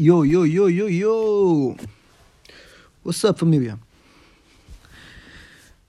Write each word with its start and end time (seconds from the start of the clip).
Yo, 0.00 0.24
yo, 0.24 0.46
yo, 0.46 0.70
yo, 0.70 0.88
yo! 0.88 1.76
What's 3.04 3.22
up, 3.22 3.38
família? 3.38 3.78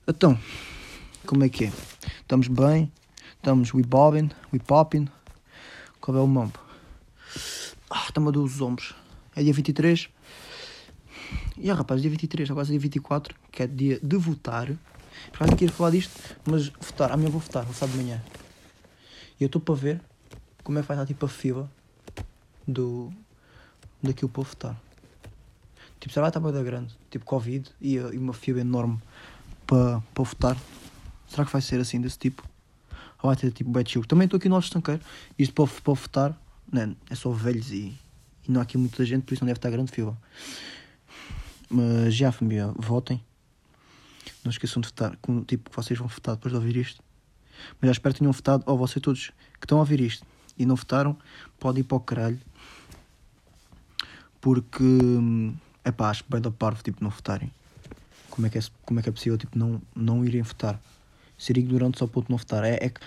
Então, 0.06 0.38
como 1.26 1.44
é 1.44 1.48
que 1.48 1.64
é? 1.64 1.72
Estamos 2.20 2.46
bem? 2.48 2.92
Estamos 3.38 3.72
we 3.72 3.82
bobbing, 3.82 4.30
we 4.52 4.58
popping? 4.58 5.08
Qual 5.98 6.14
é 6.14 6.20
o 6.20 6.26
mambo? 6.26 6.58
Ah, 7.88 8.04
está-me 8.06 8.28
a 8.28 8.30
doer 8.30 8.44
os 8.44 8.60
ombros. 8.60 8.94
É 9.34 9.42
dia 9.42 9.54
23? 9.54 10.10
E 11.56 11.70
ah, 11.70 11.74
rapaz, 11.74 12.02
dia 12.02 12.10
23, 12.10 12.50
agora 12.50 12.66
é 12.66 12.70
dia 12.72 12.80
24, 12.80 13.34
que 13.50 13.62
é 13.62 13.66
dia 13.66 13.98
de 13.98 14.16
votar. 14.18 14.66
Por 15.30 15.36
acaso 15.36 15.56
queria 15.56 15.72
falar 15.74 15.92
disto, 15.92 16.12
mas 16.44 16.68
votar, 16.68 17.12
amanhã 17.12 17.30
vou 17.30 17.40
votar, 17.40 17.64
vou 17.64 17.72
votar 17.72 17.88
de 17.88 17.96
manhã. 17.96 18.22
E 19.40 19.42
eu 19.42 19.46
estou 19.46 19.62
para 19.62 19.74
ver 19.74 20.02
como 20.62 20.78
é 20.78 20.82
que 20.82 20.88
vai 20.88 20.98
estar 20.98 21.06
tipo 21.06 21.24
a 21.24 21.28
fila 21.30 21.72
do, 22.68 23.10
daquilo 24.02 24.28
para 24.28 24.42
votar. 24.42 24.76
Tipo, 26.00 26.12
será 26.12 26.30
que 26.30 26.38
está 26.38 26.52
bem 26.52 26.64
grande? 26.64 26.94
Tipo, 27.10 27.24
Covid 27.24 27.70
e, 27.80 27.94
e 27.94 28.18
uma 28.18 28.32
fila 28.32 28.60
enorme 28.60 28.98
para, 29.66 30.02
para 30.12 30.24
votar. 30.24 30.56
Será 31.28 31.44
que 31.44 31.52
vai 31.52 31.62
ser 31.62 31.80
assim, 31.80 32.00
desse 32.00 32.18
tipo? 32.18 32.46
Ou 33.22 33.30
vai 33.30 33.36
ter 33.36 33.52
tipo 33.52 33.70
bad 33.70 33.88
chill? 33.88 34.04
Também 34.04 34.24
estou 34.24 34.36
aqui 34.36 34.48
no 34.48 34.56
nosso 34.56 34.66
estanqueiro. 34.66 35.00
Isto 35.38 35.54
para, 35.54 35.66
para 35.66 35.94
votar, 35.94 36.42
né, 36.70 36.94
é 37.08 37.14
só 37.14 37.30
velhos 37.30 37.70
e, 37.70 37.96
e 38.46 38.50
não 38.50 38.60
há 38.60 38.64
aqui 38.64 38.76
muita 38.76 39.04
gente, 39.04 39.22
por 39.22 39.34
isso 39.34 39.44
não 39.44 39.46
deve 39.46 39.58
estar 39.58 39.70
grande 39.70 39.92
fila. 39.92 40.18
Mas 41.70 42.14
já, 42.14 42.32
família, 42.32 42.72
votem. 42.76 43.22
Não 44.44 44.50
esqueçam 44.50 44.80
de 44.80 44.88
votar, 44.88 45.16
como, 45.22 45.44
tipo, 45.44 45.70
vocês 45.72 45.98
vão 45.98 46.08
votar 46.08 46.34
depois 46.34 46.52
de 46.52 46.56
ouvir 46.56 46.76
isto. 46.76 47.00
Mas 47.80 47.88
já 47.88 47.92
espero 47.92 48.12
que 48.12 48.18
tenham 48.18 48.32
votado, 48.32 48.64
ou 48.66 48.76
vocês 48.76 49.00
todos 49.00 49.28
que 49.28 49.64
estão 49.64 49.78
a 49.78 49.80
ouvir 49.80 50.00
isto 50.00 50.26
e 50.58 50.66
não 50.66 50.74
votaram, 50.74 51.16
podem 51.58 51.80
ir 51.80 51.84
para 51.84 51.96
o 51.96 52.00
caralho. 52.00 52.40
Porque, 54.42 54.84
é 55.84 55.92
pá, 55.92 56.10
acho 56.10 56.24
bem 56.28 56.40
da 56.40 56.50
parvo, 56.50 56.82
tipo, 56.82 57.02
não 57.02 57.10
votarem. 57.10 57.50
Como 58.28 58.46
é 58.46 58.50
que 58.50 58.58
é, 58.58 58.62
como 58.84 58.98
é, 58.98 59.02
que 59.02 59.08
é 59.08 59.12
possível, 59.12 59.38
tipo, 59.38 59.56
não, 59.56 59.80
não 59.94 60.24
irem 60.24 60.42
votar? 60.42 60.78
Ser 61.38 61.56
ignorante 61.56 61.98
só 61.98 62.06
ponto 62.08 62.28
não 62.28 62.36
votar. 62.36 62.64
É, 62.64 62.74
é 62.74 62.88
que 62.88 63.00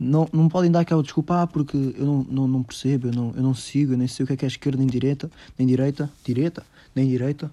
não, 0.00 0.26
não 0.32 0.48
podem 0.48 0.70
dar 0.70 0.80
aquela 0.80 1.02
desculpa, 1.02 1.42
ah, 1.42 1.46
porque 1.46 1.76
eu 1.76 2.06
não, 2.06 2.24
não, 2.24 2.48
não 2.48 2.62
percebo, 2.62 3.08
eu 3.08 3.12
não, 3.12 3.32
eu 3.36 3.42
não 3.42 3.54
sigo, 3.54 3.92
eu 3.92 3.98
nem 3.98 4.08
sei 4.08 4.24
o 4.24 4.26
que 4.26 4.32
é 4.32 4.36
que 4.36 4.44
é 4.46 4.48
esquerda 4.48 4.78
nem 4.78 4.86
direita, 4.86 5.30
nem 5.58 5.68
direita, 5.68 6.10
direita, 6.24 6.64
nem 6.94 7.06
direita. 7.06 7.50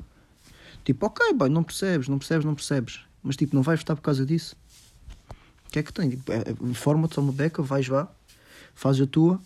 Tipo, 0.85 1.05
ok, 1.05 1.33
boy, 1.33 1.49
não 1.49 1.61
percebes, 1.61 2.07
não 2.07 2.17
percebes, 2.17 2.45
não 2.45 2.55
percebes. 2.55 3.01
Mas 3.21 3.35
tipo, 3.35 3.53
não 3.53 3.61
vais 3.61 3.81
votar 3.81 3.97
por 3.97 4.01
causa 4.01 4.25
disso. 4.25 4.55
O 5.67 5.71
que 5.71 5.79
é 5.79 5.83
que 5.83 5.91
tem? 5.91 6.11
Tipo, 6.11 6.31
é, 6.31 6.41
Forma-te 6.73 7.15
só 7.15 7.21
uma 7.21 7.33
beca, 7.33 7.61
vais 7.61 7.87
lá, 7.89 8.09
fazes 8.73 9.01
a 9.01 9.05
tua 9.05 9.41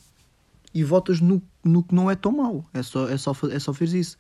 e 0.73 0.83
votas 0.83 1.19
no, 1.19 1.41
no 1.63 1.83
que 1.83 1.95
não 1.95 2.09
é 2.09 2.15
tão 2.15 2.31
mau. 2.31 2.65
É 2.73 2.83
só, 2.83 3.09
é, 3.09 3.17
só, 3.17 3.31
é 3.51 3.59
só 3.59 3.73
fazeres 3.73 4.07
isso. 4.07 4.17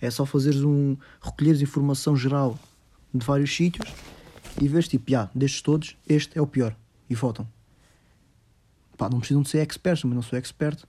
É 0.00 0.10
só 0.10 0.26
fazeres 0.26 0.62
um. 0.62 0.96
recolheres 1.20 1.60
informação 1.60 2.16
geral 2.16 2.58
de 3.12 3.24
vários 3.24 3.54
sítios 3.54 3.88
e 4.60 4.68
vês 4.68 4.88
tipo, 4.88 5.10
já, 5.10 5.30
destes 5.34 5.62
todos, 5.62 5.96
este 6.08 6.38
é 6.38 6.42
o 6.42 6.46
pior. 6.46 6.76
E 7.08 7.14
votam. 7.14 7.46
Pá, 8.96 9.08
não 9.08 9.18
precisam 9.18 9.42
de 9.42 9.48
ser 9.48 9.58
experts, 9.58 10.04
mas 10.04 10.14
não 10.14 10.22
sou 10.22 10.38
expert. 10.38 10.84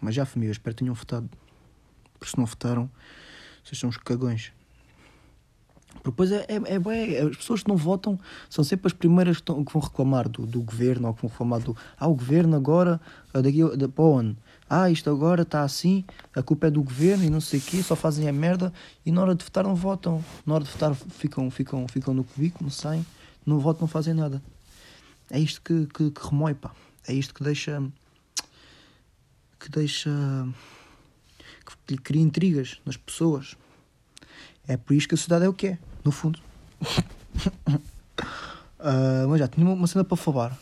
Mas 0.00 0.14
já, 0.14 0.24
família, 0.24 0.52
espero 0.52 0.74
que 0.74 0.82
tenham 0.82 0.94
votado. 0.94 1.28
Porque 2.18 2.30
se 2.30 2.38
não 2.38 2.46
votaram, 2.46 2.90
vocês 3.64 3.78
são 3.78 3.88
uns 3.88 3.96
cagões. 3.96 4.52
Depois 6.04 6.32
é, 6.32 6.46
é, 6.48 6.74
é 6.74 6.78
bem, 6.78 7.16
as 7.16 7.36
pessoas 7.36 7.62
que 7.62 7.68
não 7.68 7.76
votam 7.76 8.18
são 8.48 8.64
sempre 8.64 8.86
as 8.86 8.92
primeiras 8.92 9.40
que, 9.40 9.52
que 9.52 9.72
vão 9.72 9.82
reclamar 9.82 10.28
do, 10.28 10.46
do 10.46 10.60
governo 10.60 11.08
ou 11.08 11.14
que 11.14 11.22
vão 11.22 11.30
reclamar 11.30 11.60
do. 11.60 11.76
Ah, 11.98 12.08
o 12.08 12.14
governo 12.14 12.56
agora, 12.56 13.00
daqui 13.32 13.62
da, 13.76 13.88
para? 13.88 14.36
Ah, 14.70 14.90
isto 14.90 15.08
agora 15.08 15.42
está 15.42 15.62
assim, 15.62 16.04
a 16.34 16.42
culpa 16.42 16.66
é 16.66 16.70
do 16.70 16.82
governo 16.82 17.24
e 17.24 17.30
não 17.30 17.40
sei 17.40 17.58
o 17.58 17.62
quê, 17.62 17.82
só 17.82 17.96
fazem 17.96 18.28
a 18.28 18.32
merda 18.32 18.70
e 19.04 19.10
na 19.10 19.22
hora 19.22 19.34
de 19.34 19.42
votar 19.42 19.64
não 19.64 19.74
votam. 19.74 20.22
Na 20.44 20.54
hora 20.54 20.64
de 20.64 20.70
votar 20.70 20.94
ficam, 20.94 21.50
ficam, 21.50 21.88
ficam 21.88 22.12
no 22.12 22.22
cubículo, 22.22 22.70
saem, 22.70 23.04
não 23.46 23.58
votam, 23.58 23.82
não 23.82 23.88
fazem 23.88 24.12
nada. 24.12 24.42
É 25.30 25.38
isto 25.38 25.62
que, 25.62 25.86
que, 25.86 26.10
que 26.10 26.54
pá. 26.54 26.72
É 27.06 27.14
isto 27.14 27.34
que 27.34 27.42
deixa. 27.42 27.82
que 29.58 29.70
deixa. 29.70 30.10
que 31.86 31.96
cria 31.96 32.22
intrigas 32.22 32.78
nas 32.84 32.96
pessoas. 32.96 33.56
É 34.66 34.76
por 34.76 34.94
isso 34.94 35.08
que 35.08 35.14
a 35.14 35.16
sociedade 35.16 35.46
é 35.46 35.48
o 35.48 35.54
que 35.54 35.68
é, 35.68 35.78
no 36.08 36.12
fundo. 36.12 36.40
uh, 38.80 39.28
mas 39.28 39.38
já, 39.38 39.46
tinha 39.46 39.68
uma 39.68 39.86
cena 39.86 40.04
para 40.04 40.16
falar. 40.16 40.58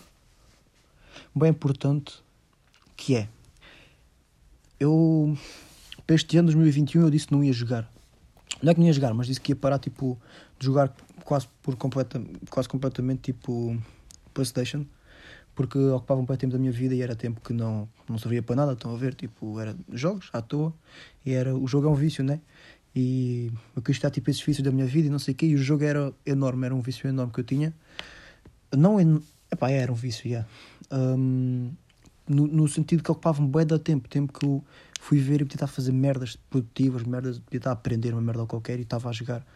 Bem 1.34 1.50
importante, 1.50 2.20
que 2.96 3.14
é... 3.14 3.28
Eu, 4.80 5.38
para 6.04 6.16
este 6.16 6.36
ano, 6.36 6.46
2021, 6.46 7.02
eu 7.02 7.10
disse 7.10 7.28
que 7.28 7.32
não 7.32 7.44
ia 7.44 7.52
jogar. 7.52 7.88
Não 8.60 8.72
é 8.72 8.74
que 8.74 8.80
não 8.80 8.86
ia 8.86 8.92
jogar, 8.92 9.14
mas 9.14 9.28
disse 9.28 9.40
que 9.40 9.52
ia 9.52 9.56
parar, 9.56 9.78
tipo, 9.78 10.18
de 10.58 10.66
jogar 10.66 10.92
quase, 11.24 11.46
por 11.62 11.76
completa, 11.76 12.20
quase 12.50 12.68
completamente, 12.68 13.32
tipo, 13.32 13.80
Playstation. 14.34 14.84
Porque 15.54 15.78
ocupava 15.78 16.20
um 16.20 16.26
pouco 16.26 16.38
tempo 16.40 16.52
da 16.52 16.58
minha 16.58 16.72
vida 16.72 16.94
e 16.94 17.00
era 17.00 17.14
tempo 17.14 17.40
que 17.40 17.52
não, 17.52 17.88
não 18.08 18.18
servia 18.18 18.42
para 18.42 18.56
nada, 18.56 18.72
estão 18.72 18.92
a 18.92 18.96
ver? 18.98 19.14
Tipo, 19.14 19.58
era 19.60 19.74
jogos 19.92 20.28
à 20.32 20.42
toa. 20.42 20.74
E 21.24 21.32
era, 21.32 21.56
o 21.56 21.66
jogo 21.66 21.86
é 21.86 21.90
um 21.90 21.94
vício, 21.94 22.22
né? 22.24 22.40
E 22.96 23.52
eu 23.76 23.82
quis 23.82 23.96
estar 23.96 24.10
tipo 24.10 24.30
esses 24.30 24.42
vícios 24.42 24.64
da 24.64 24.72
minha 24.72 24.86
vida 24.86 25.08
e 25.08 25.10
não 25.10 25.18
sei 25.18 25.34
o 25.34 25.36
quê, 25.36 25.46
e 25.46 25.54
o 25.54 25.58
jogo 25.58 25.84
era 25.84 26.14
enorme, 26.24 26.64
era 26.64 26.74
um 26.74 26.80
vício 26.80 27.06
enorme 27.06 27.30
que 27.30 27.40
eu 27.40 27.44
tinha. 27.44 27.74
Não, 28.74 28.98
en... 28.98 29.20
Epá, 29.52 29.70
era 29.70 29.92
um 29.92 29.94
vício, 29.94 30.26
yeah. 30.26 30.48
Um, 30.90 31.72
no, 32.26 32.46
no 32.46 32.66
sentido 32.66 33.02
que 33.02 33.10
ocupava-me 33.10 33.48
bem 33.48 33.66
da 33.66 33.78
tempo, 33.78 34.08
tempo 34.08 34.32
que 34.32 34.46
eu 34.46 34.64
fui 34.98 35.18
ver 35.18 35.42
e 35.42 35.44
podia 35.44 35.56
estar 35.56 35.66
a 35.66 35.68
fazer 35.68 35.92
merdas 35.92 36.36
produtivas, 36.48 37.02
merdas, 37.02 37.38
podia 37.38 37.58
estar 37.58 37.70
a 37.70 37.72
aprender 37.74 38.12
uma 38.14 38.22
merda 38.22 38.46
qualquer 38.46 38.78
e 38.78 38.82
estava 38.82 39.10
a 39.10 39.12
jogar 39.12 39.46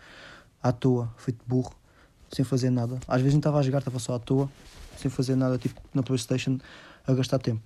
à 0.63 0.71
toa, 0.71 1.13
feito 1.17 1.43
burro, 1.47 1.75
sem 2.31 2.45
fazer 2.45 2.69
nada. 2.69 3.01
Às 3.09 3.23
vezes 3.23 3.33
não 3.33 3.41
estava 3.41 3.59
a 3.59 3.63
jogar, 3.63 3.79
estava 3.79 3.99
só 3.99 4.15
à 4.15 4.19
toa, 4.19 4.51
sem 4.99 5.11
fazer 5.11 5.35
nada, 5.35 5.57
tipo 5.57 5.81
na 5.95 6.03
Playstation, 6.03 6.59
a 7.07 7.15
gastar 7.15 7.39
tempo. 7.39 7.63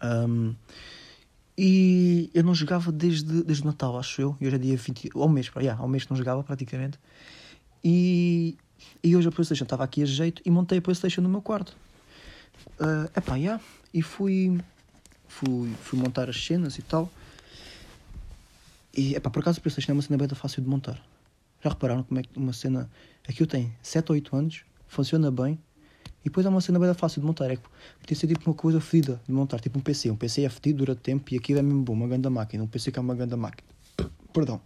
Um, 0.00 0.54
e 1.58 2.30
eu 2.34 2.44
não 2.44 2.54
jogava 2.54 2.92
desde, 2.92 3.42
desde 3.42 3.64
Natal, 3.64 3.98
acho 3.98 4.20
eu. 4.20 4.36
E 4.40 4.46
hoje 4.46 4.56
é 4.56 4.58
dia 4.58 4.76
20. 4.76 5.10
Ao 5.14 5.28
mês, 5.28 5.50
yeah, 5.56 5.80
ao 5.80 5.88
mês 5.88 6.04
que 6.04 6.10
não 6.10 6.16
jogava 6.16 6.42
praticamente. 6.42 6.98
E, 7.82 8.56
e 9.02 9.16
hoje 9.16 9.28
a 9.28 9.32
PlayStation 9.32 9.64
estava 9.64 9.82
aqui 9.82 10.02
a 10.02 10.06
jeito 10.06 10.42
e 10.44 10.50
montei 10.50 10.78
a 10.78 10.82
PlayStation 10.82 11.22
no 11.22 11.28
meu 11.28 11.40
quarto. 11.40 11.74
Uh, 12.78 13.10
epá, 13.16 13.36
yeah, 13.36 13.62
e 13.94 14.02
fui, 14.02 14.60
fui, 15.28 15.72
fui 15.82 15.98
montar 15.98 16.28
as 16.28 16.44
cenas 16.44 16.76
e 16.78 16.82
tal. 16.82 17.10
E 18.94 19.14
epá, 19.14 19.30
por 19.30 19.40
acaso 19.40 19.58
a 19.58 19.62
PlayStation 19.62 19.92
é 19.92 19.94
uma 19.94 20.02
cena 20.02 20.18
bem 20.18 20.28
fácil 20.28 20.62
de 20.62 20.68
montar. 20.68 21.02
Já 21.64 21.70
repararam 21.70 22.02
como 22.02 22.20
é 22.20 22.22
que 22.22 22.36
uma 22.36 22.52
cena. 22.52 22.90
Aqui 23.26 23.42
eu 23.42 23.46
tenho 23.46 23.72
7 23.82 24.10
ou 24.10 24.14
8 24.14 24.36
anos, 24.36 24.64
funciona 24.86 25.30
bem 25.30 25.58
e 26.26 26.28
depois 26.28 26.44
há 26.44 26.50
uma 26.50 26.60
cena 26.60 26.80
bem 26.80 26.92
fácil 26.92 27.20
de 27.20 27.26
montar. 27.28 27.48
É 27.52 27.54
que 27.54 27.62
podia 28.00 28.16
ser 28.16 28.26
tipo 28.26 28.50
uma 28.50 28.54
coisa 28.54 28.80
fedida 28.80 29.20
de 29.24 29.32
montar, 29.32 29.60
tipo 29.60 29.78
um 29.78 29.80
PC. 29.80 30.10
Um 30.10 30.16
PC 30.16 30.42
é 30.42 30.48
fedido, 30.48 30.78
dura 30.78 30.96
tempo 30.96 31.32
e 31.32 31.36
aquilo 31.36 31.60
é 31.60 31.62
mesmo 31.62 31.84
bom, 31.84 31.92
uma 31.92 32.08
grande 32.08 32.28
máquina. 32.28 32.64
Um 32.64 32.66
PC 32.66 32.90
que 32.90 32.98
é 32.98 33.02
uma 33.02 33.14
grande 33.14 33.36
máquina. 33.36 33.68
Perdão. 34.34 34.60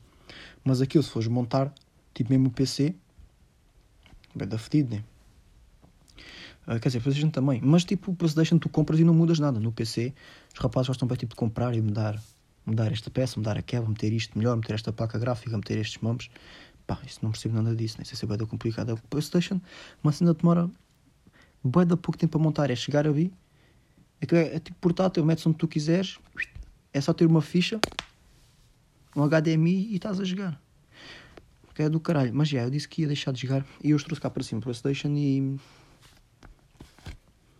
Mas 0.64 0.80
aquilo, 0.80 1.04
se 1.04 1.10
fores 1.10 1.28
montar, 1.28 1.70
tipo 2.14 2.30
mesmo 2.30 2.46
um 2.46 2.50
PC, 2.50 2.94
bem 4.34 4.48
da 4.48 4.56
fedido, 4.56 4.94
né? 4.94 5.04
Uh, 6.66 6.80
quer 6.80 6.88
dizer, 6.88 7.02
PlayStation 7.02 7.28
também. 7.28 7.60
Mas 7.62 7.84
tipo, 7.84 8.10
o 8.10 8.16
PlayStation 8.16 8.58
tu 8.58 8.70
compras 8.70 8.98
e 8.98 9.04
não 9.04 9.12
mudas 9.12 9.38
nada. 9.38 9.60
No 9.60 9.70
PC, 9.70 10.14
os 10.54 10.60
rapazes 10.60 10.88
gostam 10.88 11.06
bem 11.06 11.18
tipo, 11.18 11.34
de 11.34 11.36
comprar 11.36 11.74
e 11.74 11.82
mudar, 11.82 12.18
mudar 12.64 12.90
esta 12.90 13.10
peça, 13.10 13.38
mudar 13.38 13.58
aquela, 13.58 13.86
meter 13.86 14.14
isto 14.14 14.38
melhor, 14.38 14.56
meter 14.56 14.76
esta 14.76 14.94
placa 14.94 15.18
gráfica, 15.18 15.54
meter 15.58 15.76
estes 15.76 16.00
mamos. 16.00 16.30
Pá, 16.86 16.98
isso 17.06 17.18
não 17.20 17.30
percebo 17.32 17.56
nada 17.56 17.76
disso, 17.76 17.96
nem 17.98 18.06
sei 18.06 18.16
se 18.16 18.24
é 18.24 18.28
bem 18.28 18.46
complicado. 18.46 18.94
O 18.94 19.08
PlayStation, 19.10 19.60
uma 20.02 20.10
cena 20.10 20.32
demora 20.32 20.70
bué 21.62 21.84
da 21.84 21.96
pouco 21.96 22.18
tempo 22.18 22.38
a 22.38 22.40
montar, 22.40 22.70
é 22.70 22.76
chegar 22.76 23.06
ali, 23.06 23.32
é, 24.20 24.56
é, 24.56 24.58
tipo 24.58 24.78
portátil, 24.80 25.24
metes 25.24 25.46
onde 25.46 25.56
tu 25.56 25.66
quiseres, 25.66 26.18
é 26.92 27.00
só 27.00 27.12
ter 27.12 27.26
uma 27.26 27.40
ficha, 27.40 27.80
um 29.16 29.26
HDMI 29.26 29.88
e 29.92 29.96
estás 29.96 30.20
a 30.20 30.24
jogar. 30.24 30.60
Que 31.74 31.82
é 31.82 31.88
do 31.88 32.00
caralho. 32.00 32.32
Mas 32.34 32.48
já, 32.48 32.62
eu 32.62 32.70
disse 32.70 32.88
que 32.88 33.02
ia 33.02 33.06
deixar 33.06 33.32
de 33.32 33.40
jogar 33.40 33.64
e 33.82 33.90
eu 33.90 33.96
os 33.96 34.04
trouxe 34.04 34.20
cá 34.20 34.28
para 34.28 34.42
cima, 34.42 34.58
o 34.58 34.62
Playstation 34.62 35.08
e. 35.16 35.56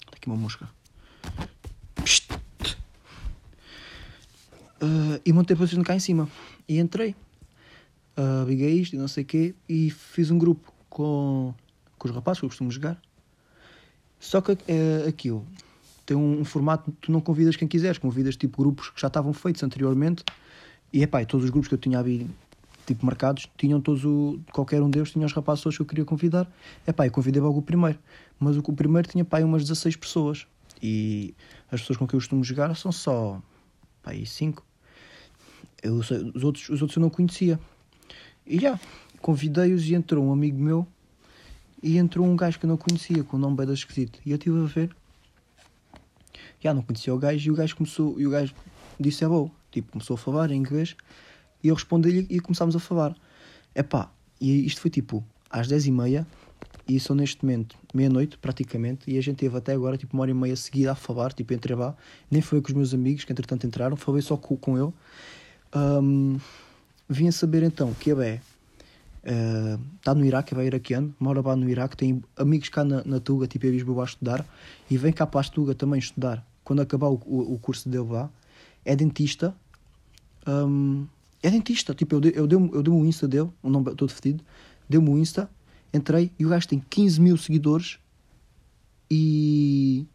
Está 0.05 0.17
aqui 0.17 0.27
uma 0.27 0.37
mosca. 0.37 0.69
Uh, 4.83 5.21
e 5.27 5.33
montei 5.33 5.55
a 5.55 5.57
PlayStation 5.57 5.85
cá 5.85 5.95
em 5.95 6.01
cima. 6.01 6.29
E 6.69 6.79
entrei. 6.79 7.15
Uh, 8.17 8.45
liguei 8.47 8.81
isto 8.81 8.95
e 8.95 8.99
não 8.99 9.09
sei 9.09 9.25
o 9.25 9.27
quê. 9.27 9.55
E 9.69 9.91
fiz 9.91 10.31
um 10.31 10.39
grupo 10.39 10.73
com, 10.89 11.55
com 11.99 12.09
os 12.09 12.15
rapazes 12.15 12.41
que 12.41 12.47
eu 12.47 12.49
costumo 12.49 12.71
jogar. 12.71 13.01
Só 14.21 14.41
que 14.41 14.57
é, 14.69 15.09
aquilo 15.09 15.45
tem 16.05 16.17
um, 16.17 16.41
um, 16.41 16.45
formato 16.45 16.93
tu 17.01 17.11
não 17.11 17.21
convidas 17.21 17.57
quem 17.57 17.67
quiseres, 17.67 17.97
convidas 17.97 18.37
tipo 18.37 18.63
grupos 18.63 18.91
que 18.91 19.01
já 19.01 19.07
estavam 19.07 19.33
feitos 19.33 19.63
anteriormente. 19.63 20.23
E 20.93 21.03
epá, 21.03 21.25
todos 21.25 21.45
os 21.45 21.51
grupos 21.51 21.69
que 21.69 21.75
eu 21.75 21.79
tinha 21.79 21.99
ali 21.99 22.29
tipo 22.87 23.07
marcados, 23.07 23.49
tinham 23.57 23.81
todos 23.81 24.05
o. 24.05 24.41
qualquer 24.53 24.83
um 24.83 24.91
deles 24.91 25.13
tinha 25.13 25.25
os 25.25 25.33
rapazes 25.33 25.63
todos 25.63 25.77
que 25.77 25.83
eu 25.83 25.87
queria 25.87 26.05
convidar. 26.05 26.51
Epá, 26.87 27.07
eu 27.07 27.13
convidei 27.13 27.41
logo 27.41 27.61
o 27.61 27.63
primeiro. 27.63 27.99
Mas 28.39 28.57
o, 28.57 28.61
o 28.61 28.73
primeiro 28.73 29.09
tinha 29.09 29.25
pá, 29.25 29.41
umas 29.41 29.63
16 29.63 29.97
pessoas. 29.97 30.47
E 30.83 31.35
as 31.71 31.81
pessoas 31.81 31.97
com 31.97 32.07
quem 32.07 32.17
eu 32.17 32.21
costumo 32.21 32.43
jogar 32.43 32.75
são 32.75 32.91
só 32.91 33.41
pá, 34.03 34.11
aí 34.11 34.27
cinco. 34.27 34.65
Eu, 35.83 36.03
sei- 36.03 36.31
os, 36.35 36.43
outros, 36.43 36.69
os 36.69 36.83
outros 36.83 36.97
eu 36.97 37.01
não 37.01 37.11
conhecia. 37.11 37.59
E 38.45 38.59
já, 38.59 38.79
convidei-os 39.21 39.89
e 39.89 39.95
entrou 39.95 40.25
um 40.25 40.33
amigo 40.33 40.59
meu 40.59 40.87
e 41.83 41.99
entrou 41.99 42.27
um 42.27 42.37
gajo 42.37 42.59
que 42.59 42.67
eu 42.67 42.69
não 42.69 42.77
conhecia, 42.77 43.23
com 43.25 43.37
o 43.37 43.41
nome 43.41 43.57
bem 43.57 43.73
esquisito. 43.73 44.21
E 44.25 44.31
eu 44.31 44.37
estive 44.37 44.59
a 44.61 44.67
ver. 44.67 44.97
Já 46.61 46.75
não 46.75 46.83
conhecia 46.83 47.15
o 47.15 47.19
gajo 47.19 47.49
e 47.49 47.51
o 47.51 47.55
gajo 47.55 47.77
começou, 47.77 48.21
e 48.21 48.27
o 48.27 48.31
gajo 48.31 48.55
disse 48.99 49.25
é 49.25 49.29
bom. 49.29 49.51
Tipo, 49.71 49.93
começou 49.93 50.15
a 50.15 50.19
falar 50.19 50.51
em 50.51 50.57
inglês 50.57 50.97
e 51.63 51.69
eu 51.69 51.75
respondi-lhe 51.75 52.27
e 52.29 52.41
começámos 52.41 52.75
a 52.77 52.81
falar. 52.81 53.17
Epá, 53.75 54.11
e 54.41 54.67
isto 54.67 54.81
foi 54.81 54.91
tipo 54.91 55.25
às 55.49 55.69
10h30 55.69 56.27
e 56.89 56.99
são 56.99 57.15
neste 57.15 57.45
momento 57.45 57.77
meia-noite 57.95 58.37
praticamente 58.37 59.09
e 59.09 59.17
a 59.17 59.21
gente 59.21 59.37
teve 59.37 59.57
até 59.57 59.73
agora 59.73 59.97
tipo 59.97 60.15
uma 60.15 60.23
hora 60.23 60.31
e 60.31 60.35
meia 60.35 60.57
seguida 60.57 60.93
a 60.93 60.95
falar, 60.95 61.33
tipo 61.33 61.55
entre 61.55 61.75
lá. 61.75 61.97
Nem 62.31 62.43
foi 62.43 62.61
com 62.61 62.69
os 62.69 62.75
meus 62.75 62.93
amigos 62.93 63.25
que 63.25 63.33
entretanto 63.33 63.67
entraram, 63.67 63.97
falei 63.97 64.23
só 64.23 64.37
com, 64.37 64.57
com. 64.57 64.93
Ahm, 65.73 66.37
vim 67.09 67.29
a 67.29 67.33
saber 67.33 67.63
então 67.63 67.95
que 67.95 68.11
é 68.11 68.41
está 69.23 70.15
no 70.15 70.25
Iraque, 70.25 70.55
é 70.55 70.65
iraquiano, 70.65 71.15
mora 71.19 71.41
lá 71.41 71.55
no 71.55 71.69
Iraque, 71.69 71.97
tem 71.97 72.23
amigos 72.37 72.69
cá 72.69 72.85
na, 72.85 73.03
na 73.05 73.21
Tuga, 73.21 73.47
tipo 73.47 73.67
em 73.67 73.71
Lisboa 73.71 74.03
a 74.03 74.07
estudar, 74.07 74.47
e 74.91 74.97
vem 74.97 75.13
cá 75.13 75.27
para 75.27 75.41
a 75.41 75.51
Tuga 75.51 75.75
também 75.75 75.99
estudar, 75.99 76.47
quando 76.65 76.81
acabar 76.81 77.09
o, 77.09 77.21
o, 77.27 77.55
o 77.55 77.59
curso 77.59 77.89
dele 77.89 78.09
lá, 78.09 78.31
é 78.85 78.97
dentista, 78.97 79.55
hum, 80.47 81.07
é 81.43 81.51
dentista, 81.51 81.95
tipo, 81.95 82.15
eu 82.17 82.21
eu 82.31 82.47
dei, 82.47 82.59
eu 82.59 82.95
o 82.95 83.05
Insta 83.05 83.29
dele, 83.29 83.51
o 83.63 83.69
nome 83.69 83.95
todo 83.95 84.11
fedido, 84.11 84.45
deu-me 84.89 85.11
o 85.11 85.19
Insta, 85.19 85.51
entrei, 85.93 86.31
e 86.39 86.47
o 86.47 86.49
gajo 86.49 86.69
tem 86.69 86.81
15 86.89 87.21
mil 87.21 87.37
seguidores, 87.37 87.99
e... 89.11 90.07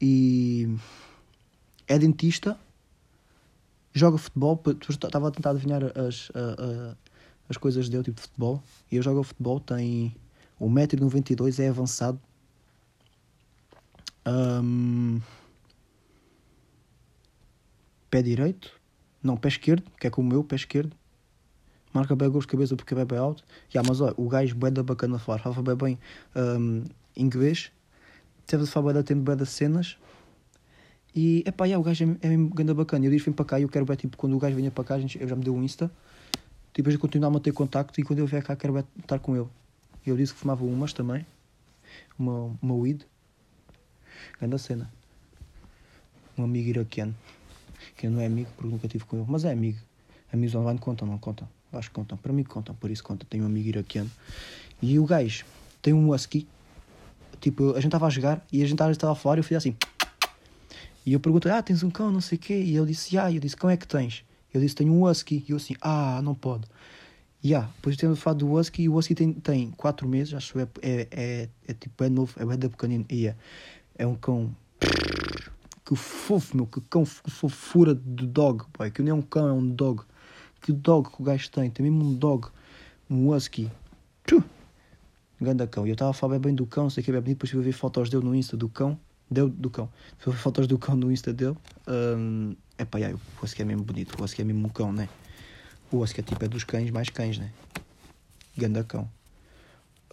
e... 0.00 0.68
é 1.88 1.98
dentista, 1.98 2.56
joga 3.92 4.18
futebol, 4.18 4.62
estava 4.88 5.28
a 5.28 5.30
tentar 5.30 5.50
adivinhar 5.50 5.82
as, 5.98 6.30
as 7.50 7.56
coisas 7.56 7.88
dele, 7.88 8.04
tipo 8.04 8.16
de 8.16 8.22
futebol. 8.22 8.62
E 8.90 8.96
eu 8.96 9.02
jogo 9.02 9.24
futebol, 9.24 9.58
tem 9.58 10.14
1,92m, 10.60 11.58
é 11.58 11.68
avançado. 11.68 12.20
Ahm, 14.24 15.18
pé 18.08 18.22
direito, 18.22 18.70
não, 19.20 19.36
pé 19.36 19.48
esquerdo, 19.48 19.90
que 19.98 20.06
é 20.06 20.10
como 20.10 20.28
o 20.28 20.32
meu, 20.32 20.44
pé 20.44 20.54
esquerdo. 20.54 20.96
Marca 21.92 22.14
bem 22.14 22.30
gols 22.30 22.44
de 22.44 22.52
cabeça 22.52 22.76
porque 22.76 22.94
é 22.94 23.04
bem 23.04 23.18
alto. 23.18 23.42
Yeah, 23.74 23.86
mas 23.86 24.00
olha, 24.00 24.14
o 24.16 24.28
gajo 24.28 24.54
bué 24.54 24.70
da 24.70 24.84
bacana 24.84 25.16
a 25.16 25.18
falar, 25.18 25.40
fala 25.40 25.60
bem 25.60 25.76
bem 25.76 25.98
ahm, 26.36 26.84
inglês. 27.16 27.72
Teve 28.46 28.62
de 28.62 28.70
falar 28.70 28.84
bué 28.84 28.92
da 28.94 29.02
tempo, 29.02 29.22
bué 29.22 29.34
das 29.34 29.48
cenas. 29.48 29.98
E, 31.12 31.42
epá, 31.44 31.64
yeah, 31.64 31.80
o 31.80 31.82
gajo 31.82 32.04
é, 32.04 32.26
é 32.26 32.28
mesmo 32.28 32.50
ganda 32.54 32.72
bacana. 32.74 33.06
Eu 33.06 33.10
disse, 33.10 33.24
vim 33.24 33.32
para 33.32 33.44
cá 33.44 33.58
e 33.58 33.64
eu 33.64 33.68
quero 33.68 33.84
ver, 33.84 33.96
tipo, 33.96 34.16
quando 34.16 34.36
o 34.36 34.38
gajo 34.38 34.54
venha 34.54 34.70
para 34.70 34.84
cá, 34.84 34.94
a 34.94 35.00
gente, 35.00 35.20
eu 35.20 35.26
já 35.26 35.34
me 35.34 35.42
deu 35.42 35.52
um 35.52 35.64
Insta. 35.64 35.90
A 36.88 36.90
gente 36.90 37.00
continuar 37.00 37.28
a 37.28 37.30
manter 37.30 37.52
contacto 37.52 38.00
e 38.00 38.02
quando 38.02 38.20
eu 38.20 38.26
vier 38.26 38.42
cá, 38.42 38.56
quero 38.56 38.72
ver, 38.72 38.84
estar 38.98 39.18
com 39.18 39.36
ele. 39.36 39.48
Eu 40.06 40.16
disse 40.16 40.32
que 40.32 40.38
fumava 40.40 40.64
umas 40.64 40.92
também. 40.92 41.26
Uma, 42.18 42.56
uma 42.62 42.74
weed. 42.74 43.06
Ganda 44.40 44.58
cena. 44.58 44.90
Um 46.38 46.44
amigo 46.44 46.68
iraquiano. 46.70 47.14
Que 47.96 48.08
não 48.08 48.20
é 48.20 48.26
amigo 48.26 48.50
porque 48.56 48.70
nunca 48.70 48.88
tive 48.88 49.04
com 49.04 49.16
ele. 49.16 49.26
Mas 49.28 49.44
é 49.44 49.52
amigo. 49.52 49.78
Amigos 50.32 50.54
online 50.54 50.78
contam, 50.78 51.06
não 51.06 51.18
contam? 51.18 51.48
Acho 51.72 51.88
que 51.88 51.94
contam. 51.94 52.16
Para 52.16 52.32
mim 52.32 52.44
contam, 52.44 52.74
por 52.74 52.90
isso 52.90 53.02
contam. 53.02 53.26
Tenho 53.28 53.44
um 53.44 53.46
amigo 53.46 53.68
iraquiano. 53.68 54.10
E 54.80 54.98
o 54.98 55.04
gajo 55.04 55.44
tem 55.82 55.92
um 55.92 56.10
husky. 56.10 56.46
Tipo, 57.40 57.70
a 57.70 57.74
gente 57.74 57.86
estava 57.86 58.06
a 58.06 58.10
jogar 58.10 58.44
e 58.52 58.62
a 58.62 58.66
gente 58.66 58.80
estava 58.80 59.12
a 59.12 59.14
falar 59.14 59.36
e 59.36 59.40
eu 59.40 59.44
fiz 59.44 59.56
assim. 59.56 59.76
E 61.04 61.12
eu 61.12 61.20
perguntei, 61.20 61.50
ah, 61.50 61.62
tens 61.62 61.82
um 61.82 61.90
cão, 61.90 62.10
não 62.10 62.20
sei 62.20 62.36
o 62.36 62.40
quê. 62.40 62.54
E 62.54 62.76
ele 62.76 62.86
disse, 62.86 63.16
ah, 63.18 63.30
e 63.30 63.36
eu 63.36 63.40
disse, 63.40 63.56
cão 63.56 63.70
é 63.70 63.76
que 63.76 63.86
tens? 63.86 64.24
Eu 64.52 64.60
disse, 64.60 64.74
tenho 64.74 64.92
um 64.92 65.04
husky. 65.04 65.44
E 65.48 65.52
eu 65.52 65.56
assim, 65.56 65.74
ah, 65.80 66.20
não 66.22 66.34
pode. 66.34 66.64
E 67.42 67.54
ah, 67.54 67.68
depois 67.76 67.96
temos 67.96 68.18
falado 68.18 68.38
do 68.38 68.52
husky 68.52 68.82
e 68.82 68.88
o 68.88 68.96
husky 68.96 69.14
tem, 69.14 69.32
tem 69.32 69.70
4 69.72 70.06
meses, 70.06 70.34
acho 70.34 70.52
que 70.52 70.58
é, 70.58 70.68
é, 70.82 71.08
é, 71.10 71.48
é 71.68 71.72
tipo, 71.72 72.04
é 72.04 72.08
novo, 72.08 72.34
é 72.38 72.56
da 72.56 72.68
pequenino. 72.68 73.04
E 73.08 73.28
é, 73.28 73.36
é 73.96 74.06
um 74.06 74.14
cão... 74.14 74.54
Que 75.84 75.96
fofo, 75.96 76.56
meu, 76.56 76.66
que 76.66 76.80
cão, 76.82 77.04
que 77.04 77.30
fofura 77.30 77.94
de 77.94 78.26
dog, 78.26 78.64
pai. 78.72 78.90
Que 78.90 79.02
nem 79.02 79.10
é 79.10 79.14
um 79.14 79.22
cão, 79.22 79.48
é 79.48 79.52
um 79.52 79.68
dog. 79.68 80.02
Que 80.60 80.72
dog 80.72 81.10
que 81.10 81.20
o 81.20 81.24
gajo 81.24 81.50
tem, 81.50 81.70
tem 81.70 81.90
mesmo 81.90 82.10
um 82.10 82.14
dog. 82.14 82.48
Um 83.08 83.30
husky. 83.30 83.70
Tchuh! 84.26 84.44
Ganda 85.40 85.66
cão. 85.66 85.86
E 85.86 85.90
eu 85.90 85.94
estava 85.94 86.10
a 86.10 86.14
falar 86.14 86.38
bem 86.38 86.54
do 86.54 86.66
cão, 86.66 86.90
sei 86.90 87.02
que 87.02 87.10
é 87.10 87.14
bem 87.14 87.22
bonito, 87.22 87.38
depois 87.38 87.50
fui 87.50 87.62
ver 87.62 87.72
fotos 87.72 88.10
dele 88.10 88.24
no 88.24 88.34
Insta 88.34 88.56
do 88.56 88.68
cão. 88.68 88.98
Deu 89.30 89.48
do 89.48 89.70
cão. 89.70 89.88
Fotos 90.18 90.66
do 90.66 90.78
cão 90.78 90.96
no 90.96 91.12
Insta 91.12 91.32
dele. 91.32 91.56
Um, 91.86 92.56
é 92.76 92.84
pá, 92.84 92.98
o 92.98 93.44
husky 93.44 93.62
é 93.62 93.64
mesmo 93.64 93.84
bonito, 93.84 94.18
o 94.18 94.24
husky 94.24 94.42
é 94.42 94.44
mesmo 94.44 94.66
um 94.66 94.70
cão, 94.70 94.92
né? 94.92 95.08
O 95.92 95.98
husky 95.98 96.20
é 96.20 96.22
tipo 96.22 96.44
é 96.44 96.48
dos 96.48 96.64
cães 96.64 96.90
mais 96.90 97.08
cães, 97.08 97.38
né? 97.38 97.52
Ganda 98.56 98.82
cão. 98.82 99.08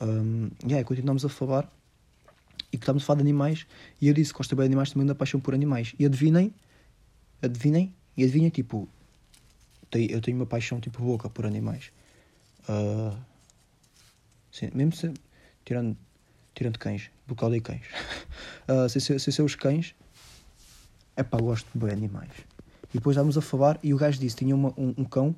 Um, 0.01 0.49
aí, 0.71 0.83
continuamos 0.83 1.25
a 1.25 1.29
falar 1.29 1.71
e 2.71 2.77
que 2.77 2.83
estamos 2.83 3.03
a 3.03 3.05
falar 3.05 3.17
de 3.17 3.23
animais 3.23 3.65
e 4.01 4.07
eu 4.07 4.13
disse 4.13 4.31
que 4.31 4.37
gosto 4.37 4.55
bem 4.55 4.65
de 4.65 4.67
animais, 4.67 4.91
também 4.91 5.07
da 5.07 5.15
paixão 5.15 5.39
por 5.39 5.53
animais. 5.53 5.93
E 5.97 6.05
adivinhem, 6.05 6.53
adivinhem, 7.41 7.93
e 8.15 8.23
adivinhem, 8.23 8.49
tipo, 8.49 8.87
eu 9.91 10.21
tenho 10.21 10.37
uma 10.37 10.45
paixão 10.45 10.79
tipo 10.79 11.03
louca 11.03 11.29
por 11.29 11.45
animais. 11.45 11.91
Ah, 12.67 13.17
sim, 14.51 14.69
mesmo 14.73 14.93
se, 14.93 15.11
tirando, 15.65 15.97
tirando 16.57 16.79
cães, 16.79 17.11
porque 17.27 17.45
odeio 17.45 17.61
cães. 17.61 17.85
Ah, 18.69 18.89
sem, 18.89 18.99
ser, 18.99 19.17
sem 19.19 19.31
ser 19.31 19.43
os 19.43 19.55
cães, 19.55 19.95
é 21.15 21.23
pá, 21.23 21.37
gosto 21.37 21.65
de 21.73 21.79
bem 21.79 21.93
animais. 21.93 22.31
E 22.89 22.97
depois 22.97 23.15
estávamos 23.15 23.37
a 23.37 23.41
falar 23.41 23.79
e 23.81 23.93
o 23.93 23.97
gajo 23.97 24.19
disse: 24.19 24.35
tinha 24.35 24.53
uma- 24.53 24.73
um, 24.77 24.93
um 24.97 25.05
cão 25.05 25.33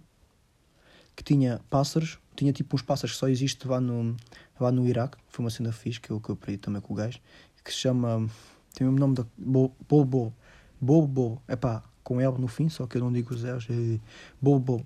que 1.15 1.23
tinha 1.23 1.61
pássaros, 1.69 2.17
tinha 2.35 2.51
tipo 2.51 2.75
uns 2.75 2.81
pássaros 2.81 3.11
que 3.13 3.19
só 3.19 3.27
existe 3.27 3.67
lá 3.67 3.79
no, 3.79 4.15
lá 4.59 4.71
no 4.71 4.87
Iraque. 4.87 5.17
Foi 5.27 5.43
uma 5.45 5.51
cena 5.51 5.71
fixe 5.71 5.99
que 5.99 6.09
eu, 6.09 6.19
que 6.19 6.29
eu 6.29 6.33
aprendi 6.33 6.57
também 6.57 6.81
com 6.81 6.93
o 6.93 6.95
gajo, 6.95 7.19
que 7.63 7.71
se 7.71 7.77
chama. 7.77 8.27
tem 8.73 8.87
o 8.87 8.91
mesmo 8.91 8.99
nome 8.99 9.15
da. 9.15 9.25
Bo- 9.37 9.75
Bobo. 9.87 10.33
Bobo. 10.81 11.39
É 11.47 11.55
pá, 11.55 11.83
com 12.03 12.19
L 12.19 12.35
no 12.39 12.47
fim, 12.47 12.67
só 12.67 12.87
que 12.87 12.97
eu 12.97 13.01
não 13.01 13.11
digo 13.13 13.31
os 13.33 13.43
L's. 13.43 13.67
É 13.69 13.99
Bobo. 14.41 14.83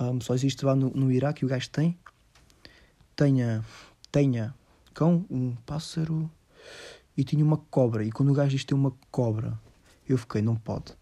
Um, 0.00 0.20
só 0.20 0.34
existe 0.34 0.64
lá 0.64 0.74
no, 0.74 0.90
no 0.90 1.12
Iraque 1.12 1.44
e 1.44 1.46
o 1.46 1.48
gajo 1.48 1.70
tem. 1.70 1.96
Tenha. 3.14 3.64
Tenha 4.10 4.52
cão, 4.94 5.24
um 5.30 5.54
pássaro 5.66 6.30
e 7.16 7.24
tinha 7.24 7.44
uma 7.44 7.56
cobra. 7.56 8.04
E 8.04 8.10
quando 8.10 8.30
o 8.30 8.34
gajo 8.34 8.50
diz 8.50 8.64
tem 8.64 8.76
uma 8.76 8.92
cobra, 9.10 9.58
eu 10.08 10.16
fiquei, 10.18 10.42
não 10.42 10.56
pode. 10.56 10.94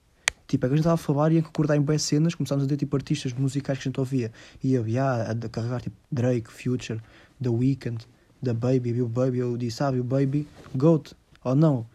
Tipo, 0.47 0.65
é 0.65 0.69
que 0.69 0.73
a 0.73 0.77
gente 0.77 0.81
estava 0.81 0.95
a 0.95 0.97
falar 0.97 1.31
e 1.31 1.35
ia 1.35 1.41
acordar 1.41 1.77
em 1.77 1.81
boas 1.83 2.03
cenas, 2.03 2.35
começámos 2.35 2.65
a 2.65 2.67
ter 2.69 2.77
tipo 2.79 2.97
artistas 2.97 3.33
musicais 3.35 3.79
que 3.79 3.83
a 3.83 3.91
gente 3.91 4.01
ouvia. 4.01 4.33
E 4.65 4.73
eu 4.73 4.89
ia 4.89 5.31
a 5.31 5.49
carregar 5.49 5.83
tipo 5.83 5.97
Drake, 6.11 6.51
Future, 6.51 7.01
The 7.43 7.51
Weeknd, 7.51 8.07
The 8.43 8.55
Baby, 8.55 8.95
Bill 8.95 9.09
Baby. 9.09 9.39
Eu 9.39 9.57
disse, 9.59 9.83
ah, 9.83 9.93
Bill 9.93 10.05
Baby, 10.05 10.49
Goat, 10.75 11.15
ou 11.45 11.55
não, 11.55 11.87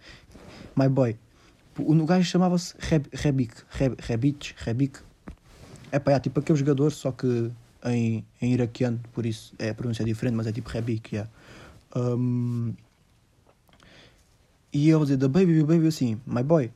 My 0.75 0.87
Boy. 0.87 1.17
O 1.79 2.05
gajo 2.05 2.29
chamava-se 2.29 2.75
Reb- 2.77 3.07
Rebic, 3.11 3.55
Reb- 3.71 3.99
Rebic, 3.99 4.53
Rebic. 4.57 4.99
É 5.91 5.97
pá, 5.97 6.11
é 6.11 6.19
tipo 6.19 6.39
aquele 6.39 6.59
jogador, 6.59 6.91
só 6.91 7.11
que 7.11 7.51
em, 7.85 8.23
em 8.39 8.53
iraquiano, 8.53 8.99
por 9.13 9.25
isso 9.25 9.53
é, 9.57 9.69
a 9.69 9.73
pronúncia 9.73 10.03
é 10.03 10.05
diferente, 10.05 10.35
mas 10.35 10.45
é 10.45 10.51
tipo 10.51 10.69
Rebic, 10.69 11.15
yeah. 11.15 11.29
Um, 11.95 12.73
e 14.71 14.89
eu 14.89 15.03
dizer, 15.03 15.17
The 15.17 15.27
Baby, 15.27 15.53
Bill 15.53 15.67
Baby, 15.67 15.87
assim, 15.87 16.19
My 16.25 16.41
Boy, 16.41 16.71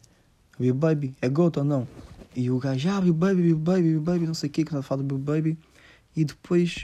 Bill 0.60 0.76
Baby, 0.76 1.16
é 1.22 1.28
Goat 1.28 1.58
ou 1.58 1.66
não? 1.66 1.88
E 2.36 2.52
o 2.52 2.60
gajo, 2.60 2.90
ah, 2.90 3.02
Bill 3.02 3.14
Baby, 3.14 3.42
Bill 3.42 3.58
Baby, 3.58 3.82
Bill 3.82 4.02
Baby, 4.02 4.28
não 4.28 4.36
sei 4.36 4.50
o 4.50 4.52
que, 4.52 4.64
que 4.64 4.76
a 4.76 4.82
falar 4.84 5.02
do 5.02 5.18
Baby. 5.18 5.58
E 6.16 6.24
depois 6.24 6.84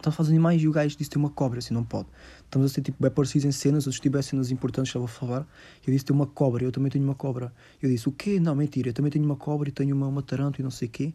estava 0.00 0.08
a 0.08 0.12
fazer 0.12 0.30
animais 0.30 0.62
e 0.62 0.68
o 0.68 0.72
gajo 0.72 0.96
disse 0.96 1.10
tem 1.10 1.20
uma 1.20 1.30
cobra, 1.30 1.58
assim, 1.58 1.72
não 1.72 1.84
pode. 1.84 2.08
Estamos 2.44 2.70
a 2.70 2.74
ser 2.74 2.82
tipo 2.82 3.02
bem 3.02 3.10
parecidos 3.10 3.44
em 3.44 3.52
cenas, 3.52 3.86
outros 3.86 4.00
tipo 4.00 4.20
cenas 4.22 4.50
importantes 4.50 4.90
estava 4.90 5.04
a 5.04 5.08
falar. 5.08 5.46
Eu 5.86 5.92
disse 5.92 6.04
tem 6.04 6.14
uma 6.14 6.26
cobra, 6.26 6.64
eu 6.64 6.72
também 6.72 6.90
tenho 6.90 7.04
uma 7.04 7.14
cobra. 7.14 7.52
Eu 7.80 7.88
disse 7.88 8.08
o 8.08 8.12
quê? 8.12 8.40
Não, 8.40 8.54
mentira, 8.54 8.90
eu 8.90 8.92
também 8.92 9.10
tenho 9.10 9.24
uma 9.24 9.36
cobra 9.36 9.68
e 9.68 9.72
tenho 9.72 9.94
uma, 9.94 10.08
uma 10.08 10.22
tarântula 10.22 10.60
e 10.60 10.64
não 10.64 10.70
sei 10.70 10.88
o 10.88 10.90
quê. 10.90 11.14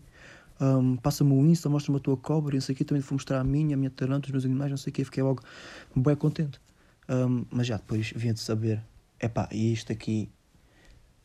Um, 0.59 0.95
Passa-me 0.97 1.33
o 1.33 1.45
Insta, 1.45 1.69
mostra-me 1.69 1.97
a 1.97 2.01
tua 2.01 2.17
cobra 2.17 2.55
e 2.57 2.61
sei 2.61 2.73
o 2.73 2.77
quê. 2.77 2.83
Também 2.83 3.01
vou 3.01 3.13
mostrar 3.13 3.39
a 3.39 3.43
minha, 3.43 3.75
a 3.75 3.77
minha 3.77 3.89
tarântula, 3.89 4.27
os 4.27 4.31
meus 4.31 4.45
animais, 4.45 4.71
não 4.71 4.77
sei 4.77 4.91
o 4.91 4.93
quê. 4.93 5.03
Fiquei 5.03 5.23
logo 5.23 5.41
bem 5.95 6.15
contente. 6.15 6.59
Um, 7.09 7.45
mas 7.51 7.67
já 7.67 7.77
depois 7.77 8.11
vinha 8.15 8.33
de 8.33 8.39
saber, 8.39 8.83
epá, 9.19 9.47
e 9.51 9.71
isto 9.71 9.91
aqui, 9.91 10.29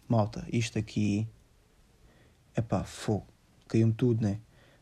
malta, 0.09 0.47
isto 0.53 0.79
aqui, 0.79 1.27
epá, 2.57 2.85
fogo, 2.85 3.27
caiu-me 3.69 3.93
tudo, 3.93 4.23
né? 4.23 4.41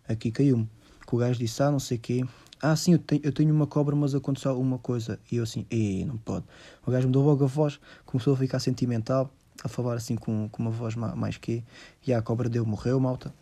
Aqui 0.09 0.31
caiu-me. 0.31 0.69
Que 1.07 1.15
o 1.15 1.19
gajo 1.19 1.39
disse, 1.39 1.63
ah, 1.63 1.71
não 1.71 1.79
sei 1.79 1.97
o 1.97 2.01
quê. 2.01 2.25
Ah, 2.61 2.75
sim, 2.75 2.93
eu 2.93 2.99
tenho, 2.99 3.21
eu 3.25 3.33
tenho 3.33 3.55
uma 3.55 3.67
cobra, 3.67 3.95
mas 3.95 4.15
aconteceu 4.15 4.59
uma 4.61 4.79
coisa. 4.79 5.21
E 5.31 5.37
eu 5.37 5.45
assim, 5.45 5.65
ei, 5.71 6.05
não 6.05 6.17
pode. 6.19 6.45
O 6.85 6.91
gajo 6.91 7.07
mudou 7.07 7.25
logo 7.25 7.45
a 7.45 7.47
voz, 7.47 7.79
começou 8.05 8.35
a 8.35 8.37
ficar 8.37 8.59
sentimental, 8.59 9.33
a 9.63 9.69
falar 9.69 9.95
assim 9.95 10.17
com, 10.17 10.49
com 10.49 10.63
uma 10.63 10.71
voz 10.71 10.95
ma- 10.97 11.15
mais 11.15 11.37
que. 11.37 11.63
E 12.07 12.13
a 12.13 12.21
cobra 12.21 12.49
dele 12.49 12.67
morreu, 12.67 12.99
malta. 12.99 13.33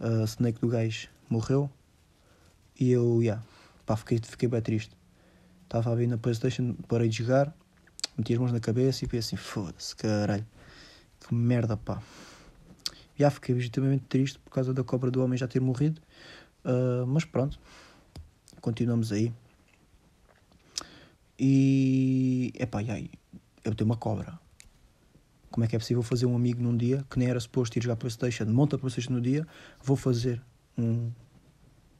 A 0.00 0.24
snake 0.24 0.60
do 0.60 0.68
gajo 0.68 1.08
morreu. 1.28 1.70
E 2.78 2.90
eu, 2.90 3.22
yeah, 3.22 3.42
pá, 3.84 3.96
fiquei, 3.96 4.20
fiquei 4.22 4.48
bem 4.48 4.60
triste. 4.60 4.96
Estava 5.64 5.92
a 5.92 5.94
ver 5.94 6.06
na 6.06 6.18
Playstation, 6.18 6.74
parei 6.86 7.08
de 7.08 7.18
jogar, 7.18 7.54
meti 8.16 8.32
as 8.32 8.38
mãos 8.38 8.52
na 8.52 8.60
cabeça 8.60 9.04
e 9.04 9.08
pensei 9.08 9.36
assim, 9.36 9.36
foda-se, 9.36 9.96
caralho. 9.96 10.46
Que 11.20 11.34
merda, 11.34 11.76
pá. 11.76 12.00
Já 13.18 13.30
fiquei 13.30 13.54
legitimamente 13.54 14.04
triste 14.08 14.38
por 14.38 14.50
causa 14.50 14.74
da 14.74 14.84
cobra 14.84 15.10
do 15.10 15.24
homem 15.24 15.38
já 15.38 15.48
ter 15.48 15.60
morrido. 15.60 16.00
Uh, 16.64 17.06
mas 17.06 17.24
pronto. 17.24 17.58
Continuamos 18.60 19.10
aí. 19.10 19.32
E. 21.38 22.52
Epá, 22.58 22.82
e 22.82 22.90
aí? 22.90 23.10
Eu 23.64 23.74
tenho 23.74 23.88
uma 23.88 23.96
cobra. 23.96 24.38
Como 25.56 25.64
é 25.64 25.68
que 25.68 25.74
é 25.74 25.78
possível 25.78 26.02
fazer 26.02 26.26
um 26.26 26.36
amigo 26.36 26.62
num 26.62 26.76
dia 26.76 27.02
que 27.08 27.18
nem 27.18 27.30
era 27.30 27.40
suposto 27.40 27.78
ir 27.78 27.82
jogar 27.82 27.96
Playstation, 27.96 28.44
monta 28.44 28.76
Playstation 28.76 29.14
no 29.14 29.22
dia, 29.22 29.48
vou 29.82 29.96
fazer 29.96 30.38
um. 30.76 31.10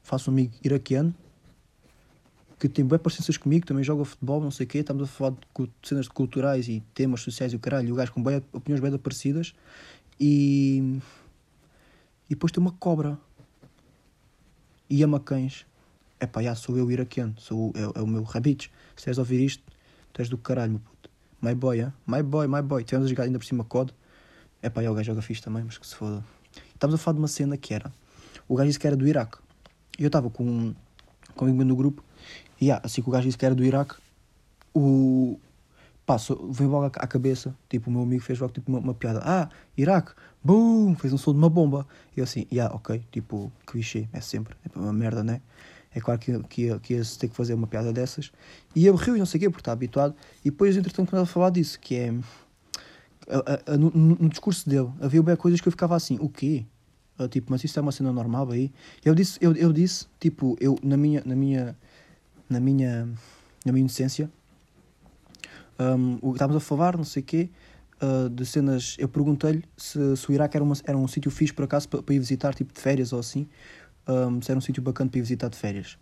Faço 0.03 0.29
um 0.29 0.33
amigo 0.35 0.53
iraquiano 0.63 1.11
que 2.59 2.69
tem 2.69 2.85
bem 2.85 2.99
parecenças 2.99 3.35
comigo, 3.35 3.65
também 3.65 3.83
joga 3.83 4.05
futebol, 4.05 4.39
não 4.39 4.51
sei 4.51 4.67
o 4.67 4.69
quê, 4.69 4.77
estamos 4.77 5.01
a 5.01 5.07
falar 5.07 5.31
de 5.31 5.71
cenas 5.81 6.07
culturais 6.07 6.67
e 6.67 6.83
temas 6.93 7.21
sociais 7.21 7.51
e 7.51 7.55
o 7.55 7.59
caralho, 7.59 7.89
e 7.89 7.91
o 7.91 7.95
gajo 7.95 8.13
com 8.13 8.21
bem, 8.21 8.43
opiniões 8.53 8.79
bem 8.79 8.95
parecidas 8.99 9.55
e. 10.19 10.99
E 12.29 12.35
depois 12.35 12.51
tem 12.51 12.61
uma 12.61 12.73
cobra. 12.73 13.17
E 14.87 15.01
ama 15.01 15.19
cães. 15.19 15.65
É 16.19 16.27
pá, 16.27 16.53
sou 16.53 16.77
eu 16.77 16.91
iraquiano, 16.91 17.33
sou, 17.39 17.73
é, 17.75 17.99
é 17.99 18.03
o 18.03 18.05
meu 18.05 18.21
rabbit. 18.21 18.71
Se 18.95 19.09
és 19.09 19.17
ouvir 19.17 19.43
isto, 19.43 19.63
tu 20.13 20.21
és 20.21 20.29
do 20.29 20.37
caralho. 20.37 20.79
My 21.41 21.53
boy, 21.53 21.81
hein? 21.81 21.93
my 22.07 22.23
boy, 22.23 22.47
my 22.47 22.61
boy. 22.61 22.83
Tivemos 22.83 23.05
a 23.05 23.09
jogar 23.09 23.25
ainda 23.25 23.37
por 23.37 23.45
cima 23.45 23.63
COD. 23.63 23.93
É 24.61 24.69
pá, 24.69 24.81
o 24.81 24.93
gajo 24.93 25.03
joga 25.03 25.21
fixe 25.21 25.41
também, 25.41 25.63
mas 25.63 25.77
que 25.77 25.85
se 25.85 25.95
foda. 25.95 26.23
Estávamos 26.73 26.99
a 26.99 27.03
falar 27.03 27.15
de 27.15 27.21
uma 27.21 27.27
cena 27.27 27.55
que 27.57 27.73
era. 27.73 27.91
O 28.47 28.55
gajo 28.55 28.67
disse 28.67 28.79
que 28.79 28.87
era 28.87 28.95
do 28.95 29.07
Iraque. 29.07 29.37
E 29.99 30.03
eu 30.03 30.07
estava 30.07 30.29
com, 30.29 30.73
com 31.35 31.45
um 31.45 31.47
amigo 31.47 31.63
no 31.63 31.75
grupo. 31.75 32.03
E 32.59 32.65
yeah, 32.65 32.83
assim 32.83 33.01
que 33.03 33.09
o 33.09 33.11
gajo 33.11 33.25
disse 33.25 33.37
que 33.37 33.45
era 33.45 33.53
do 33.53 33.63
Iraque, 33.63 33.95
o. 34.73 35.39
Pá, 36.05 36.15
veio 36.49 36.69
logo 36.69 36.85
à 36.85 37.07
cabeça. 37.07 37.55
Tipo, 37.69 37.89
o 37.89 37.93
meu 37.93 38.01
amigo 38.01 38.23
fez 38.23 38.39
logo 38.39 38.53
tipo, 38.53 38.71
uma, 38.71 38.79
uma 38.79 38.93
piada. 38.93 39.21
Ah, 39.23 39.49
Iraque, 39.77 40.13
boom, 40.43 40.95
fez 40.95 41.13
um 41.13 41.17
som 41.17 41.33
de 41.33 41.37
uma 41.37 41.49
bomba. 41.49 41.85
E 42.15 42.19
eu 42.19 42.23
assim, 42.23 42.47
yeah, 42.51 42.73
ok, 42.73 43.03
tipo, 43.11 43.51
clichê, 43.65 44.07
é 44.11 44.21
sempre. 44.21 44.55
É 44.63 44.79
uma 44.79 44.93
merda, 44.93 45.23
né? 45.23 45.41
É 45.93 45.99
claro 45.99 46.19
que, 46.19 46.37
que, 46.43 46.79
que 46.79 46.93
ia 46.93 47.01
ter 47.19 47.27
que 47.27 47.35
fazer 47.35 47.53
uma 47.53 47.67
piada 47.67 47.91
dessas. 47.91 48.31
E 48.75 48.85
eu 48.85 48.95
rio 48.95 49.15
e 49.15 49.19
não 49.19 49.25
sei 49.25 49.39
o 49.39 49.41
quê, 49.41 49.49
porque 49.49 49.61
está 49.61 49.71
habituado. 49.71 50.15
E 50.43 50.51
depois, 50.51 50.75
entretanto, 50.75 51.09
quando 51.09 51.23
a 51.23 51.25
falar 51.25 51.49
disso, 51.49 51.79
que 51.79 51.95
é. 51.95 52.13
A, 53.29 53.73
a, 53.73 53.77
no, 53.77 53.91
no, 53.91 54.29
discurso 54.29 54.69
dele, 54.69 54.89
havia 55.01 55.21
bem 55.21 55.35
coisas 55.35 55.59
que 55.59 55.67
eu 55.67 55.71
ficava 55.71 55.95
assim, 55.95 56.17
o 56.21 56.29
quê? 56.29 56.65
Tipo, 57.29 57.51
mas 57.51 57.63
isso 57.63 57.77
é 57.77 57.81
uma 57.81 57.91
cena 57.91 58.13
normal 58.13 58.51
aí? 58.51 58.71
Eu 59.03 59.13
disse, 59.15 59.37
eu, 59.41 59.53
eu 59.53 59.73
disse, 59.73 60.05
tipo, 60.19 60.55
eu, 60.61 60.77
na 60.81 60.95
minha, 60.95 61.21
na 61.25 61.35
minha, 61.35 61.75
na 62.47 62.59
minha, 62.59 63.09
na 63.65 63.71
minha 63.73 63.81
inocência, 63.81 64.31
um, 65.79 66.31
estávamos 66.31 66.63
a 66.63 66.65
falar, 66.65 66.95
não 66.95 67.03
sei 67.03 67.21
o 67.21 67.25
quê, 67.25 67.49
uh, 68.01 68.29
de 68.29 68.45
cenas. 68.45 68.95
Eu 68.99 69.09
perguntei-lhe 69.09 69.63
se, 69.75 70.15
se 70.15 70.29
o 70.29 70.33
Iraque 70.33 70.55
era, 70.55 70.63
uma, 70.63 70.75
era 70.85 70.97
um 70.97 71.07
sítio 71.07 71.31
fixe 71.31 71.51
por 71.51 71.65
acaso 71.65 71.89
para, 71.89 72.03
para 72.03 72.15
ir 72.15 72.19
visitar, 72.19 72.53
tipo 72.53 72.71
de 72.71 72.79
férias 72.79 73.11
ou 73.11 73.19
assim 73.19 73.47
um, 74.07 74.41
se 74.41 74.51
era 74.51 74.57
um 74.57 74.61
sítio 74.61 74.81
bacana 74.81 75.09
para 75.09 75.19
ir 75.19 75.21
visitar 75.21 75.49
de 75.49 75.57
férias. 75.57 75.97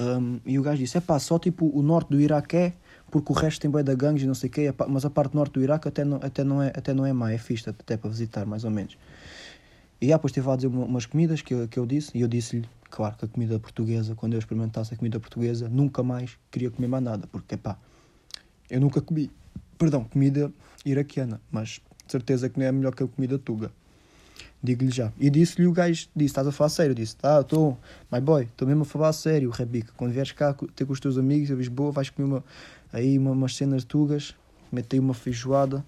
Um, 0.00 0.40
e 0.46 0.58
o 0.58 0.62
gajo 0.62 0.78
disse: 0.78 0.96
é 0.96 1.00
pá, 1.00 1.18
só 1.18 1.38
tipo 1.38 1.70
o 1.76 1.82
norte 1.82 2.10
do 2.10 2.20
Iraque 2.20 2.56
é, 2.56 2.72
porque 3.10 3.30
o 3.32 3.34
resto 3.34 3.60
tem 3.60 3.70
bem 3.70 3.84
da 3.84 3.94
gangues 3.94 4.22
e 4.22 4.26
não 4.26 4.34
sei 4.34 4.48
o 4.48 4.52
quê, 4.52 4.74
mas 4.88 5.04
a 5.04 5.10
parte 5.10 5.34
norte 5.34 5.52
do 5.52 5.62
Iraque 5.62 5.88
até 5.88 6.04
não, 6.04 6.16
até 6.16 6.42
não, 6.42 6.62
é, 6.62 6.68
até 6.68 6.94
não 6.94 7.04
é 7.04 7.12
má, 7.12 7.30
é 7.30 7.38
fixe 7.38 7.68
até 7.68 7.96
para 7.96 8.08
visitar, 8.08 8.46
mais 8.46 8.64
ou 8.64 8.70
menos. 8.70 8.96
E 10.00 10.08
depois 10.08 10.30
esteve 10.30 10.50
a 10.50 10.56
dizer 10.56 10.66
umas 10.66 11.06
comidas 11.06 11.42
que 11.42 11.54
eu, 11.54 11.68
que 11.68 11.78
eu 11.78 11.86
disse, 11.86 12.10
e 12.16 12.22
eu 12.22 12.28
disse-lhe, 12.28 12.68
claro, 12.90 13.16
que 13.16 13.24
a 13.24 13.28
comida 13.28 13.58
portuguesa, 13.60 14.16
quando 14.16 14.32
eu 14.32 14.38
experimentasse 14.38 14.92
a 14.92 14.96
comida 14.96 15.20
portuguesa, 15.20 15.68
nunca 15.68 16.02
mais 16.02 16.36
queria 16.50 16.70
comer 16.70 16.88
mais 16.88 17.04
nada, 17.04 17.28
porque 17.30 17.56
pá, 17.56 17.78
eu 18.68 18.80
nunca 18.80 19.00
comi, 19.00 19.30
perdão, 19.78 20.02
comida 20.02 20.50
iraquiana, 20.84 21.40
mas 21.50 21.80
de 22.06 22.10
certeza 22.10 22.48
que 22.48 22.58
não 22.58 22.66
é 22.66 22.72
melhor 22.72 22.94
que 22.94 23.02
a 23.02 23.06
comida 23.06 23.38
tuga. 23.38 23.70
Digo-lhe 24.62 24.90
já. 24.90 25.12
E 25.18 25.28
disse-lhe 25.28 25.66
o 25.66 25.72
gajo, 25.72 26.08
disse, 26.14 26.26
estás 26.26 26.46
a 26.46 26.52
falar 26.52 26.68
sério? 26.68 26.94
Disse, 26.94 27.16
tá, 27.16 27.40
estou, 27.40 27.76
my 28.12 28.20
boy, 28.20 28.44
estou 28.44 28.68
mesmo 28.68 28.82
a 28.82 28.84
falar 28.84 29.12
sério, 29.12 29.50
Rebica. 29.50 29.92
Quando 29.96 30.12
vieres 30.12 30.30
cá 30.30 30.54
ter 30.76 30.86
com 30.86 30.92
os 30.92 31.00
teus 31.00 31.18
amigos 31.18 31.50
a 31.50 31.54
Lisboa, 31.54 31.90
vais 31.90 32.10
comer 32.10 32.28
uma, 32.28 32.44
aí 32.92 33.18
uma, 33.18 33.32
umas 33.32 33.56
cenas 33.56 33.82
tugas, 33.82 34.36
mete 34.70 34.98
uma 35.00 35.14
feijoada, 35.14 35.84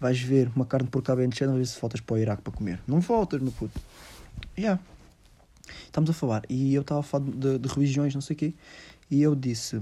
vais 0.00 0.18
ver 0.18 0.50
uma 0.56 0.64
carne 0.64 0.88
por 0.88 1.02
bem 1.14 1.30
cheia, 1.30 1.50
ver 1.50 1.66
se 1.66 1.78
faltas 1.78 2.00
para 2.00 2.14
o 2.14 2.18
Iraque 2.18 2.42
para 2.42 2.52
comer. 2.52 2.80
Não 2.86 3.02
faltas, 3.02 3.40
meu 3.42 3.52
puto. 3.52 3.78
Yeah. 4.56 4.80
Estamos 5.84 6.08
a 6.08 6.12
falar, 6.14 6.44
e 6.48 6.74
eu 6.74 6.80
estava 6.80 7.00
a 7.00 7.02
falar 7.02 7.26
de, 7.26 7.58
de, 7.58 7.68
religiões, 7.68 8.14
não 8.14 8.22
sei 8.22 8.34
o 8.34 8.38
quê, 8.38 8.54
e 9.10 9.20
eu 9.20 9.34
disse, 9.34 9.76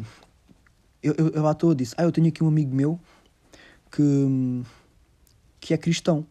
eu, 1.00 1.14
eu, 1.16 1.28
eu 1.28 1.46
à 1.46 1.54
toa 1.54 1.74
disse, 1.74 1.94
ah, 1.96 2.02
eu 2.02 2.10
tenho 2.10 2.26
aqui 2.26 2.42
um 2.42 2.48
amigo 2.48 2.74
meu 2.74 2.98
que, 3.92 4.62
que 5.60 5.74
é 5.74 5.78
cristão. 5.78 6.26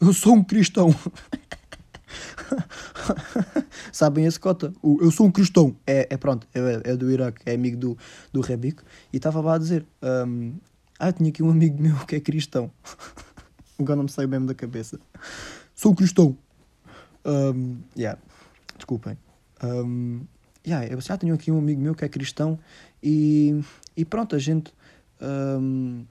Eu 0.00 0.12
sou 0.12 0.34
um 0.34 0.44
cristão. 0.44 0.94
Sabem 3.92 4.26
esse 4.26 4.38
cota? 4.38 4.72
O 4.80 4.98
eu 5.02 5.10
sou 5.10 5.26
um 5.26 5.30
cristão. 5.30 5.76
É, 5.84 6.06
é 6.10 6.16
pronto, 6.16 6.46
é, 6.54 6.92
é 6.92 6.96
do 6.96 7.10
Iraque, 7.10 7.42
é 7.44 7.54
amigo 7.54 7.76
do, 7.76 7.98
do 8.32 8.40
Rebico. 8.40 8.84
E 9.12 9.16
estava 9.16 9.40
lá 9.40 9.54
a 9.54 9.58
dizer: 9.58 9.84
um, 10.00 10.54
Ah, 11.00 11.12
tinha 11.12 11.28
aqui 11.28 11.42
um 11.42 11.50
amigo 11.50 11.82
meu 11.82 11.96
que 12.06 12.14
é 12.14 12.20
cristão. 12.20 12.70
Agora 13.78 13.96
não 13.96 14.04
me 14.04 14.10
saiu 14.10 14.28
mesmo 14.28 14.46
da 14.46 14.54
cabeça. 14.54 15.00
Sou 15.74 15.90
um 15.92 15.94
cristão. 15.94 16.36
Um, 17.24 17.78
yeah. 17.96 18.20
Desculpem. 18.76 19.18
Um, 19.62 20.20
yeah, 20.64 20.86
eu 20.86 21.00
já 21.00 21.14
ah, 21.14 21.18
tenho 21.18 21.34
aqui 21.34 21.50
um 21.50 21.58
amigo 21.58 21.80
meu 21.80 21.94
que 21.94 22.04
é 22.04 22.08
cristão 22.08 22.58
e, 23.02 23.60
e 23.96 24.04
pronto, 24.04 24.36
a 24.36 24.38
gente. 24.38 24.72
Um, 25.20 26.04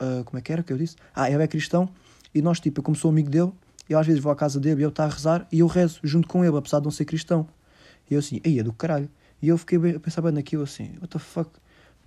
uh, 0.00 0.22
como 0.24 0.38
é 0.38 0.42
que 0.42 0.52
era 0.52 0.62
que 0.62 0.70
eu 0.70 0.76
disse? 0.76 0.96
Ah, 1.14 1.30
ele 1.30 1.42
é 1.42 1.48
cristão 1.48 1.90
e 2.34 2.42
nós, 2.42 2.60
tipo, 2.60 2.80
eu 2.80 2.84
como 2.84 2.96
sou 2.96 3.10
amigo 3.10 3.30
dele, 3.30 3.52
eu 3.88 3.98
às 3.98 4.06
vezes 4.06 4.22
vou 4.22 4.30
à 4.30 4.36
casa 4.36 4.60
dele 4.60 4.82
e 4.82 4.84
ele 4.84 4.90
está 4.90 5.04
a 5.04 5.08
rezar 5.08 5.46
e 5.50 5.60
eu 5.60 5.66
rezo 5.66 6.00
junto 6.02 6.28
com 6.28 6.44
ele, 6.44 6.56
apesar 6.56 6.78
de 6.78 6.84
não 6.84 6.90
ser 6.92 7.04
cristão. 7.04 7.46
E 8.08 8.14
eu 8.14 8.20
assim, 8.20 8.40
aí 8.44 8.58
é 8.58 8.62
do 8.62 8.72
caralho. 8.72 9.08
E 9.42 9.48
eu 9.48 9.58
fiquei 9.58 9.78
bem, 9.78 9.96
a 9.96 10.00
pensar 10.00 10.22
bem 10.22 10.32
naquilo 10.32 10.62
assim, 10.62 10.92
what 11.00 11.08
the 11.08 11.18
fuck? 11.18 11.50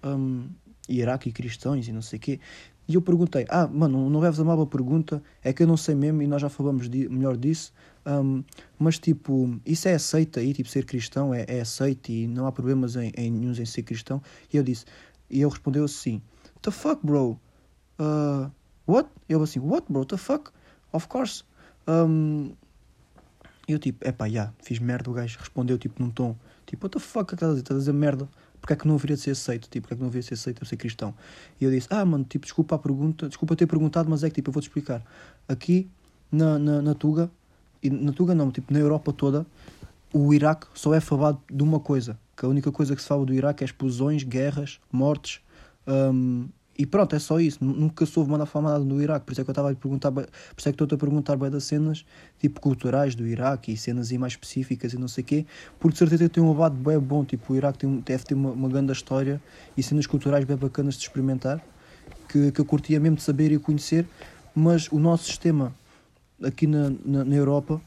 Um, 0.03 0.49
Iraque 0.87 1.29
e 1.29 1.31
cristãos 1.31 1.87
e 1.87 1.91
não 1.91 2.01
sei 2.01 2.17
o 2.17 2.21
quê. 2.21 2.39
E 2.87 2.95
eu 2.95 3.01
perguntei, 3.01 3.45
ah, 3.49 3.67
mano, 3.67 4.09
não 4.09 4.19
leves 4.19 4.39
a 4.39 4.43
mal 4.43 4.59
a 4.61 4.67
pergunta, 4.67 5.23
é 5.41 5.53
que 5.53 5.63
eu 5.63 5.67
não 5.67 5.77
sei 5.77 5.95
mesmo 5.95 6.21
e 6.21 6.27
nós 6.27 6.41
já 6.41 6.49
falamos 6.49 6.89
de, 6.89 7.07
melhor 7.07 7.37
disso, 7.37 7.71
um, 8.05 8.43
mas 8.77 8.99
tipo, 8.99 9.57
isso 9.65 9.87
é 9.87 9.93
aceito 9.93 10.37
aí, 10.37 10.53
tipo, 10.53 10.67
ser 10.67 10.85
cristão 10.85 11.33
é, 11.33 11.45
é 11.47 11.61
aceito 11.61 12.09
e 12.09 12.27
não 12.27 12.45
há 12.45 12.51
problemas 12.51 12.97
em, 12.97 13.11
em 13.15 13.31
nenhum 13.31 13.53
em 13.53 13.65
ser 13.65 13.83
cristão. 13.83 14.21
E 14.51 14.57
eu 14.57 14.63
disse, 14.63 14.85
e 15.29 15.41
ele 15.41 15.49
respondeu 15.49 15.85
assim, 15.85 16.21
what 16.47 16.61
the 16.61 16.71
fuck, 16.71 17.05
bro? 17.05 17.39
Uh, 17.97 18.51
What? 18.87 19.09
Eu 19.27 19.41
assim, 19.41 19.59
what, 19.59 19.85
bro? 19.89 20.05
The 20.05 20.17
fuck? 20.17 20.51
Of 20.91 21.07
course. 21.07 21.43
Um, 21.87 22.53
eu 23.67 23.79
tipo, 23.79 24.05
epá, 24.07 24.25
já, 24.27 24.33
yeah, 24.33 24.53
fiz 24.61 24.79
merda. 24.79 25.09
O 25.09 25.13
gajo 25.13 25.37
respondeu 25.39 25.77
tipo 25.77 26.01
num 26.01 26.09
tom, 26.09 26.35
tipo, 26.65 26.85
what 26.85 26.97
the 26.97 26.99
fuck, 26.99 27.33
estás 27.33 27.51
a 27.51 27.53
dizer? 27.53 27.63
Estás 27.63 27.77
a 27.77 27.79
dizer 27.79 27.93
merda? 27.93 28.27
Porque 28.59 28.73
é 28.73 28.75
que 28.75 28.87
não 28.87 28.95
haveria 28.95 29.15
de 29.15 29.21
ser 29.21 29.31
aceito? 29.31 29.69
Tipo, 29.69 29.83
porque 29.83 29.93
é 29.93 29.97
que 29.97 30.01
não 30.01 30.07
haveria 30.07 30.21
de 30.21 30.27
ser 30.27 30.33
aceito 30.35 30.61
eu 30.61 30.65
ser 30.65 30.77
cristão? 30.77 31.13
E 31.59 31.65
eu 31.65 31.71
disse, 31.71 31.87
ah, 31.89 32.05
mano, 32.05 32.23
tipo, 32.23 32.45
desculpa 32.45 32.75
a 32.75 32.79
pergunta, 32.79 33.27
desculpa 33.27 33.55
ter 33.55 33.67
perguntado, 33.67 34.09
mas 34.09 34.23
é 34.23 34.29
que 34.29 34.35
tipo, 34.35 34.49
eu 34.49 34.53
vou-te 34.53 34.67
explicar. 34.67 35.03
Aqui 35.47 35.89
na, 36.31 36.57
na, 36.57 36.81
na 36.81 36.93
Tuga, 36.93 37.29
e 37.81 37.89
na 37.89 38.11
Tuga 38.13 38.33
não, 38.33 38.51
tipo, 38.51 38.71
na 38.71 38.79
Europa 38.79 39.11
toda, 39.11 39.45
o 40.13 40.33
Iraque 40.33 40.67
só 40.73 40.93
é 40.93 41.01
falado 41.01 41.41
de 41.51 41.61
uma 41.61 41.79
coisa, 41.79 42.17
que 42.37 42.45
a 42.45 42.47
única 42.47 42.71
coisa 42.71 42.95
que 42.95 43.01
se 43.01 43.07
fala 43.07 43.25
do 43.25 43.33
Iraque 43.33 43.63
é 43.63 43.65
explosões, 43.65 44.23
guerras, 44.23 44.79
mortes, 44.91 45.41
um, 45.87 46.47
e 46.77 46.85
pronto, 46.87 47.15
é 47.15 47.19
só 47.19 47.39
isso. 47.39 47.63
Nunca 47.63 48.05
soube 48.05 48.31
mandar 48.31 48.47
falar 48.47 48.71
nada 48.71 48.83
do 48.83 49.01
Iraque. 49.01 49.25
Por 49.25 49.31
isso 49.33 49.41
é 49.41 49.43
que 49.43 49.49
eu 49.49 49.53
estava 49.53 49.71
a 49.71 49.75
perguntar, 49.75 50.11
por 50.11 50.23
isso 50.23 50.29
é 50.57 50.63
que 50.63 50.69
estou-te 50.69 50.95
a 50.95 50.97
perguntar 50.97 51.35
bem 51.35 51.49
das 51.49 51.65
cenas 51.65 52.03
tipo 52.39 52.59
culturais 52.59 53.13
do 53.13 53.27
Iraque 53.27 53.71
e 53.71 53.77
cenas 53.77 54.11
aí 54.11 54.17
mais 54.17 54.33
específicas 54.33 54.93
e 54.93 54.97
não 54.97 55.07
sei 55.07 55.23
o 55.23 55.27
quê. 55.27 55.45
Porque 55.79 55.93
de 55.93 55.99
certeza 55.99 56.27
tem 56.27 56.41
um 56.41 56.51
abado 56.51 56.75
bem 56.75 56.97
bom. 56.97 57.23
Tipo, 57.23 57.53
o 57.53 57.55
Iraque 57.55 57.79
tem, 57.79 57.99
deve 57.99 58.23
ter 58.23 58.33
uma, 58.33 58.51
uma 58.51 58.69
grande 58.69 58.91
história 58.91 59.41
e 59.77 59.83
cenas 59.83 60.07
culturais 60.07 60.45
bem 60.45 60.57
bacanas 60.57 60.95
de 60.95 61.01
experimentar 61.01 61.63
que, 62.27 62.51
que 62.51 62.59
eu 62.59 62.65
curtia 62.65 62.99
mesmo 62.99 63.17
de 63.17 63.23
saber 63.23 63.51
e 63.51 63.59
conhecer. 63.59 64.07
Mas 64.55 64.91
o 64.91 64.97
nosso 64.97 65.25
sistema 65.25 65.73
aqui 66.43 66.65
na, 66.65 66.91
na, 67.05 67.23
na 67.23 67.35
Europa 67.35 67.79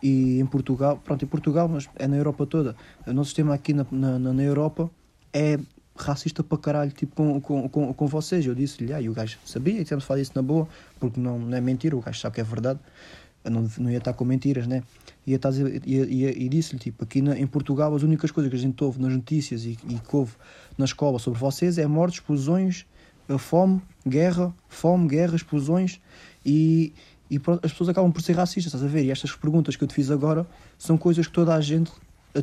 e 0.00 0.38
em 0.40 0.46
Portugal, 0.46 1.00
pronto, 1.04 1.24
em 1.24 1.28
Portugal, 1.28 1.68
mas 1.68 1.88
é 1.96 2.06
na 2.06 2.16
Europa 2.16 2.46
toda. 2.46 2.76
O 3.04 3.12
nosso 3.12 3.30
sistema 3.30 3.54
aqui 3.54 3.72
na, 3.72 3.84
na, 3.90 4.18
na 4.18 4.42
Europa 4.42 4.88
é 5.32 5.58
racista 6.04 6.42
para 6.42 6.58
caralho 6.58 6.90
tipo, 6.90 7.14
com, 7.14 7.40
com, 7.40 7.68
com, 7.68 7.94
com 7.94 8.06
vocês. 8.06 8.44
Eu 8.44 8.54
disse-lhe, 8.54 8.92
ah, 8.92 9.00
e 9.00 9.08
o 9.08 9.12
gajo 9.12 9.38
sabia, 9.44 9.80
e 9.80 9.84
temos 9.84 10.04
falar 10.04 10.20
isso 10.20 10.32
na 10.34 10.42
boa, 10.42 10.68
porque 10.98 11.20
não, 11.20 11.38
não 11.38 11.56
é 11.56 11.60
mentira, 11.60 11.96
o 11.96 12.00
gajo 12.00 12.18
sabe 12.20 12.36
que 12.36 12.40
é 12.40 12.44
verdade. 12.44 12.80
Eu 13.44 13.50
não, 13.50 13.68
não 13.78 13.90
ia 13.90 13.98
estar 13.98 14.12
com 14.12 14.24
mentiras, 14.24 14.66
né? 14.66 14.82
Ia, 15.26 15.38
ia, 15.86 16.30
e 16.30 16.48
disse-lhe, 16.48 16.78
tipo, 16.78 17.04
aqui 17.04 17.20
na, 17.22 17.38
em 17.38 17.46
Portugal 17.46 17.94
as 17.94 18.02
únicas 18.02 18.30
coisas 18.30 18.50
que 18.50 18.56
a 18.56 18.58
gente 18.58 18.82
ouve 18.82 19.00
nas 19.00 19.12
notícias 19.12 19.64
e, 19.64 19.78
e 19.88 19.94
que 19.94 20.16
ouve 20.16 20.32
na 20.76 20.84
escola 20.84 21.18
sobre 21.18 21.38
vocês 21.38 21.78
é 21.78 21.86
mortes, 21.86 22.18
explosões, 22.18 22.86
fome, 23.38 23.80
guerra, 24.06 24.54
fome, 24.68 25.08
guerra, 25.08 25.36
explosões 25.36 26.00
e, 26.44 26.92
e 27.30 27.40
as 27.62 27.72
pessoas 27.72 27.88
acabam 27.88 28.12
por 28.12 28.22
ser 28.22 28.34
racistas, 28.34 28.66
estás 28.74 28.84
a 28.84 28.86
ver? 28.86 29.04
E 29.04 29.10
estas 29.10 29.32
perguntas 29.34 29.76
que 29.76 29.84
eu 29.84 29.88
te 29.88 29.94
fiz 29.94 30.10
agora 30.10 30.46
são 30.78 30.98
coisas 30.98 31.26
que 31.26 31.32
toda 31.32 31.54
a 31.54 31.60
gente, 31.60 31.90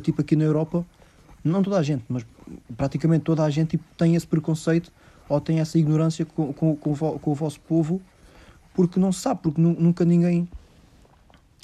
tipo 0.02 0.20
aqui 0.20 0.34
na 0.34 0.44
Europa, 0.44 0.84
não 1.42 1.62
toda 1.62 1.78
a 1.78 1.82
gente, 1.82 2.04
mas 2.08 2.26
praticamente 2.76 3.24
toda 3.24 3.44
a 3.44 3.50
gente 3.50 3.70
tipo, 3.70 3.84
tem 3.96 4.14
esse 4.14 4.26
preconceito 4.26 4.92
ou 5.28 5.40
têm 5.40 5.60
essa 5.60 5.78
ignorância 5.78 6.24
com, 6.24 6.52
com, 6.52 6.76
com, 6.76 6.92
o 6.92 7.18
com 7.18 7.30
o 7.30 7.34
vosso 7.34 7.60
povo 7.60 8.00
porque 8.74 8.98
não 9.00 9.12
sabe, 9.12 9.40
porque 9.42 9.60
nu- 9.60 9.76
nunca 9.78 10.04
ninguém 10.04 10.48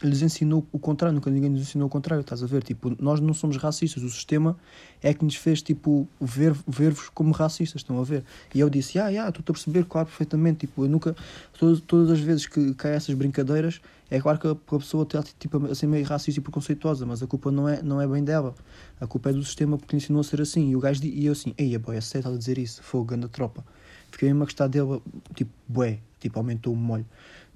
lhes 0.02 0.20
ensinou 0.20 0.66
o 0.72 0.78
contrário, 0.78 1.14
nunca 1.14 1.30
ninguém 1.30 1.48
nos 1.48 1.62
ensinou 1.62 1.86
o 1.86 1.90
contrário, 1.90 2.20
estás 2.20 2.42
a 2.42 2.46
ver? 2.46 2.62
Tipo, 2.62 2.94
nós 3.02 3.18
não 3.18 3.32
somos 3.32 3.56
racistas, 3.56 4.02
o 4.02 4.10
sistema 4.10 4.56
é 5.02 5.14
que 5.14 5.24
nos 5.24 5.36
fez, 5.36 5.62
tipo, 5.62 6.06
ver- 6.20 6.56
ver-vos 6.66 7.08
como 7.08 7.32
racistas, 7.32 7.80
estão 7.80 7.98
a 7.98 8.04
ver? 8.04 8.22
E 8.54 8.60
eu 8.60 8.68
disse, 8.68 8.98
ah, 8.98 9.08
yeah, 9.08 9.28
estou 9.28 9.40
a 9.40 9.52
perceber, 9.52 9.84
claro, 9.86 10.06
perfeitamente, 10.06 10.66
tipo, 10.66 10.84
eu 10.84 10.88
nunca, 10.88 11.16
todas, 11.58 11.80
todas 11.80 12.10
as 12.10 12.20
vezes 12.20 12.46
que 12.46 12.74
caem 12.74 12.94
essas 12.94 13.14
brincadeiras, 13.14 13.80
é 14.10 14.20
claro 14.20 14.38
que 14.38 14.46
a, 14.46 14.78
pessoa 14.78 15.04
está, 15.04 15.22
tipo, 15.38 15.64
a 15.66 15.74
ser 15.74 15.86
meio 15.86 16.04
racista 16.04 16.40
e 16.40 16.42
preconceituosa, 16.42 17.06
mas 17.06 17.22
a 17.22 17.26
culpa 17.26 17.50
não 17.50 17.66
é, 17.66 17.82
não 17.82 18.00
é 18.00 18.06
bem 18.06 18.22
dela, 18.22 18.54
a 19.00 19.06
culpa 19.06 19.30
é 19.30 19.32
do 19.32 19.42
sistema 19.42 19.78
porque 19.78 19.96
ensinou 19.96 20.20
a 20.20 20.24
ser 20.24 20.42
assim, 20.42 20.70
e 20.70 20.76
o 20.76 20.80
gajo, 20.80 21.02
e 21.04 21.24
eu 21.24 21.32
assim, 21.32 21.54
ei, 21.56 21.76
boy, 21.78 21.96
é 21.96 22.00
sério, 22.02 22.20
estás 22.20 22.34
a 22.34 22.38
dizer 22.38 22.58
isso, 22.58 22.82
fogo, 22.82 23.14
anda 23.14 23.28
tropa. 23.28 23.64
Fiquei 24.10 24.28
mesmo 24.28 24.42
a 24.42 24.46
gostar 24.46 24.68
dele, 24.68 25.00
tipo, 25.34 25.50
bué, 25.66 25.98
tipo, 26.20 26.38
aumentou 26.38 26.74
o 26.74 26.76
molho 26.76 27.06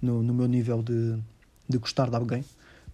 no, 0.01 0.23
no 0.23 0.35
meu 0.35 0.49
nível 0.49 0.83
de, 0.83 1.19
de 1.71 1.79
gostar 1.79 2.11
de 2.11 2.17
alguém. 2.17 2.45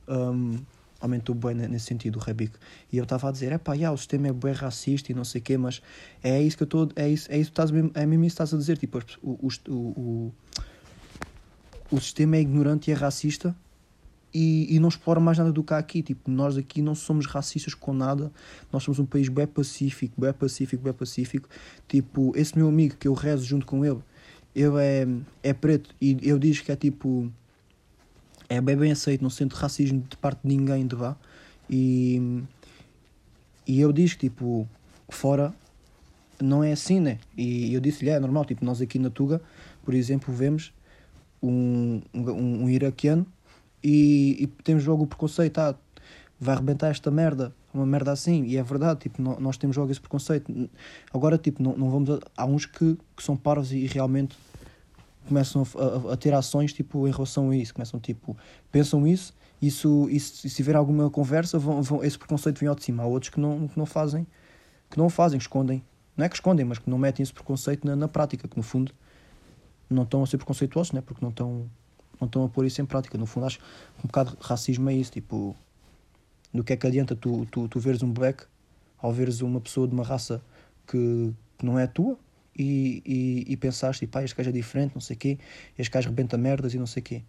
Um, 0.08 0.58
aumentou 1.00 1.34
bem 1.34 1.54
nesse 1.54 1.86
sentido 1.86 2.16
o 2.16 2.22
Rebic. 2.22 2.54
E 2.92 2.96
eu 2.96 3.04
estava 3.04 3.28
a 3.28 3.32
dizer, 3.32 3.52
é 3.52 3.58
pá, 3.58 3.74
yeah, 3.74 3.92
o 3.92 3.98
sistema 3.98 4.28
é 4.28 4.32
bem 4.32 4.52
racista 4.52 5.12
e 5.12 5.14
não 5.14 5.24
sei 5.24 5.40
o 5.40 5.44
quê, 5.44 5.56
mas 5.56 5.82
é 6.22 6.40
isso 6.42 6.56
que 6.56 6.62
eu 6.62 6.66
estou, 6.66 6.88
é 6.96 7.08
isso, 7.08 7.30
é 7.30 7.38
isso 7.38 7.50
estás 7.50 7.70
mesmo, 7.70 7.90
é 7.94 8.06
mesmo 8.06 8.24
isso 8.24 8.36
que 8.36 8.42
estás 8.42 8.54
a 8.54 8.56
dizer, 8.56 8.78
tipo, 8.78 8.98
o, 9.22 9.48
o, 9.68 9.72
o, 9.72 10.32
o 11.90 12.00
sistema 12.00 12.36
é 12.36 12.40
ignorante 12.40 12.90
e 12.90 12.92
é 12.92 12.96
racista 12.96 13.54
e, 14.32 14.74
e 14.74 14.80
não 14.80 14.88
explora 14.88 15.20
mais 15.20 15.38
nada 15.38 15.52
do 15.52 15.62
que 15.62 15.72
há 15.74 15.78
aqui, 15.78 16.02
tipo, 16.02 16.30
nós 16.30 16.56
aqui 16.56 16.82
não 16.82 16.94
somos 16.94 17.26
racistas 17.26 17.74
com 17.74 17.92
nada, 17.92 18.32
nós 18.72 18.82
somos 18.82 18.98
um 18.98 19.06
país 19.06 19.28
bem 19.28 19.46
pacífico, 19.46 20.20
bem 20.20 20.32
pacífico, 20.32 20.82
bem 20.82 20.92
pacífico, 20.92 21.48
tipo, 21.86 22.32
esse 22.36 22.56
meu 22.56 22.68
amigo 22.68 22.96
que 22.96 23.08
eu 23.08 23.14
rezo 23.14 23.44
junto 23.44 23.66
com 23.66 23.84
ele, 23.84 24.00
ele 24.54 24.76
é, 24.78 25.06
é 25.42 25.52
preto 25.52 25.94
e 26.00 26.16
eu 26.22 26.38
digo 26.38 26.62
que 26.64 26.72
é 26.72 26.76
tipo 26.76 27.30
é 28.48 28.60
bem 28.60 28.92
aceito, 28.92 29.22
não 29.22 29.30
sente 29.30 29.54
racismo 29.54 30.04
de 30.08 30.16
parte 30.16 30.40
de 30.44 30.48
ninguém 30.56 30.86
de 30.86 30.94
vá. 30.94 31.16
E, 31.68 32.42
e 33.66 33.80
eu 33.80 33.92
disse 33.92 34.16
tipo, 34.16 34.68
fora 35.08 35.52
não 36.40 36.62
é 36.62 36.72
assim, 36.72 37.00
né? 37.00 37.18
E 37.36 37.72
eu 37.72 37.80
disse-lhe, 37.80 38.10
é 38.10 38.20
normal, 38.20 38.44
tipo, 38.44 38.64
nós 38.64 38.80
aqui 38.80 38.98
na 38.98 39.10
Tuga, 39.10 39.40
por 39.84 39.94
exemplo, 39.94 40.32
vemos 40.34 40.72
um, 41.42 42.00
um, 42.14 42.64
um 42.64 42.68
iraquiano 42.68 43.26
e, 43.82 44.36
e 44.42 44.46
temos 44.62 44.84
logo 44.84 45.04
o 45.04 45.06
preconceito, 45.06 45.58
ah, 45.58 45.74
vai 46.38 46.54
arrebentar 46.54 46.88
esta 46.88 47.10
merda, 47.10 47.54
uma 47.72 47.86
merda 47.86 48.12
assim, 48.12 48.44
e 48.44 48.56
é 48.56 48.62
verdade, 48.62 49.00
tipo, 49.00 49.20
nó- 49.22 49.38
nós 49.40 49.56
temos 49.56 49.76
logo 49.76 49.90
esse 49.90 50.00
preconceito. 50.00 50.52
Agora, 51.12 51.38
tipo, 51.38 51.62
não, 51.62 51.76
não 51.76 51.90
vamos 51.90 52.10
a, 52.10 52.20
há 52.36 52.44
uns 52.44 52.66
que, 52.66 52.98
que 53.16 53.22
são 53.22 53.36
parvos 53.36 53.72
e, 53.72 53.86
realmente 53.86 54.36
começam 55.26 55.62
a, 55.74 56.10
a- 56.10 56.12
a 56.14 56.16
ter 56.16 56.32
ações 56.34 56.72
tipo 56.72 57.06
em 57.06 57.10
relação 57.10 57.50
a 57.50 57.56
isso, 57.56 57.74
começam 57.74 57.98
tipo, 58.00 58.36
pensam 58.72 59.06
isso, 59.06 59.34
isso, 59.60 60.08
e 60.10 60.20
se 60.20 60.48
tiver 60.50 60.76
alguma 60.76 61.08
conversa, 61.10 61.58
vão, 61.58 61.82
vão, 61.82 62.04
esse 62.04 62.18
preconceito 62.18 62.58
vem 62.58 62.68
ao 62.68 62.74
de 62.74 62.84
cima. 62.84 63.02
Há 63.02 63.06
outros 63.06 63.30
que 63.30 63.40
não, 63.40 63.66
que 63.68 63.78
não 63.78 63.86
fazem, 63.86 64.26
que 64.90 64.98
não 64.98 65.08
fazem, 65.08 65.38
que 65.38 65.44
escondem. 65.44 65.82
Não 66.16 66.24
é 66.24 66.28
que 66.28 66.34
escondem, 66.34 66.64
mas 66.64 66.78
que 66.78 66.88
não 66.88 66.98
metem 66.98 67.22
esse 67.22 67.32
preconceito 67.32 67.86
na, 67.86 67.94
na 67.96 68.08
prática, 68.08 68.46
que 68.48 68.56
no 68.56 68.62
fundo 68.62 68.92
não 69.88 70.02
estão 70.02 70.22
a 70.22 70.26
ser 70.26 70.36
preconceituosos, 70.38 70.92
né? 70.92 71.00
porque 71.00 71.22
não 71.24 71.30
estão, 71.30 71.70
não 72.20 72.26
estão 72.26 72.44
a 72.44 72.48
pôr 72.48 72.64
isso 72.66 72.80
em 72.80 72.86
prática. 72.86 73.16
No 73.18 73.26
fundo, 73.26 73.46
acho 73.46 73.58
que 73.58 73.64
um 74.04 74.06
bocado 74.06 74.30
de 74.30 74.36
racismo 74.46 74.88
é 74.90 74.94
isso, 74.94 75.12
tipo, 75.12 75.54
do 76.52 76.64
que 76.64 76.72
é 76.72 76.76
que 76.76 76.86
adianta 76.86 77.14
tu, 77.14 77.46
tu, 77.50 77.68
tu 77.68 77.78
veres 77.80 78.02
um 78.02 78.10
black 78.12 78.44
ao 78.98 79.12
veres 79.12 79.40
uma 79.42 79.60
pessoa 79.60 79.86
de 79.86 79.94
uma 79.94 80.04
raça 80.04 80.42
que, 80.86 81.32
que 81.58 81.64
não 81.66 81.78
é 81.78 81.84
a 81.84 81.88
tua 81.88 82.18
e, 82.58 83.02
e, 83.04 83.52
e 83.52 83.56
pensares, 83.56 83.98
tipo, 83.98 84.16
ah, 84.18 84.24
este 84.24 84.36
gajo 84.36 84.50
é 84.50 84.52
diferente, 84.52 84.94
não 84.94 85.00
sei 85.00 85.16
o 85.16 85.18
quê, 85.18 85.38
este 85.78 85.92
gajo 85.92 86.08
rebenta 86.08 86.36
merdas 86.38 86.74
e 86.74 86.78
não 86.78 86.86
sei 86.86 87.00
o 87.00 87.04
quê. 87.04 87.22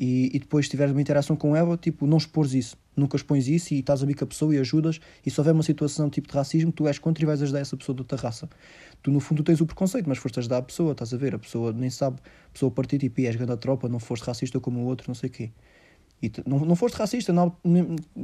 E, 0.00 0.30
e 0.34 0.38
depois, 0.38 0.66
se 0.66 0.70
tiveres 0.70 0.92
uma 0.92 1.00
interação 1.00 1.36
com 1.36 1.54
ela, 1.54 1.76
tipo, 1.76 2.06
não 2.06 2.16
expores 2.16 2.54
isso, 2.54 2.76
nunca 2.96 3.16
expões 3.16 3.46
isso 3.46 3.72
e 3.74 3.78
estás 3.78 4.02
a 4.02 4.06
com 4.06 4.24
a 4.24 4.26
pessoa 4.26 4.54
e 4.54 4.58
ajudas. 4.58 4.98
E 5.24 5.30
se 5.30 5.38
houver 5.40 5.54
uma 5.54 5.62
situação 5.62 6.10
tipo 6.10 6.26
de 6.28 6.34
racismo, 6.34 6.72
tu 6.72 6.88
és 6.88 6.98
contra 6.98 7.22
e 7.22 7.26
vais 7.26 7.40
ajudar 7.42 7.60
essa 7.60 7.76
pessoa 7.76 7.94
de 7.94 8.02
outra 8.02 8.18
raça. 8.18 8.48
Tu, 9.02 9.10
no 9.10 9.20
fundo, 9.20 9.42
tens 9.42 9.60
o 9.60 9.66
preconceito, 9.66 10.08
mas 10.08 10.18
foste 10.18 10.38
ajudar 10.40 10.58
a 10.58 10.62
pessoa, 10.62 10.92
estás 10.92 11.12
a 11.14 11.16
ver? 11.16 11.34
A 11.34 11.38
pessoa 11.38 11.72
nem 11.72 11.90
sabe, 11.90 12.16
a 12.48 12.52
pessoa 12.52 12.70
partir 12.70 12.98
tipo, 12.98 13.20
"Ih, 13.20 13.26
és 13.26 13.36
grande 13.36 13.56
tropa, 13.58 13.88
não 13.88 14.00
foste 14.00 14.24
racista 14.24 14.58
como 14.58 14.80
o 14.80 14.84
outro, 14.86 15.04
não 15.08 15.14
sei 15.14 15.28
o 15.28 15.32
quê. 15.32 15.50
E 16.22 16.30
não, 16.46 16.60
não 16.60 16.76
foste 16.76 16.94
racista, 16.94 17.32
não, 17.32 17.56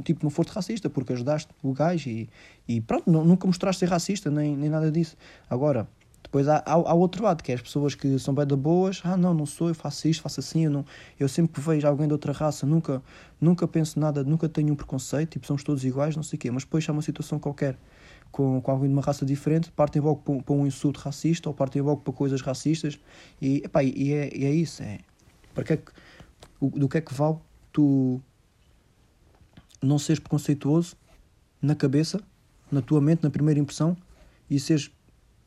tipo, 0.05 0.23
não 0.23 0.29
foste 0.29 0.49
racista 0.51 0.89
porque 0.89 1.11
ajudaste 1.13 1.49
o 1.61 1.73
gajo 1.73 2.09
e, 2.09 2.29
e 2.67 2.79
pronto, 2.79 3.11
não- 3.11 3.25
nunca 3.25 3.45
mostraste 3.45 3.81
ser 3.81 3.89
racista, 3.89 4.31
nem, 4.31 4.55
nem 4.55 4.69
nada 4.69 4.89
disso. 4.89 5.17
Agora, 5.49 5.87
depois 6.29 6.47
há, 6.47 6.57
há, 6.57 6.73
há 6.73 6.93
outro 6.93 7.23
lado, 7.23 7.41
que 7.41 7.51
é 7.51 7.55
as 7.55 7.61
pessoas 7.61 7.95
que 7.95 8.19
são 8.19 8.35
bem 8.35 8.45
da 8.45 8.55
boas, 8.55 9.01
ah 9.03 9.17
não, 9.17 9.33
não 9.33 9.47
sou, 9.47 9.69
eu 9.69 9.73
faço 9.73 10.07
isto, 10.07 10.21
faço 10.21 10.39
assim, 10.39 10.65
eu, 10.65 10.69
não, 10.71 10.85
eu 11.19 11.27
sempre 11.27 11.53
que 11.53 11.59
vejo 11.59 11.87
alguém 11.87 12.05
de 12.05 12.13
outra 12.13 12.31
raça, 12.31 12.67
nunca, 12.67 13.01
nunca 13.41 13.67
penso 13.67 13.99
nada, 13.99 14.23
nunca 14.23 14.47
tenho 14.47 14.71
um 14.71 14.75
preconceito, 14.75 15.31
tipo, 15.31 15.47
somos 15.47 15.63
todos 15.63 15.83
iguais, 15.83 16.15
não 16.15 16.21
sei 16.21 16.37
o 16.37 16.39
quê, 16.39 16.51
mas 16.51 16.63
depois 16.63 16.87
há 16.87 16.91
uma 16.91 17.01
situação 17.01 17.39
qualquer 17.39 17.75
com, 18.31 18.61
com 18.61 18.69
alguém 18.71 18.87
de 18.87 18.93
uma 18.93 19.01
raça 19.01 19.25
diferente, 19.25 19.71
partem 19.71 19.99
logo 19.99 20.17
para, 20.21 20.33
um- 20.35 20.39
para 20.39 20.53
um 20.53 20.67
insulto 20.67 20.99
racista 20.99 21.49
ou 21.49 21.55
partem 21.55 21.81
logo 21.81 22.01
para 22.01 22.13
coisas 22.13 22.41
racistas 22.41 22.99
e, 23.41 23.63
epá, 23.65 23.83
e, 23.83 24.13
é, 24.13 24.29
e 24.37 24.45
é 24.45 24.51
isso, 24.51 24.83
é, 24.83 24.99
para 25.55 25.63
que 25.63 25.73
é 25.73 25.77
que, 25.77 25.91
o- 26.61 26.69
do 26.69 26.87
que 26.87 26.99
é 26.99 27.01
que 27.01 27.11
vale 27.11 27.37
tu 27.73 28.21
não 29.81 29.97
seres 29.97 30.19
preconceituoso 30.19 30.95
na 31.59 31.73
cabeça, 31.73 32.21
na 32.71 32.83
tua 32.83 33.01
mente, 33.01 33.23
na 33.23 33.31
primeira 33.31 33.59
impressão 33.59 33.97
e 34.47 34.59
seres 34.59 34.91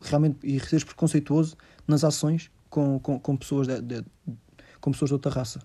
realmente 0.02 0.38
e 0.42 0.58
seres 0.60 0.84
preconceituoso 0.84 1.56
nas 1.86 2.04
ações 2.04 2.50
com, 2.68 2.98
com, 2.98 3.18
com 3.18 3.36
pessoas 3.36 3.66
de, 3.66 3.80
de- 3.80 4.04
com 4.80 4.90
pessoas 4.90 5.08
de 5.10 5.14
outra 5.14 5.30
raça. 5.30 5.60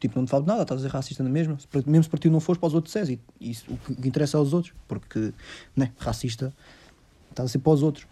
Tipo, 0.00 0.18
não 0.18 0.26
te 0.26 0.30
falo 0.30 0.42
de 0.42 0.48
nada, 0.48 0.62
estás 0.62 0.80
a 0.80 0.84
ser 0.88 0.92
racista 0.92 1.22
na 1.22 1.30
mesma. 1.30 1.56
Mesmo 1.86 2.04
se 2.04 2.10
para 2.10 2.18
ti 2.18 2.28
não 2.28 2.38
fores, 2.40 2.60
para 2.60 2.66
os 2.66 2.74
outros 2.74 2.94
és. 2.94 3.08
E, 3.08 3.20
e 3.40 3.56
o 3.68 3.76
que 3.78 4.06
interessa 4.08 4.36
é 4.36 4.38
aos 4.38 4.52
outros. 4.52 4.74
Porque, 4.86 5.32
né, 5.74 5.92
racista, 5.98 6.54
estás 7.30 7.48
a 7.48 7.52
ser 7.52 7.58
para 7.60 7.72
os 7.72 7.82
outros. 7.82 8.06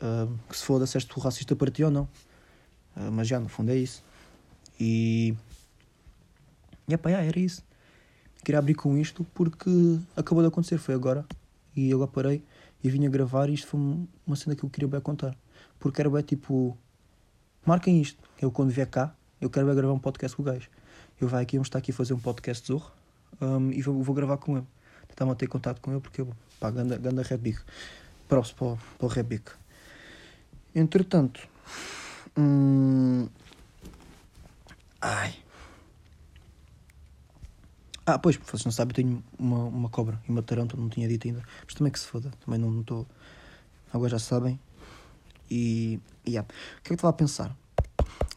Ah, 0.00 0.26
que 0.48 0.56
se 0.56 0.64
foda 0.64 0.86
se 0.86 0.96
és 0.96 1.04
tu 1.04 1.20
racista 1.20 1.54
para 1.54 1.70
ti 1.70 1.84
ou 1.84 1.90
não. 1.90 2.08
Ah, 2.96 3.10
mas 3.12 3.28
já, 3.28 3.38
no 3.38 3.48
fundo 3.48 3.70
é 3.70 3.76
isso. 3.76 4.02
E. 4.80 5.34
E 6.88 6.94
epá, 6.94 7.10
já, 7.10 7.22
era 7.22 7.38
isso. 7.38 7.62
Queria 8.44 8.58
abrir 8.58 8.74
com 8.74 8.96
isto 8.96 9.24
porque 9.34 9.70
acabou 10.16 10.42
de 10.42 10.48
acontecer, 10.48 10.78
foi 10.78 10.94
agora. 10.94 11.24
E 11.76 11.90
eu 11.90 11.98
agora 11.98 12.10
parei 12.10 12.42
e 12.86 12.90
vim 12.90 13.04
a 13.04 13.08
gravar 13.10 13.48
e 13.48 13.54
isto 13.54 13.66
foi 13.66 13.80
um- 13.80 14.06
uma 14.26 14.36
cena 14.36 14.54
que 14.54 14.62
eu 14.64 14.70
queria 14.70 14.88
bem 14.88 15.00
contar. 15.00 15.36
Porque 15.80 16.00
era 16.00 16.08
bem 16.08 16.22
tipo. 16.22 16.76
Marquem 17.64 18.00
isto. 18.00 18.18
Eu 18.40 18.50
quando 18.50 18.70
vier 18.70 18.86
cá, 18.88 19.12
eu 19.40 19.50
quero 19.50 19.66
bem 19.66 19.74
gravar 19.74 19.92
um 19.92 19.98
podcast 19.98 20.36
com 20.36 20.42
o 20.42 20.44
gajo. 20.44 20.68
Eu 21.20 21.26
vai 21.26 21.42
aqui, 21.42 21.56
vamos 21.56 21.66
estar 21.66 21.78
aqui 21.78 21.90
a 21.90 21.94
fazer 21.94 22.14
um 22.14 22.18
podcast 22.20 22.62
de 22.62 22.68
zorro 22.68 22.92
um, 23.40 23.70
e 23.72 23.82
vou, 23.82 24.02
vou 24.02 24.14
gravar 24.14 24.36
com 24.36 24.56
ele. 24.58 24.66
Tentar 25.08 25.26
manter 25.26 25.46
contato 25.48 25.80
com 25.80 25.90
ele 25.90 26.00
porque 26.00 26.24
pá, 26.60 26.70
ganda, 26.70 26.96
ganda 26.96 27.22
Rebic. 27.22 27.58
Props 28.28 28.52
para, 28.52 28.76
para 28.98 29.06
o 29.06 29.08
Rebic. 29.08 29.50
Entretanto. 30.74 31.40
Hum, 32.38 33.28
ai. 35.00 35.34
Ah, 38.08 38.20
pois, 38.20 38.36
vocês 38.36 38.64
não 38.64 38.70
sabem, 38.70 38.94
tenho 38.94 39.24
uma, 39.36 39.64
uma 39.64 39.88
cobra 39.88 40.22
e 40.28 40.30
uma 40.30 40.40
tarântula, 40.40 40.80
não 40.80 40.88
tinha 40.88 41.08
dito 41.08 41.26
ainda. 41.26 41.42
Mas 41.64 41.74
também 41.74 41.92
que 41.92 41.98
se 41.98 42.06
foda, 42.06 42.30
também 42.44 42.60
não 42.60 42.80
estou. 42.80 43.04
Agora 43.92 44.10
já 44.10 44.18
sabem. 44.20 44.60
E. 45.50 46.00
yeah. 46.26 46.46
O 46.78 46.82
que 46.82 46.84
é 46.84 46.84
que 46.84 46.92
eu 46.92 46.94
estava 46.94 47.10
a 47.10 47.12
pensar? 47.12 47.56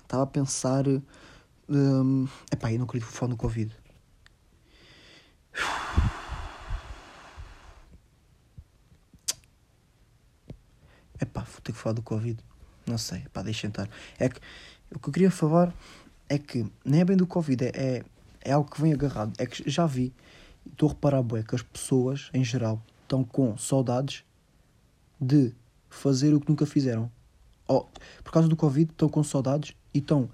Estava 0.01 0.23
a 0.23 0.27
pensar. 0.27 0.85
Hum, 1.69 2.27
epá, 2.51 2.71
eu 2.71 2.79
não 2.79 2.85
acredito 2.85 3.07
que 3.07 3.11
vou 3.13 3.19
falar 3.19 3.29
no 3.29 3.37
Covid. 3.37 3.71
Epá, 11.21 11.41
vou 11.41 11.61
ter 11.61 11.73
que 11.73 11.77
falar 11.77 11.93
do 11.93 12.01
Covid. 12.01 12.39
Não 12.87 12.97
sei, 12.97 13.19
epá, 13.19 13.43
deixa 13.43 13.67
estar. 13.67 13.87
É 14.17 14.29
que 14.29 14.39
o 14.95 14.99
que 14.99 15.09
eu 15.09 15.13
queria 15.13 15.31
falar 15.31 15.71
é 16.27 16.39
que 16.39 16.65
nem 16.83 17.01
é 17.01 17.05
bem 17.05 17.17
do 17.17 17.27
Covid, 17.27 17.65
é, 17.65 17.71
é, 17.75 18.03
é 18.41 18.51
algo 18.51 18.69
que 18.69 18.81
vem 18.81 18.93
agarrado. 18.93 19.33
É 19.37 19.45
que 19.45 19.69
já 19.69 19.85
vi, 19.85 20.13
estou 20.65 20.89
a 20.89 20.91
reparar, 20.93 21.21
bué, 21.21 21.43
que 21.43 21.55
as 21.55 21.61
pessoas, 21.61 22.29
em 22.33 22.43
geral, 22.43 22.81
estão 23.03 23.23
com 23.23 23.57
saudades 23.57 24.23
de 25.19 25.53
fazer 25.89 26.33
o 26.33 26.39
que 26.39 26.49
nunca 26.49 26.65
fizeram. 26.65 27.11
Ou, 27.67 27.89
por 28.23 28.31
causa 28.31 28.47
do 28.47 28.55
Covid, 28.55 28.91
estão 28.91 29.09
com 29.09 29.23
saudades 29.23 29.75
e 29.93 29.99
estão, 29.99 30.29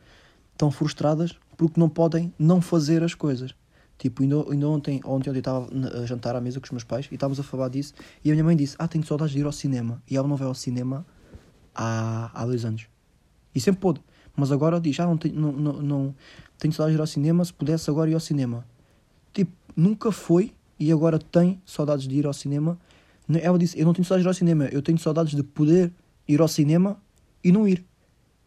estão 0.52 0.72
frustradas 0.72 1.38
porque 1.58 1.80
não 1.80 1.90
podem 1.90 2.34
não 2.38 2.62
fazer 2.62 3.04
as 3.04 3.14
coisas. 3.14 3.56
Tipo, 3.98 4.24
ainda, 4.24 4.36
ainda 4.52 4.68
ontem, 4.68 5.02
ontem 5.06 5.30
eu 5.30 5.36
estava 5.36 5.70
a 6.02 6.06
jantar 6.06 6.36
à 6.36 6.42
mesa 6.42 6.60
com 6.60 6.66
os 6.66 6.72
meus 6.72 6.84
pais 6.84 7.08
e 7.10 7.16
estávamos 7.16 7.40
a 7.40 7.44
falar 7.44 7.70
disso 7.70 7.94
e 8.24 8.30
a 8.30 8.34
minha 8.34 8.44
mãe 8.44 8.56
disse, 8.56 8.76
ah, 8.78 8.88
tenho 8.88 9.06
saudades 9.06 9.34
de 9.34 9.40
ir 9.40 9.46
ao 9.46 9.54
cinema. 9.54 10.02
E 10.10 10.18
ela 10.18 10.28
não 10.28 10.36
vai 10.36 10.48
ao 10.48 10.54
cinema 10.54 11.06
há, 11.74 12.30
há 12.34 12.46
dois 12.46 12.66
anos. 12.66 12.88
E 13.54 13.60
sempre 13.60 13.80
pôde. 13.80 14.02
Mas 14.36 14.52
agora 14.52 14.80
diz, 14.80 15.00
ah, 15.00 15.06
não 15.06 15.18
tenho, 15.18 15.36
não, 15.36 15.52
não, 15.52 15.82
não, 15.82 16.16
tenho 16.58 16.74
saudades 16.74 16.96
de 16.96 17.00
ir 17.00 17.02
ao 17.02 17.08
cinema, 17.08 17.46
se 17.46 17.54
pudesse 17.54 17.90
agora 17.90 18.10
ir 18.10 18.14
ao 18.14 18.20
cinema. 18.20 18.66
Tipo, 19.34 19.52
nunca 19.76 20.12
foi 20.12 20.54
e 20.80 20.92
agora 20.92 21.18
tem 21.18 21.62
saudades 21.66 22.08
de 22.08 22.16
ir 22.16 22.26
ao 22.26 22.34
cinema. 22.34 22.78
Ela 23.42 23.58
disse, 23.58 23.80
eu 23.80 23.86
não 23.86 23.94
tenho 23.94 24.06
saudades 24.06 24.24
de 24.24 24.28
ir 24.28 24.30
ao 24.30 24.34
cinema, 24.34 24.66
eu 24.66 24.82
tenho 24.82 24.98
saudades 24.98 25.34
de 25.34 25.44
poder 25.44 25.92
ir 26.28 26.42
ao 26.42 26.48
cinema 26.48 27.02
e 27.44 27.52
não 27.52 27.68
ir. 27.68 27.86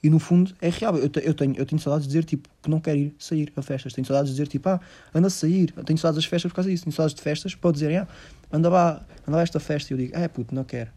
E 0.02 0.08
no 0.08 0.18
fundo 0.18 0.54
é 0.60 0.68
real. 0.68 0.96
Eu, 0.96 1.08
te, 1.08 1.20
eu, 1.24 1.34
tenho, 1.34 1.56
eu 1.56 1.66
tenho 1.66 1.80
saudades 1.80 2.06
de 2.06 2.12
dizer 2.12 2.24
tipo 2.24 2.48
que 2.62 2.70
não 2.70 2.80
quero 2.80 2.98
ir 2.98 3.14
sair 3.18 3.52
a 3.56 3.62
festas. 3.62 3.92
Tenho 3.92 4.06
saudades 4.06 4.30
de 4.30 4.36
dizer 4.36 4.48
tipo, 4.48 4.68
ah, 4.68 4.80
anda 5.12 5.26
a 5.26 5.30
sair. 5.30 5.72
Tenho 5.84 5.98
saudades 5.98 6.22
das 6.22 6.30
festas 6.30 6.52
por 6.52 6.56
causa 6.56 6.70
disso. 6.70 6.84
Tenho 6.84 6.94
saudades 6.94 7.16
de 7.16 7.22
festas 7.22 7.54
para 7.54 7.72
dizerem, 7.72 7.98
ah, 7.98 8.08
anda 8.52 8.68
lá, 8.68 9.04
anda 9.26 9.36
lá 9.38 9.42
esta 9.42 9.58
festa. 9.58 9.92
E 9.92 9.94
eu 9.94 9.98
digo, 9.98 10.12
ah, 10.16 10.28
puto, 10.28 10.54
não 10.54 10.62
quero. 10.62 10.90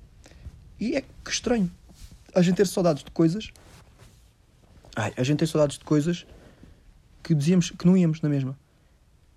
E 0.79 0.95
é 0.95 1.01
que 1.01 1.31
estranho. 1.31 1.69
A 2.33 2.41
gente 2.41 2.57
ter 2.57 2.67
saudades 2.67 3.03
de 3.03 3.11
coisas. 3.11 3.51
Ai, 4.95 5.13
a 5.15 5.23
gente 5.23 5.39
ter 5.39 5.47
saudades 5.47 5.77
de 5.77 5.85
coisas 5.85 6.25
que 7.23 7.33
dizíamos 7.33 7.71
que 7.71 7.85
não 7.85 7.95
íamos 7.95 8.21
na 8.21 8.29
mesma. 8.29 8.57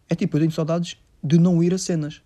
É 0.08 0.14
tipo, 0.14 0.36
eu 0.36 0.40
tenho 0.40 0.52
saudades 0.52 0.96
de 1.22 1.38
não 1.38 1.62
ir 1.62 1.72
a 1.72 1.78
cenas. 1.78 2.22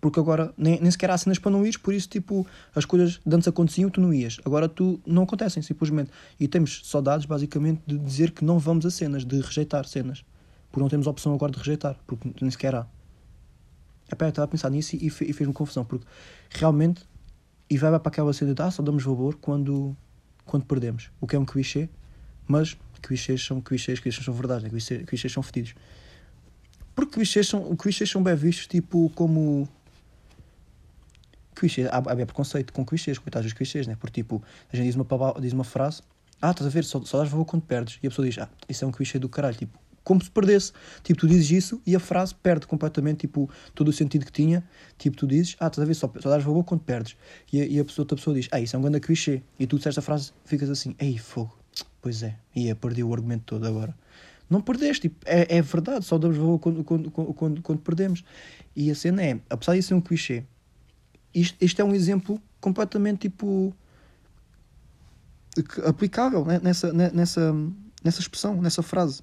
Porque 0.00 0.20
agora 0.20 0.52
nem, 0.56 0.80
nem 0.80 0.90
sequer 0.90 1.10
há 1.10 1.18
cenas 1.18 1.38
para 1.38 1.50
não 1.50 1.66
ir, 1.66 1.78
por 1.78 1.94
isso, 1.94 2.08
tipo, 2.08 2.46
as 2.74 2.84
coisas 2.84 3.20
de 3.24 3.34
antes 3.34 3.48
aconteciam, 3.48 3.88
tu 3.88 4.00
não 4.00 4.12
ias. 4.12 4.38
Agora 4.44 4.68
tu 4.68 5.00
não 5.06 5.22
acontecem, 5.22 5.62
simplesmente. 5.62 6.10
E 6.38 6.46
temos 6.46 6.82
saudades, 6.84 7.26
basicamente, 7.26 7.82
de 7.86 7.98
dizer 7.98 8.30
que 8.30 8.44
não 8.44 8.58
vamos 8.58 8.84
a 8.84 8.90
cenas, 8.90 9.24
de 9.24 9.40
rejeitar 9.40 9.86
cenas. 9.86 10.24
Porque 10.70 10.80
não 10.80 10.88
temos 10.88 11.06
opção 11.06 11.32
agora 11.32 11.50
de 11.50 11.58
rejeitar, 11.58 11.98
porque 12.06 12.30
nem 12.40 12.50
sequer 12.50 12.74
há. 12.74 12.86
Epá, 14.12 14.26
eu 14.26 14.28
estava 14.28 14.44
a 14.44 14.48
pensar 14.48 14.70
nisso 14.70 14.94
e, 14.94 15.06
e 15.06 15.10
fez-me 15.10 15.52
confusão, 15.52 15.84
porque 15.84 16.06
realmente, 16.50 17.02
e 17.68 17.76
vai 17.76 17.90
para 17.98 18.08
aquela 18.08 18.32
cena 18.32 18.54
de 18.54 18.62
ah, 18.62 18.70
só 18.70 18.82
damos 18.82 19.02
valor 19.02 19.36
quando, 19.36 19.96
quando 20.44 20.64
perdemos. 20.66 21.10
O 21.20 21.26
que 21.26 21.34
é 21.34 21.38
um 21.38 21.44
clichê, 21.44 21.88
mas 22.46 22.76
clichês 23.02 23.44
são 23.44 23.60
clichês, 23.60 24.00
clichês 24.00 24.24
são 24.24 24.34
verdade, 24.34 24.64
né? 24.64 24.70
clichês, 24.70 25.04
clichês 25.04 25.32
são 25.32 25.42
fedidos. 25.42 25.74
Porque 26.94 27.12
clichês 27.12 27.46
são, 27.48 27.76
clichês 27.76 28.10
são 28.10 28.22
bem 28.22 28.34
vistos, 28.34 28.66
tipo, 28.66 29.10
como 29.14 29.68
clichês, 31.54 31.88
há, 31.88 31.98
há 31.98 32.16
preconceito 32.26 32.72
com 32.72 32.84
clichês, 32.84 33.18
coitados 33.18 33.46
dos 33.46 33.52
clichês, 33.52 33.86
né? 33.86 33.96
Porque 33.98 34.22
tipo, 34.22 34.42
a 34.72 34.76
gente 34.76 34.86
diz 34.86 34.94
uma, 34.94 35.06
diz 35.40 35.52
uma 35.52 35.64
frase, 35.64 36.02
ah, 36.40 36.50
estás 36.50 36.66
a 36.66 36.70
ver, 36.70 36.84
só, 36.84 37.00
só 37.02 37.18
dás 37.18 37.30
valor 37.30 37.44
quando 37.44 37.62
perdes. 37.62 37.98
E 38.02 38.06
a 38.06 38.10
pessoa 38.10 38.26
diz, 38.26 38.38
ah, 38.38 38.48
isso 38.68 38.84
é 38.84 38.88
um 38.88 38.92
clichê 38.92 39.18
do 39.18 39.28
caralho, 39.28 39.56
tipo, 39.56 39.78
como 40.04 40.22
se 40.22 40.30
perdesse. 40.30 40.72
Tipo, 41.02 41.20
tu 41.20 41.26
dizes 41.26 41.50
isso 41.50 41.82
e 41.84 41.96
a 41.96 42.00
frase 42.00 42.34
perde 42.34 42.66
completamente, 42.66 43.20
tipo, 43.20 43.50
todo 43.74 43.88
o 43.88 43.92
sentido 43.92 44.24
que 44.24 44.32
tinha. 44.32 44.62
Tipo, 44.96 45.16
tu 45.16 45.26
dizes, 45.26 45.56
ah, 45.58 45.66
estás 45.66 45.80
a 45.80 45.84
ver, 45.84 45.94
só, 45.94 46.10
só 46.20 46.30
dás 46.30 46.44
valor 46.44 46.62
quando 46.62 46.82
perdes. 46.82 47.16
E, 47.52 47.58
e 47.58 47.80
a 47.80 47.84
pessoa, 47.84 48.04
outra 48.04 48.16
pessoa 48.16 48.36
diz, 48.36 48.48
ah, 48.52 48.60
isso 48.60 48.76
é 48.76 48.78
um 48.78 48.82
grande 48.82 49.00
clichê. 49.00 49.42
E 49.58 49.66
tu 49.66 49.76
disseste 49.76 49.98
a 49.98 50.02
frase, 50.02 50.32
ficas 50.44 50.70
assim, 50.70 50.94
ei, 50.98 51.18
fogo. 51.18 51.58
Pois 52.00 52.22
é, 52.22 52.36
e 52.54 52.72
perdi 52.74 53.02
o 53.02 53.12
argumento 53.12 53.44
todo 53.44 53.66
agora. 53.66 53.94
Não 54.48 54.60
perdeste, 54.60 55.08
tipo, 55.08 55.16
é, 55.26 55.56
é 55.56 55.62
verdade, 55.62 56.04
só 56.04 56.18
damos 56.18 56.36
valor 56.36 56.58
quando, 56.58 56.84
quando, 56.84 57.10
quando, 57.10 57.62
quando 57.62 57.80
perdemos. 57.80 58.22
E 58.74 58.90
a 58.90 58.94
cena 58.94 59.22
é, 59.22 59.40
apesar 59.50 59.74
de 59.74 59.82
ser 59.82 59.94
um 59.94 60.00
clichê, 60.00 60.44
isto, 61.34 61.56
isto 61.60 61.80
é 61.80 61.84
um 61.84 61.94
exemplo 61.94 62.40
completamente 62.60 63.28
tipo 63.28 63.74
aplicável 65.84 66.44
né? 66.44 66.60
nessa, 66.62 66.92
nessa, 66.92 67.54
nessa 68.04 68.20
expressão, 68.20 68.60
nessa 68.60 68.82
frase. 68.82 69.22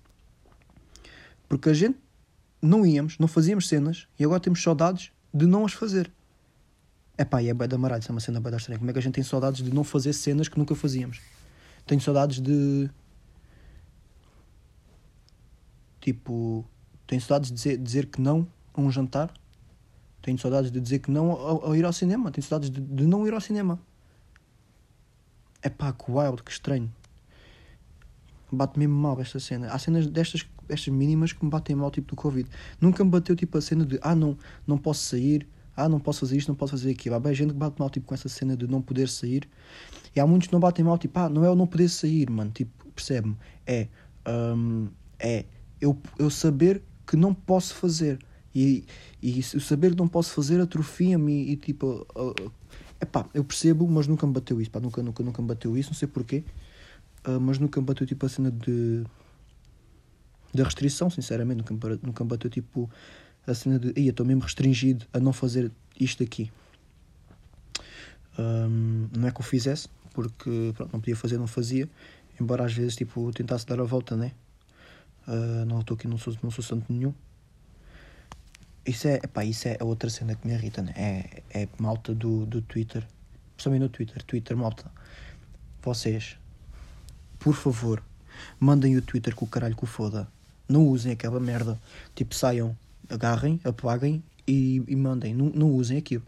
Porque 1.47 1.69
a 1.69 1.73
gente 1.73 1.97
não 2.61 2.85
íamos, 2.85 3.17
não 3.17 3.27
fazíamos 3.27 3.67
cenas 3.67 4.07
e 4.19 4.23
agora 4.23 4.39
temos 4.39 4.61
saudades 4.61 5.11
de 5.33 5.45
não 5.45 5.65
as 5.65 5.73
fazer. 5.73 6.11
É 7.17 7.23
pá, 7.23 7.41
e 7.41 7.49
é 7.49 7.53
bem 7.53 7.67
da 7.67 7.77
maralho, 7.77 8.01
isso 8.01 8.11
é 8.11 8.13
uma 8.13 8.19
cena 8.19 8.39
bem 8.39 8.51
da 8.51 8.57
estranha. 8.57 8.79
Como 8.79 8.89
é 8.89 8.93
que 8.93 8.99
a 8.99 9.01
gente 9.01 9.13
tem 9.13 9.23
saudades 9.23 9.63
de 9.63 9.73
não 9.73 9.83
fazer 9.83 10.13
cenas 10.13 10.47
que 10.47 10.57
nunca 10.57 10.73
fazíamos? 10.73 11.21
Tenho 11.85 12.01
saudades 12.01 12.39
de. 12.39 12.89
Tipo. 15.99 16.65
Tenho 17.05 17.21
saudades 17.21 17.49
de 17.49 17.55
dizer, 17.55 17.77
dizer 17.77 18.05
que 18.07 18.21
não 18.21 18.47
a 18.73 18.81
um 18.81 18.89
jantar 18.91 19.33
tenho 20.23 20.39
saudades 20.39 20.71
de 20.71 20.79
dizer 20.79 20.99
que 20.99 21.11
não 21.11 21.31
ao, 21.31 21.65
ao 21.65 21.75
ir 21.75 21.83
ao 21.83 21.91
cinema. 21.91 22.31
Tenho 22.31 22.47
saudades 22.47 22.69
de, 22.71 22.79
de, 22.79 23.05
não 23.05 23.27
ir 23.27 23.33
ao 23.33 23.41
cinema. 23.41 23.77
É 25.61 25.67
pá, 25.67 25.91
que 25.91 26.09
wild, 26.09 26.41
que 26.41 26.51
estranho. 26.51 26.89
Bate 28.49 28.79
mesmo 28.79 28.95
mal 28.95 29.19
esta 29.19 29.37
cena. 29.37 29.67
Há 29.67 29.77
cenas 29.77 30.07
destas, 30.07 30.45
destas 30.65 30.93
mínimas 30.93 31.33
que 31.33 31.43
me 31.43 31.51
batem 31.51 31.75
mal, 31.75 31.91
tipo 31.91 32.07
do 32.07 32.15
Covid. 32.15 32.49
Nunca 32.79 33.03
me 33.03 33.11
bateu 33.11 33.35
tipo 33.35 33.57
a 33.57 33.61
cena 33.61 33.85
de 33.85 33.99
ah, 34.01 34.15
não, 34.15 34.37
não 34.65 34.77
posso 34.77 35.03
sair, 35.03 35.45
ah, 35.75 35.89
não 35.89 35.99
posso 35.99 36.21
fazer 36.21 36.37
isto, 36.37 36.47
não 36.47 36.55
posso 36.55 36.71
fazer 36.71 36.91
aquilo. 36.91 37.15
Há 37.15 37.19
bem 37.19 37.33
gente 37.33 37.51
que 37.51 37.59
bate 37.59 37.77
mal 37.77 37.89
tipo 37.89 38.05
com 38.05 38.13
essa 38.13 38.29
cena 38.29 38.55
de 38.55 38.65
não 38.65 38.81
poder 38.81 39.09
sair. 39.09 39.49
E 40.15 40.19
há 40.19 40.27
muitos 40.27 40.47
que 40.47 40.53
não 40.53 40.59
batem 40.59 40.85
mal, 40.85 40.97
tipo, 40.97 41.17
ah, 41.19 41.29
não 41.29 41.43
é 41.43 41.49
o 41.49 41.55
não 41.55 41.65
poder 41.65 41.89
sair, 41.89 42.29
mano. 42.29 42.51
Tipo, 42.51 42.71
percebe-me? 42.91 43.35
É, 43.65 43.87
um, 44.27 44.87
é 45.19 45.45
eu, 45.81 45.97
eu 46.17 46.29
saber 46.29 46.81
que 47.05 47.15
não 47.15 47.33
posso 47.33 47.75
fazer. 47.75 48.19
E, 48.55 48.85
e 49.21 49.39
o 49.39 49.59
saber 49.59 49.91
que 49.91 49.97
não 49.97 50.07
posso 50.07 50.31
fazer 50.31 50.61
atrofia-me 50.61 51.51
e, 51.51 51.55
tipo. 51.55 52.05
Uh, 52.15 52.29
uh, 52.29 52.51
epá, 53.01 53.27
eu 53.33 53.43
percebo, 53.43 53.87
mas 53.87 54.07
nunca 54.07 54.27
me 54.27 54.33
bateu 54.33 54.61
isso. 54.61 54.69
Pá, 54.69 54.79
nunca, 54.79 55.01
nunca, 55.01 55.23
nunca 55.23 55.41
me 55.41 55.47
bateu 55.47 55.75
isso, 55.75 55.89
não 55.89 55.95
sei 55.95 56.07
porquê. 56.07 56.43
Uh, 57.27 57.39
mas 57.39 57.57
nunca 57.57 57.81
me 57.81 57.87
bateu 57.87 58.05
tipo 58.05 58.25
a 58.25 58.29
cena 58.29 58.51
de. 58.51 59.03
da 60.53 60.63
restrição, 60.63 61.09
sinceramente. 61.09 61.57
Nunca 61.57 61.73
me, 61.73 61.99
nunca 62.03 62.23
me 62.23 62.29
bateu 62.29 62.49
tipo 62.51 62.89
a 63.47 63.53
cena 63.55 63.79
de. 63.79 63.99
Ia, 63.99 64.11
estou 64.11 64.25
mesmo 64.25 64.43
restringido 64.43 65.05
a 65.11 65.19
não 65.19 65.33
fazer 65.33 65.71
isto 65.99 66.21
aqui. 66.21 66.51
Um, 68.37 69.09
não 69.15 69.27
é 69.27 69.31
que 69.31 69.39
eu 69.39 69.45
fizesse, 69.45 69.87
porque 70.13 70.71
pronto, 70.75 70.93
não 70.93 70.99
podia 70.99 71.15
fazer, 71.15 71.37
não 71.37 71.47
fazia. 71.47 71.89
Embora 72.39 72.65
às 72.65 72.73
vezes 72.73 72.95
tipo, 72.95 73.31
tentasse 73.33 73.65
dar 73.65 73.79
a 73.79 73.83
volta, 73.83 74.15
né? 74.15 74.31
Uh, 75.27 75.65
não 75.65 75.79
estou 75.79 75.95
aqui, 75.95 76.07
não 76.07 76.17
sou, 76.17 76.35
não 76.41 76.51
sou 76.51 76.63
santo 76.63 76.91
nenhum. 76.91 77.13
Isso 78.85 79.07
é, 79.07 79.15
epá, 79.15 79.45
isso 79.45 79.67
é 79.67 79.77
a 79.79 79.85
outra 79.85 80.09
cena 80.09 80.35
que 80.35 80.45
me 80.45 80.53
irrita, 80.53 80.81
né? 80.81 80.93
É, 80.95 81.61
é 81.61 81.67
malta 81.77 82.13
do, 82.13 82.45
do 82.45 82.61
Twitter, 82.61 83.05
principalmente 83.55 83.81
no 83.81 83.89
Twitter, 83.89 84.23
Twitter, 84.23 84.57
malta. 84.57 84.91
Vocês, 85.81 86.37
por 87.39 87.55
favor, 87.55 88.03
mandem 88.59 88.97
o 88.97 89.01
Twitter 89.01 89.33
com 89.35 89.45
o 89.45 89.47
caralho 89.47 89.75
que 89.75 89.83
o 89.83 89.87
foda. 89.87 90.27
Não 90.67 90.87
usem 90.87 91.11
aquela 91.13 91.39
merda. 91.39 91.79
Tipo, 92.13 92.35
saiam, 92.35 92.77
agarrem, 93.09 93.59
apaguem 93.63 94.23
e, 94.47 94.83
e 94.87 94.95
mandem. 94.95 95.33
Não, 95.33 95.45
não 95.49 95.71
usem 95.71 95.97
aquilo. 95.97 96.23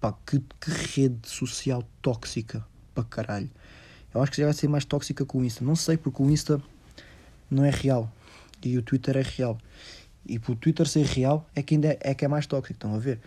Pá, 0.00 0.12
que, 0.26 0.40
que 0.60 0.70
rede 0.70 1.26
social 1.26 1.82
tóxica 2.02 2.66
para 2.94 3.04
caralho. 3.04 3.50
Eu 4.14 4.22
acho 4.22 4.30
que 4.30 4.38
já 4.38 4.44
vai 4.44 4.54
ser 4.54 4.68
mais 4.68 4.84
tóxica 4.84 5.26
que 5.26 5.36
o 5.36 5.44
Insta. 5.44 5.64
Não 5.64 5.74
sei, 5.74 5.96
porque 5.96 6.22
o 6.22 6.30
Insta 6.30 6.62
não 7.50 7.64
é 7.64 7.70
real. 7.70 8.10
E 8.64 8.78
o 8.78 8.82
Twitter 8.82 9.16
é 9.16 9.22
real. 9.22 9.58
E 10.26 10.38
por 10.38 10.56
Twitter 10.56 10.86
ser 10.86 11.04
real 11.04 11.46
é 11.54 11.62
que 11.62 11.74
ainda 11.74 11.88
é, 11.88 11.98
é 12.00 12.14
que 12.14 12.24
é 12.24 12.28
mais 12.28 12.46
tóxico, 12.46 12.72
estão 12.72 12.94
a 12.94 12.98
ver? 12.98 13.20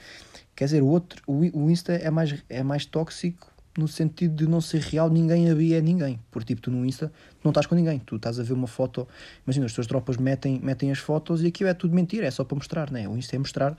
Quer 0.55 0.65
dizer, 0.65 0.81
o 0.81 0.87
outro, 0.87 1.21
o, 1.27 1.69
Insta 1.69 1.93
é 1.93 2.09
mais, 2.09 2.33
é 2.49 2.63
mais 2.63 2.85
tóxico 2.85 3.51
no 3.77 3.87
sentido 3.87 4.35
de 4.35 4.47
não 4.47 4.59
ser 4.59 4.81
real, 4.81 5.07
ninguém 5.07 5.51
havia 5.51 5.79
ninguém. 5.79 6.19
Porque 6.31 6.47
tipo, 6.47 6.61
tu 6.61 6.71
no 6.71 6.83
Insta 6.83 7.11
não 7.43 7.51
estás 7.51 7.67
com 7.67 7.75
ninguém, 7.75 7.99
tu 7.99 8.15
estás 8.15 8.39
a 8.39 8.43
ver 8.43 8.53
uma 8.53 8.65
foto, 8.65 9.07
imagina, 9.45 9.67
as 9.67 9.73
tuas 9.73 9.85
tropas 9.85 10.17
metem, 10.17 10.59
metem 10.59 10.91
as 10.91 10.97
fotos 10.97 11.43
e 11.43 11.47
aquilo 11.47 11.69
é 11.69 11.75
tudo 11.75 11.93
mentira, 11.93 12.25
é 12.25 12.31
só 12.31 12.43
para 12.43 12.55
mostrar, 12.55 12.89
né? 12.89 13.07
O 13.07 13.15
Insta 13.15 13.35
é 13.35 13.39
mostrar 13.39 13.77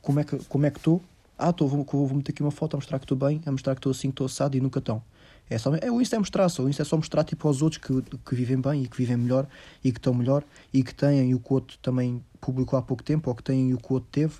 como 0.00 0.20
é 0.20 0.24
que 0.24 0.38
como 0.44 0.64
é 0.64 0.70
que 0.70 0.78
estou. 0.78 1.02
Ah, 1.40 1.52
tô, 1.52 1.66
vou, 1.66 1.84
vou 1.84 2.14
meter 2.14 2.32
aqui 2.32 2.42
uma 2.42 2.50
foto 2.50 2.74
a 2.74 2.76
mostrar 2.76 2.98
que 2.98 3.04
estou 3.06 3.16
bem, 3.16 3.40
a 3.46 3.50
mostrar 3.50 3.74
que 3.74 3.78
estou 3.78 3.90
assim, 3.90 4.08
que 4.08 4.12
estou 4.12 4.26
assado 4.26 4.56
e 4.56 4.60
nunca 4.60 4.78
estão. 4.78 5.02
É 5.48 5.58
só, 5.58 5.74
é, 5.74 5.90
o 5.90 6.00
Insta 6.00 6.16
é 6.16 6.18
mostrar 6.18 6.48
só, 6.48 6.62
o 6.62 6.68
Insta 6.68 6.82
é 6.82 6.84
só 6.84 6.96
mostrar 6.96 7.24
tipo, 7.24 7.48
aos 7.48 7.62
outros 7.62 7.82
que, 7.82 8.18
que 8.18 8.34
vivem 8.34 8.60
bem 8.60 8.84
e 8.84 8.88
que 8.88 8.96
vivem 8.96 9.16
melhor 9.16 9.48
e 9.82 9.90
que 9.90 9.98
estão 9.98 10.14
melhor 10.14 10.44
e 10.72 10.84
que 10.84 10.94
têm 10.94 11.34
o 11.34 11.40
que 11.40 11.50
o 11.50 11.54
outro 11.54 11.78
também 11.78 12.22
publicou 12.40 12.78
há 12.78 12.82
pouco 12.82 13.02
tempo, 13.02 13.30
ou 13.30 13.34
que 13.34 13.42
têm 13.42 13.74
o 13.74 13.78
que 13.78 13.90
o 13.90 13.94
outro 13.94 14.08
teve, 14.12 14.34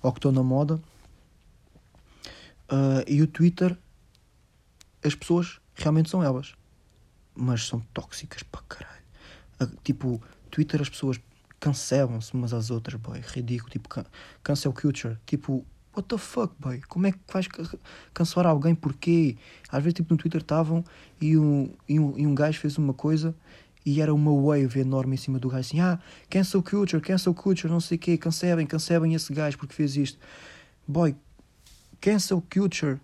ou 0.00 0.12
que 0.12 0.18
estão 0.18 0.32
na 0.32 0.42
moda. 0.42 0.80
Uh, 2.70 3.04
e 3.06 3.20
o 3.20 3.26
Twitter, 3.26 3.76
as 5.04 5.14
pessoas 5.14 5.60
realmente 5.74 6.08
são 6.08 6.22
elas, 6.22 6.54
mas 7.34 7.66
são 7.66 7.80
tóxicas 7.92 8.42
para 8.42 8.62
caralho. 8.62 9.04
Uh, 9.60 9.66
tipo, 9.82 10.22
Twitter 10.50 10.80
as 10.80 10.88
pessoas 10.88 11.20
cancelam-se 11.60 12.32
umas 12.32 12.52
às 12.54 12.70
outras, 12.70 12.98
boy, 13.00 13.20
ridículo, 13.20 13.70
tipo, 13.70 13.88
cancel 14.42 14.72
culture, 14.72 15.18
tipo, 15.26 15.64
what 15.96 16.08
the 16.08 16.18
fuck, 16.18 16.52
boy? 16.58 16.80
Como 16.88 17.06
é 17.06 17.12
que 17.12 17.18
vais 17.32 17.48
cancelar 18.12 18.46
alguém? 18.46 18.74
Porquê? 18.74 19.36
Às 19.70 19.82
vezes, 19.82 19.94
tipo, 19.94 20.12
no 20.12 20.18
Twitter 20.18 20.40
estavam 20.40 20.84
e 21.20 21.36
um, 21.36 21.70
e, 21.88 21.98
um, 21.98 22.18
e 22.18 22.26
um 22.26 22.34
gajo 22.34 22.60
fez 22.60 22.76
uma 22.76 22.92
coisa 22.92 23.34
e 23.86 24.00
era 24.00 24.14
uma 24.14 24.32
wave 24.32 24.80
enorme 24.80 25.14
em 25.14 25.18
cima 25.18 25.38
do 25.38 25.48
gajo 25.48 25.60
assim: 25.60 25.80
ah, 25.80 25.98
cancel 26.28 26.62
culture, 26.62 27.02
cancel 27.02 27.34
culture, 27.34 27.72
não 27.72 27.80
sei 27.80 27.96
o 27.96 28.00
quê, 28.00 28.16
cancelem, 28.16 28.66
cancelem 28.66 29.14
esse 29.14 29.32
gajo 29.32 29.58
porque 29.58 29.74
fez 29.74 29.96
isto. 29.96 30.18
Boy, 30.86 31.14
cancel 32.00 32.42
culture. 32.52 32.98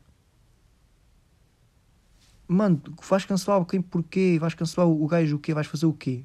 Mano, 2.48 2.83
vais 3.09 3.24
cancelar 3.24 3.59
alguém 3.59 3.81
porquê? 3.81 4.37
Vais 4.40 4.55
cancelar 4.55 4.88
o 4.88 5.07
gajo 5.07 5.37
o 5.37 5.38
quê? 5.38 5.55
Vais 5.55 5.66
fazer 5.66 5.87
o 5.87 5.92
quê? 5.92 6.24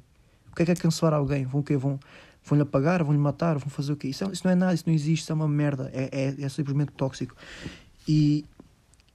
O 0.50 0.56
que 0.56 0.62
é 0.62 0.64
que 0.64 0.72
é 0.72 0.74
cancelar 0.74 1.14
alguém? 1.14 1.44
Vão 1.44 1.60
o 1.60 1.64
quê? 1.64 1.76
Vão 1.76 2.00
vão-lhe 2.46 2.62
apagar, 2.62 3.02
vão-lhe 3.02 3.18
matar, 3.18 3.58
vão 3.58 3.68
fazer 3.68 3.92
o 3.92 3.96
quê? 3.96 4.08
Isso, 4.08 4.24
é, 4.24 4.28
isso 4.32 4.42
não 4.44 4.52
é 4.52 4.54
nada, 4.54 4.72
isso 4.72 4.84
não 4.86 4.94
existe, 4.94 5.22
isso 5.24 5.32
é 5.32 5.34
uma 5.34 5.48
merda, 5.48 5.90
é, 5.92 6.08
é, 6.12 6.42
é 6.42 6.48
simplesmente 6.48 6.92
tóxico. 6.92 7.34
E, 8.06 8.44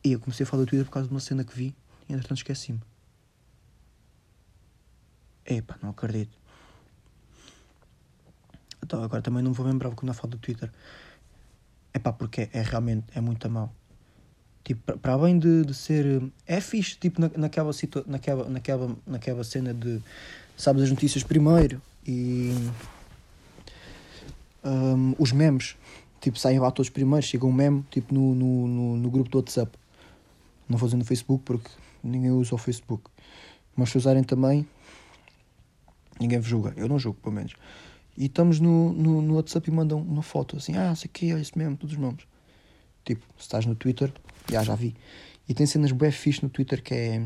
e 0.03 0.11
eu 0.11 0.19
comecei 0.19 0.43
a 0.43 0.47
falar 0.47 0.63
do 0.63 0.67
Twitter 0.67 0.85
por 0.85 0.91
causa 0.91 1.07
de 1.07 1.13
uma 1.13 1.19
cena 1.19 1.43
que 1.43 1.55
vi 1.55 1.73
e 2.09 2.13
entretanto 2.13 2.37
esqueci-me. 2.37 2.81
Epá, 5.45 5.77
não 5.81 5.89
acredito. 5.89 6.37
Então, 8.83 9.01
agora 9.01 9.21
também 9.21 9.41
não 9.41 9.53
vou 9.53 9.65
lembrar 9.65 9.89
quando 9.91 10.09
eu 10.09 10.13
falo 10.13 10.31
do 10.31 10.37
Twitter. 10.37 10.69
Epá, 11.93 12.11
porque 12.11 12.41
é, 12.41 12.49
é 12.53 12.61
realmente, 12.61 13.05
é 13.15 13.21
muito 13.21 13.49
mal. 13.49 13.73
Tipo, 14.63 14.97
para 14.99 15.13
além 15.13 15.39
de, 15.39 15.65
de 15.65 15.73
ser. 15.73 16.21
É 16.45 16.61
fixe, 16.61 16.95
tipo, 16.95 17.19
na, 17.19 17.31
naquela, 17.35 17.73
situa 17.73 18.03
naquela, 18.05 18.47
naquela, 18.47 18.95
naquela 19.07 19.43
cena 19.43 19.73
de. 19.73 20.01
Sabes 20.55 20.83
as 20.83 20.89
notícias 20.89 21.23
primeiro 21.23 21.81
e. 22.05 22.53
Um, 24.63 25.15
os 25.17 25.31
memes. 25.31 25.75
Tipo, 26.19 26.37
saem 26.37 26.59
lá 26.59 26.69
todos 26.69 26.89
primeiros, 26.89 27.27
chega 27.27 27.45
um 27.45 27.51
meme, 27.51 27.83
tipo, 27.89 28.13
no, 28.13 28.35
no, 28.35 28.67
no, 28.67 28.97
no 28.97 29.09
grupo 29.09 29.29
do 29.29 29.37
WhatsApp. 29.39 29.71
Não 30.69 30.77
vou 30.77 30.87
dizer 30.87 30.97
no 30.97 31.05
Facebook 31.05 31.43
porque 31.43 31.69
ninguém 32.03 32.31
usa 32.31 32.53
o 32.53 32.57
Facebook. 32.57 33.09
Mas 33.75 33.89
se 33.89 33.97
usarem 33.97 34.23
também, 34.23 34.67
ninguém 36.19 36.39
vos 36.39 36.47
julga. 36.47 36.73
Eu 36.77 36.87
não 36.87 36.99
julgo, 36.99 37.19
pelo 37.21 37.35
menos. 37.35 37.55
E 38.17 38.25
estamos 38.25 38.59
no, 38.59 38.93
no, 38.93 39.21
no 39.21 39.35
WhatsApp 39.35 39.69
e 39.69 39.73
mandam 39.73 39.99
uma 39.99 40.21
foto 40.21 40.57
assim, 40.57 40.75
ah, 40.75 40.93
sei 40.95 41.09
que 41.11 41.31
é 41.31 41.39
isso 41.39 41.57
mesmo, 41.57 41.77
todos 41.77 41.95
os 41.95 41.99
nomes. 41.99 42.25
Tipo, 43.03 43.25
se 43.37 43.43
estás 43.43 43.65
no 43.65 43.73
Twitter, 43.73 44.13
já, 44.49 44.63
já 44.63 44.75
vi. 44.75 44.95
E 45.47 45.53
tem 45.53 45.65
cenas 45.65 45.91
bem 45.91 46.11
fixe 46.11 46.43
no 46.43 46.49
Twitter 46.49 46.81
que 46.81 46.93
é. 46.93 47.25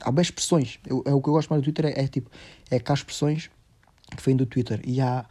Há 0.00 0.12
bem 0.12 0.22
expressões. 0.22 0.78
Eu, 0.86 1.02
é, 1.06 1.14
o 1.14 1.22
que 1.22 1.28
eu 1.28 1.32
gosto 1.32 1.48
mais 1.48 1.62
do 1.62 1.64
Twitter 1.64 1.86
é, 1.86 2.04
é 2.04 2.08
tipo. 2.08 2.30
É 2.70 2.78
que 2.78 2.92
há 2.92 2.94
expressões 2.94 3.50
que 4.14 4.22
vêm 4.22 4.36
do 4.36 4.44
Twitter. 4.44 4.80
E 4.84 5.00
há, 5.00 5.24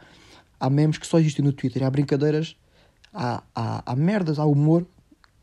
há 0.58 0.70
memes 0.70 0.98
que 0.98 1.06
só 1.06 1.18
existem 1.18 1.44
no 1.44 1.52
Twitter. 1.52 1.82
Há 1.82 1.90
brincadeiras, 1.90 2.56
há, 3.12 3.42
há, 3.54 3.82
há 3.84 3.96
merdas, 3.96 4.38
há 4.38 4.44
humor, 4.44 4.86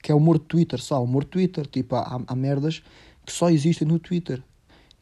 que 0.02 0.12
é 0.12 0.15
humor 0.15 0.39
de 0.39 0.45
Twitter 0.45 0.80
só. 0.80 1.04
Humor 1.04 1.23
de 1.23 1.32
Twitter. 1.32 1.65
Tipo, 1.67 1.95
há, 1.95 2.21
há 2.26 2.36
merdas 2.36 2.84
que 3.26 3.32
só 3.32 3.49
existem 3.49 3.88
no 3.88 3.99
Twitter. 3.99 4.43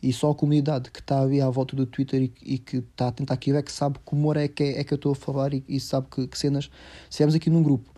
E 0.01 0.11
só 0.11 0.31
a 0.31 0.35
comunidade 0.35 0.89
que 0.89 0.99
está 0.99 1.21
ali 1.21 1.39
à 1.39 1.49
volta 1.49 1.75
do 1.75 1.85
Twitter 1.85 2.23
e, 2.23 2.33
e 2.41 2.57
que 2.57 2.77
está 2.77 3.09
a 3.09 3.11
tentar 3.11 3.35
aquilo 3.35 3.57
é 3.57 3.61
que 3.61 3.71
sabe 3.71 3.99
que 3.99 4.13
humor 4.13 4.35
é 4.35 4.47
que, 4.47 4.63
é, 4.63 4.79
é 4.79 4.83
que 4.83 4.93
eu 4.93 4.95
estou 4.95 5.11
a 5.11 5.15
falar 5.15 5.53
e, 5.53 5.63
e 5.67 5.79
sabe 5.79 6.07
que, 6.09 6.27
que 6.27 6.37
cenas. 6.37 6.65
Se 6.65 7.09
estivermos 7.09 7.35
aqui 7.35 7.49
num 7.49 7.61
grupo 7.61 7.91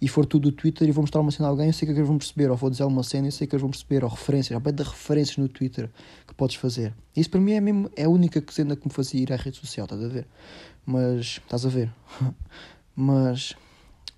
e 0.00 0.08
for 0.08 0.24
tudo 0.24 0.50
do 0.50 0.56
Twitter 0.56 0.88
e 0.88 0.92
vou 0.92 1.02
mostrar 1.02 1.20
uma 1.20 1.30
cena 1.30 1.48
a 1.48 1.50
alguém, 1.50 1.66
eu 1.66 1.72
sei 1.72 1.86
que 1.86 1.92
eles 1.92 2.06
vão 2.06 2.16
perceber, 2.16 2.50
ou 2.50 2.56
vou 2.56 2.70
dizer 2.70 2.84
uma 2.84 3.02
cena, 3.02 3.28
eu 3.28 3.32
sei 3.32 3.46
que 3.46 3.54
eles 3.54 3.60
vão 3.60 3.70
perceber, 3.70 4.02
ou 4.02 4.08
referências, 4.10 4.58
há 4.58 4.70
de 4.70 4.82
referências 4.82 5.36
no 5.36 5.48
Twitter 5.48 5.90
que 6.26 6.34
podes 6.34 6.56
fazer. 6.56 6.94
Isso 7.14 7.28
para 7.28 7.40
mim 7.40 7.52
é 7.52 7.60
mesmo 7.60 7.90
é 7.94 8.04
a 8.04 8.08
única 8.08 8.42
cena 8.50 8.74
que 8.74 8.86
me 8.86 8.92
fazia 8.92 9.20
ir 9.20 9.32
à 9.32 9.36
rede 9.36 9.58
social, 9.58 9.84
estás 9.84 10.02
a 10.02 10.08
ver? 10.08 10.26
Mas, 10.86 11.40
estás 11.44 11.66
a 11.66 11.68
ver? 11.68 11.92
Mas 12.96 13.54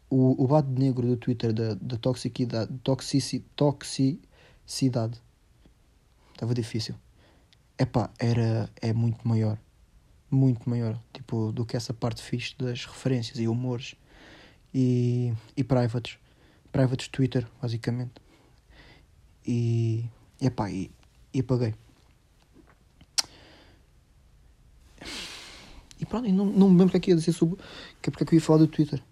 o, 0.09 0.45
o 0.45 0.53
lado 0.53 0.71
negro 0.79 1.07
do 1.07 1.17
Twitter 1.17 1.53
da, 1.53 1.75
da 1.75 1.97
toxicidade, 1.97 2.73
toxici, 2.85 3.41
toxicidade 3.57 5.21
estava 6.33 6.55
difícil. 6.55 6.95
Epá, 7.79 8.11
era, 8.19 8.71
é 8.81 8.93
muito 8.93 9.27
maior. 9.27 9.59
Muito 10.31 10.69
maior. 10.69 10.99
Tipo, 11.13 11.51
do 11.51 11.65
que 11.65 11.77
essa 11.77 11.93
parte 11.93 12.23
fixe 12.23 12.55
das 12.57 12.85
referências 12.85 13.39
e 13.39 13.49
humores 13.49 13.97
e, 14.73 15.33
e 15.57 15.65
privates. 15.65 16.19
Privates 16.71 17.09
Twitter, 17.09 17.47
basicamente. 17.61 18.13
E, 19.47 20.05
epá, 20.41 20.71
e, 20.71 20.91
e 21.35 21.41
apaguei. 21.41 21.75
E 26.01 26.07
pronto, 26.07 26.27
e 26.27 26.33
não, 26.33 26.47
não 26.47 26.69
me 26.69 26.79
lembro 26.79 26.89
o 26.89 26.91
que 26.91 26.97
é 26.97 27.01
que 27.01 27.11
ia 27.11 27.17
dizer 27.17 27.33
sobre. 27.33 27.57
Que 28.01 28.09
é 28.09 28.11
porque 28.11 28.25
é 28.25 28.27
que 28.27 28.35
eu 28.35 28.39
ia 28.39 28.45
falar 28.45 28.59
do 28.59 28.67
Twitter. 28.67 29.03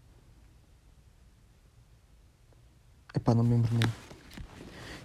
Epá, 3.15 3.35
não 3.35 3.45
me 3.45 3.51
lembro 3.51 3.73
mesmo. 3.75 3.93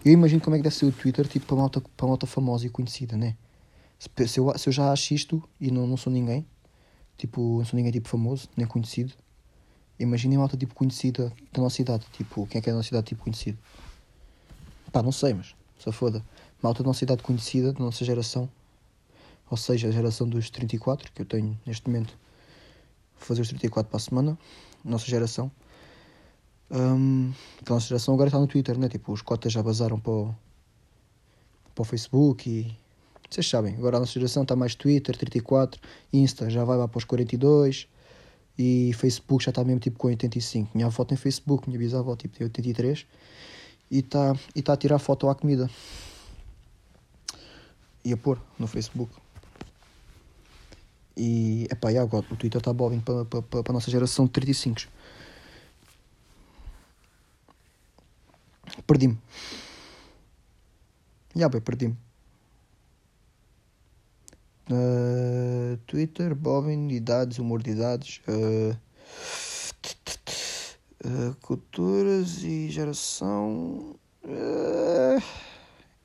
Eu 0.03 0.13
imagino 0.13 0.39
como 0.39 0.55
é 0.55 0.59
que 0.59 0.63
deve 0.63 0.75
ser 0.75 0.85
o 0.85 0.91
Twitter, 0.91 1.27
tipo, 1.27 1.47
para 1.47 1.55
malta, 1.57 1.81
para 1.81 2.07
malta 2.07 2.27
famosa 2.27 2.67
e 2.67 2.69
conhecida, 2.69 3.17
né? 3.17 3.35
Se, 3.97 4.09
se, 4.27 4.39
eu, 4.39 4.55
se 4.57 4.69
eu 4.69 4.73
já 4.73 4.91
acho 4.91 5.13
isto 5.13 5.43
e 5.59 5.71
não, 5.71 5.87
não 5.87 5.97
sou 5.97 6.13
ninguém, 6.13 6.45
tipo, 7.17 7.57
não 7.57 7.65
sou 7.65 7.75
ninguém 7.75 7.91
tipo 7.91 8.07
famoso, 8.07 8.47
nem 8.55 8.67
conhecido, 8.67 9.13
Imaginem 9.97 10.37
malta 10.37 10.57
tipo 10.57 10.75
conhecida 10.75 11.31
da 11.53 11.61
nossa 11.61 11.81
idade. 11.81 12.05
Tipo, 12.11 12.45
quem 12.47 12.59
é 12.59 12.61
que 12.61 12.69
é 12.69 12.73
da 12.73 12.77
nossa 12.77 12.89
idade 12.89 13.07
tipo 13.07 13.23
conhecido? 13.23 13.57
Pá, 14.91 15.01
não 15.01 15.11
sei, 15.11 15.33
mas 15.33 15.55
só 15.79 15.91
foda. 15.91 16.23
Malta 16.61 16.83
da 16.83 16.87
nossa 16.87 17.03
idade 17.03 17.23
conhecida, 17.23 17.71
da 17.71 17.79
nossa 17.79 18.03
geração. 18.03 18.49
Ou 19.49 19.57
seja, 19.57 19.87
a 19.87 19.91
geração 19.91 20.27
dos 20.27 20.49
34, 20.49 21.11
que 21.13 21.21
eu 21.21 21.25
tenho 21.25 21.57
neste 21.65 21.87
momento. 21.87 22.17
Vou 23.17 23.27
fazer 23.27 23.41
os 23.41 23.47
34 23.47 23.89
para 23.89 23.97
a 23.97 23.99
semana. 23.99 24.37
Nossa 24.83 25.05
geração. 25.05 25.49
Um, 26.69 27.31
a 27.65 27.73
nossa 27.73 27.87
geração 27.87 28.13
agora 28.13 28.27
está 28.27 28.39
no 28.39 28.47
Twitter, 28.47 28.77
né? 28.77 28.89
Tipo, 28.89 29.13
os 29.13 29.21
cotas 29.21 29.53
já 29.53 29.61
vazaram 29.61 29.99
para 29.99 30.11
o, 30.11 30.35
para 31.73 31.81
o 31.81 31.85
Facebook 31.85 32.49
e. 32.49 32.85
Vocês 33.29 33.49
sabem, 33.49 33.75
agora 33.75 33.97
a 33.97 33.99
nossa 33.99 34.13
geração 34.13 34.43
está 34.43 34.55
mais 34.55 34.75
Twitter, 34.75 35.17
34, 35.17 35.81
Insta 36.13 36.47
já 36.47 36.63
vai 36.63 36.77
lá 36.77 36.87
para 36.87 36.99
os 36.99 37.03
42 37.03 37.87
e 38.57 38.93
Facebook 38.93 39.43
já 39.43 39.49
está 39.49 39.63
mesmo 39.63 39.79
tipo 39.79 39.97
com 39.97 40.07
85. 40.07 40.71
Minha 40.73 40.87
avó 40.87 41.03
tem 41.03 41.17
Facebook, 41.17 41.67
minha 41.67 41.79
bisavó 41.79 42.15
tipo 42.15 42.37
tem 42.37 42.45
83 42.45 43.05
e 43.91 43.99
está 43.99 44.35
e 44.55 44.61
tá 44.61 44.73
a 44.73 44.77
tirar 44.77 44.99
foto 44.99 45.29
à 45.29 45.35
comida 45.35 45.69
e 48.03 48.13
a 48.13 48.17
pôr 48.17 48.39
no 48.57 48.67
Facebook. 48.67 49.11
E 51.17 51.67
epá, 51.71 51.91
e 51.91 51.97
agora 51.97 52.25
o 52.29 52.35
Twitter 52.35 52.59
está 52.59 52.73
bobbing 52.73 52.99
para, 52.99 53.25
para, 53.25 53.41
para 53.41 53.63
a 53.69 53.73
nossa 53.73 53.89
geração 53.89 54.25
de 54.25 54.31
35. 54.31 54.81
Perdi-me. 58.85 59.17
Já, 61.35 61.49
bem, 61.49 61.61
perdi-me. 61.61 61.97
Uh, 64.69 65.04
Twitter, 65.85 66.35
Bobin, 66.35 66.89
idades, 66.89 67.39
humor 67.39 67.61
de 67.61 67.71
idades, 67.71 68.21
uh, 68.27 68.77
uh, 71.05 71.35
culturas 71.41 72.43
e 72.43 72.69
geração. 72.69 73.95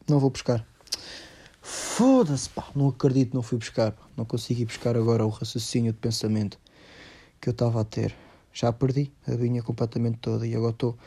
não 0.09 0.19
vou 0.19 0.31
buscar. 0.31 0.67
Foda-se, 1.63 2.49
pá, 2.49 2.67
não 2.75 2.89
acredito, 2.89 3.35
não 3.35 3.43
fui 3.43 3.59
buscar. 3.59 3.93
Pá. 3.93 4.03
Não 4.17 4.25
consegui 4.25 4.65
buscar 4.65 4.97
agora 4.97 5.25
o 5.25 5.29
raciocínio 5.29 5.93
de 5.93 5.99
pensamento 5.99 6.59
que 7.41 7.49
eu 7.49 7.53
estava 7.53 7.81
a 7.81 7.85
ter. 7.85 8.15
Já 8.53 8.73
perdi 8.73 9.13
a 9.27 9.33
vinha 9.33 9.63
completamente 9.63 10.19
toda 10.19 10.47
e 10.47 10.55
agora 10.55 10.73
estou. 10.73 10.99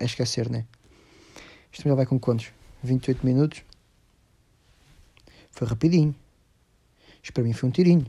É 0.00 0.04
esquecer, 0.04 0.48
né? 0.48 0.64
Isto 1.70 1.88
já 1.88 1.94
vai 1.94 2.06
com 2.06 2.18
quantos? 2.18 2.52
28 2.82 3.24
minutos? 3.26 3.62
Foi 5.50 5.66
rapidinho. 5.68 6.14
Isto 7.22 7.32
para 7.34 7.44
mim 7.44 7.52
foi 7.52 7.68
um 7.68 7.72
tirinho. 7.72 8.06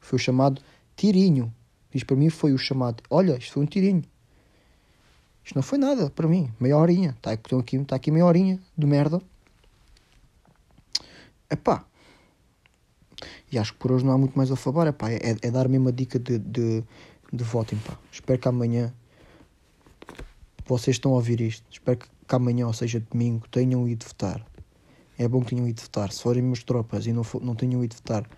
Foi 0.00 0.16
o 0.16 0.18
chamado 0.18 0.60
tirinho. 0.96 1.54
Isto 1.94 2.06
para 2.06 2.16
mim 2.16 2.28
foi 2.28 2.52
o 2.52 2.58
chamado. 2.58 3.02
Olha, 3.08 3.36
isto 3.36 3.52
foi 3.52 3.62
um 3.62 3.66
tirinho. 3.66 4.02
Isto 5.44 5.54
não 5.54 5.62
foi 5.62 5.78
nada 5.78 6.10
para 6.10 6.26
mim. 6.26 6.52
Meia 6.58 6.76
horinha. 6.76 7.10
Está 7.10 7.30
aqui, 7.30 7.76
está 7.76 7.96
aqui 7.96 8.10
meia 8.10 8.26
horinha 8.26 8.60
de 8.76 8.86
merda. 8.86 9.22
Epá. 11.48 11.84
E 13.50 13.58
acho 13.58 13.72
que 13.72 13.78
por 13.78 13.92
hoje 13.92 14.04
não 14.04 14.12
há 14.12 14.18
muito 14.18 14.36
mais 14.36 14.50
a 14.50 14.56
falar. 14.56 14.88
Epá, 14.88 15.10
é, 15.10 15.36
é 15.40 15.50
dar 15.50 15.68
mesmo 15.68 15.88
a 15.88 15.92
dica 15.92 16.18
de, 16.18 16.38
de, 16.38 16.82
de 17.32 17.44
votem. 17.44 17.78
Pá. 17.78 17.96
Espero 18.10 18.38
que 18.40 18.48
amanhã 18.48 18.92
vocês 20.66 20.96
estão 20.96 21.12
a 21.12 21.14
ouvir 21.14 21.40
isto. 21.40 21.64
Espero 21.70 21.98
que 21.98 22.08
amanhã, 22.34 22.66
ou 22.66 22.72
seja, 22.72 22.98
domingo, 22.98 23.46
tenham 23.48 23.88
ido 23.88 24.04
votar 24.04 24.44
é 25.18 25.26
bom 25.28 25.40
que 25.40 25.54
tenham 25.54 25.66
ido 25.66 25.80
votar. 25.80 26.12
Se 26.12 26.22
forem 26.22 26.42
meus 26.42 26.62
tropas 26.62 27.06
e 27.06 27.12
não, 27.12 27.24
for, 27.24 27.42
não 27.42 27.54
tenham 27.54 27.82
ido 27.82 27.94
votar 27.94 28.28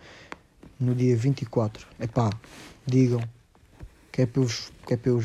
no 0.78 0.94
dia 0.94 1.16
24, 1.16 1.86
é 1.98 2.06
pá, 2.06 2.30
digam 2.86 3.20
que 4.12 4.22
é 4.22 4.26
para 4.26 4.42
eu, 4.42 4.48
que 4.86 4.94
é 4.94 4.96
para 4.96 5.10
eu, 5.10 5.22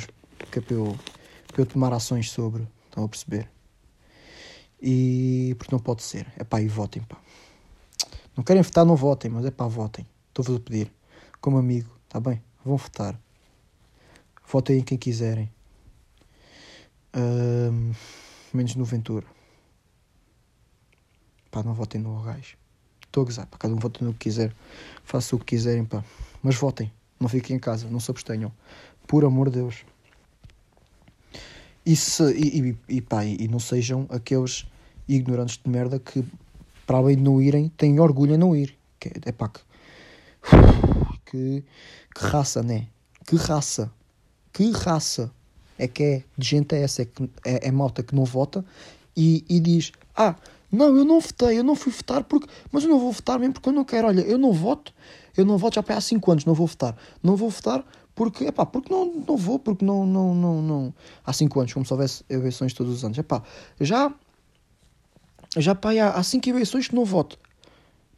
que 0.51 0.59
é 0.59 0.61
para 0.61 0.75
eu, 0.75 0.97
para 1.47 1.61
eu 1.61 1.65
tomar 1.65 1.93
ações 1.93 2.29
sobre. 2.31 2.67
Estão 2.85 3.03
a 3.03 3.09
perceber? 3.09 3.49
E 4.81 5.55
porque 5.57 5.73
não 5.73 5.79
pode 5.79 6.03
ser. 6.03 6.31
É 6.37 6.43
pá, 6.43 6.61
e 6.61 6.67
votem, 6.67 7.01
pá. 7.03 7.17
Não 8.35 8.43
querem 8.43 8.61
votar, 8.61 8.85
não 8.85 8.95
votem, 8.95 9.31
mas 9.31 9.45
é 9.45 9.51
pá, 9.51 9.67
votem. 9.67 10.05
Estou-vos 10.29 10.55
a 10.55 10.59
pedir, 10.59 10.91
como 11.39 11.57
amigo, 11.57 11.89
está 12.05 12.19
bem? 12.19 12.41
Vão 12.65 12.77
votar. 12.77 13.19
Votem 14.47 14.79
em 14.79 14.83
quem 14.83 14.97
quiserem. 14.97 15.51
Um, 17.15 17.93
menos 18.53 18.75
no 18.75 18.85
Ventura. 18.85 19.25
Pá, 21.53 21.61
não 21.61 21.75
votem 21.75 22.01
no 22.01 22.19
gajo. 22.23 22.57
Estou 23.05 23.21
a 23.21 23.25
gozar, 23.27 23.45
pá, 23.45 23.59
cada 23.59 23.75
um 23.75 23.77
vota 23.77 24.03
no 24.03 24.11
que 24.13 24.21
quiser. 24.21 24.51
Façam 25.03 25.37
o 25.37 25.39
que 25.39 25.55
quiserem, 25.55 25.85
pá. 25.85 26.03
Mas 26.41 26.55
votem. 26.55 26.91
Não 27.19 27.29
fiquem 27.29 27.57
em 27.57 27.59
casa, 27.59 27.87
não 27.87 27.99
se 27.99 28.09
abstenham. 28.09 28.51
Por 29.05 29.23
amor 29.23 29.51
de 29.51 29.59
Deus. 29.59 29.85
E, 31.85 31.95
se, 31.95 32.23
e, 32.33 32.71
e, 32.71 32.77
e, 32.89 33.01
pá, 33.01 33.23
e 33.23 33.47
não 33.47 33.59
sejam 33.59 34.07
aqueles 34.09 34.65
ignorantes 35.07 35.59
de 35.63 35.69
merda 35.69 35.99
que, 35.99 36.25
para 36.87 36.97
além 36.97 37.17
de 37.17 37.21
não 37.21 37.39
irem, 37.39 37.69
têm 37.69 37.99
orgulho 37.99 38.33
em 38.33 38.37
não 38.37 38.55
ir. 38.55 38.75
Que, 38.99 39.11
é 39.23 39.31
pá, 39.31 39.47
que, 39.47 39.61
que, 41.29 41.63
que 42.15 42.25
raça, 42.25 42.63
né? 42.63 42.87
Que 43.27 43.35
raça. 43.35 43.93
Que 44.51 44.71
raça 44.71 45.31
é 45.77 45.87
que 45.87 46.03
é 46.03 46.23
de 46.35 46.47
gente 46.47 46.73
é 46.73 46.81
essa? 46.81 47.03
É, 47.03 47.05
que, 47.05 47.29
é, 47.45 47.67
é 47.67 47.71
malta 47.71 48.01
que 48.01 48.15
não 48.15 48.25
vota 48.25 48.65
e, 49.15 49.45
e 49.47 49.59
diz: 49.59 49.91
Ah, 50.15 50.35
não, 50.73 50.97
eu 50.97 51.05
não 51.05 51.19
votei, 51.19 51.59
eu 51.59 51.63
não 51.63 51.75
fui 51.75 51.91
votar, 51.91 52.23
porque, 52.23 52.47
mas 52.71 52.83
eu 52.83 52.89
não 52.89 52.97
vou 52.97 53.11
votar 53.11 53.37
mesmo 53.37 53.53
porque 53.53 53.69
eu 53.69 53.73
não 53.73 53.85
quero. 53.85 54.07
Olha, 54.07 54.21
eu 54.21 54.39
não 54.39 54.51
voto, 54.51 54.91
eu 55.37 55.45
não 55.45 55.55
voto 55.55 55.75
já 55.75 55.83
para 55.83 55.97
há 55.97 56.01
5 56.01 56.31
anos, 56.31 56.45
não 56.45 56.55
vou 56.55 56.65
votar. 56.65 56.97
Não 57.21 57.35
vou 57.35 57.49
votar 57.49 57.85
Porque, 58.15 58.45
epá, 58.45 58.65
porque 58.65 58.91
não, 58.91 59.05
não 59.27 59.37
vou, 59.37 59.59
porque 59.59 59.85
não, 59.85 60.05
não, 60.05 60.33
não, 60.33 60.61
não. 60.61 60.93
Há 61.23 61.31
5 61.31 61.59
anos, 61.59 61.73
como 61.73 61.85
se 61.85 61.93
houvesse 61.93 62.25
eleições 62.27 62.73
todos 62.73 62.91
os 62.91 63.05
anos. 63.05 63.17
Epá, 63.19 63.43
já, 63.79 64.11
já 65.57 65.75
pá, 65.75 65.91
há 65.93 66.23
5 66.23 66.49
eleições 66.49 66.87
que 66.87 66.95
não 66.95 67.05
voto. 67.05 67.37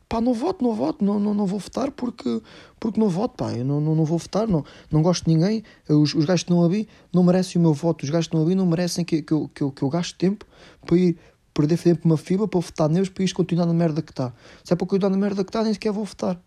Pá, 0.08 0.22
não 0.22 0.34
voto, 0.34 0.64
não 0.64 0.74
voto, 0.74 1.04
não, 1.04 1.20
não, 1.20 1.34
não 1.34 1.46
vou 1.46 1.60
votar 1.60 1.92
porque, 1.92 2.42
porque 2.80 3.00
não 3.00 3.10
voto, 3.10 3.36
pá, 3.36 3.52
eu 3.52 3.66
não, 3.66 3.82
não, 3.82 3.96
não 3.96 4.06
vou 4.06 4.18
votar, 4.18 4.48
não, 4.48 4.64
não 4.90 5.02
gosto 5.02 5.26
de 5.26 5.34
ninguém. 5.34 5.64
Os, 5.90 6.14
os 6.14 6.24
gajos 6.26 6.44
que 6.44 6.52
estão 6.52 6.64
ali 6.64 6.88
não 7.12 7.24
merecem 7.24 7.60
o 7.60 7.62
meu 7.62 7.74
voto, 7.74 8.04
os 8.04 8.10
gajos 8.10 8.28
que 8.28 8.36
estão 8.36 8.46
ali 8.46 8.56
não 8.56 8.66
merecem 8.66 9.04
que, 9.04 9.22
que, 9.22 9.34
eu, 9.34 9.50
que, 9.54 9.62
eu, 9.62 9.72
que 9.72 9.82
eu 9.82 9.90
gaste 9.90 10.16
tempo 10.16 10.46
para 10.86 10.96
ir 10.96 11.18
perder 11.56 11.80
tempo 11.80 12.08
numa 12.08 12.18
fila 12.18 12.48
para 12.48 12.60
votar 12.60 12.90
neles 12.90 13.10
para 13.10 13.24
isto 13.24 13.36
continuar 13.36 13.66
na 13.66 13.74
merda 13.74 14.02
que 14.02 14.12
está. 14.12 14.34
Se 14.64 14.74
é 14.74 14.76
para 14.76 14.86
continuar 14.86 15.10
na 15.10 15.18
merda 15.18 15.44
que 15.44 15.50
está, 15.50 15.64
nem 15.64 15.74
sequer 15.74 15.92
vou 15.92 16.04
votar. 16.04 16.40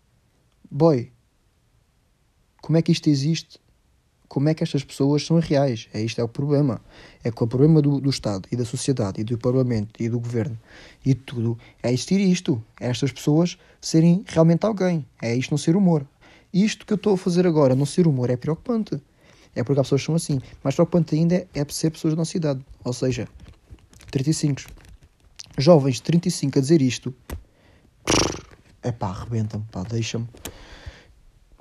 Boy, 0.69 1.11
como 2.61 2.77
é 2.77 2.81
que 2.81 2.91
isto 2.91 3.09
existe? 3.09 3.59
Como 4.27 4.47
é 4.47 4.53
que 4.53 4.63
estas 4.63 4.83
pessoas 4.83 5.25
são 5.25 5.39
reais? 5.39 5.89
É 5.91 5.99
isto 5.99 6.21
é 6.21 6.23
o 6.23 6.27
problema. 6.27 6.79
É 7.23 7.31
que 7.31 7.43
o 7.43 7.47
problema 7.47 7.81
do, 7.81 7.99
do 7.99 8.11
Estado 8.11 8.47
e 8.51 8.55
da 8.55 8.63
sociedade 8.63 9.19
e 9.19 9.23
do 9.23 9.35
Parlamento 9.39 9.99
e 9.99 10.07
do 10.07 10.19
Governo 10.19 10.57
e 11.03 11.15
tudo 11.15 11.57
é 11.81 11.91
existir 11.91 12.19
isto. 12.19 12.63
É 12.79 12.87
estas 12.87 13.11
pessoas 13.11 13.57
serem 13.81 14.23
realmente 14.27 14.63
alguém. 14.63 15.03
É 15.19 15.35
isto 15.35 15.49
não 15.49 15.57
ser 15.57 15.75
humor. 15.75 16.05
Isto 16.53 16.85
que 16.85 16.93
eu 16.93 16.97
estou 16.97 17.15
a 17.15 17.17
fazer 17.17 17.47
agora, 17.47 17.75
não 17.75 17.87
ser 17.87 18.05
humor, 18.05 18.29
é 18.29 18.37
preocupante. 18.37 19.01
É 19.55 19.63
porque 19.63 19.79
as 19.79 19.87
pessoas 19.87 20.03
são 20.03 20.13
assim. 20.13 20.39
Mais 20.63 20.75
preocupante 20.75 21.15
ainda 21.15 21.47
é 21.51 21.65
ser 21.69 21.89
pessoas 21.89 22.13
da 22.13 22.17
nossa 22.19 22.37
idade. 22.37 22.63
Ou 22.83 22.93
seja, 22.93 23.27
35. 24.11 24.78
Jovens 25.57 25.95
de 25.95 26.03
35 26.03 26.57
a 26.57 26.61
dizer 26.61 26.81
isto. 26.81 27.13
É 28.81 28.91
pá, 28.91 29.07
arrebenta-me, 29.09 29.65
pá, 29.71 29.83
deixa-me 29.83 30.27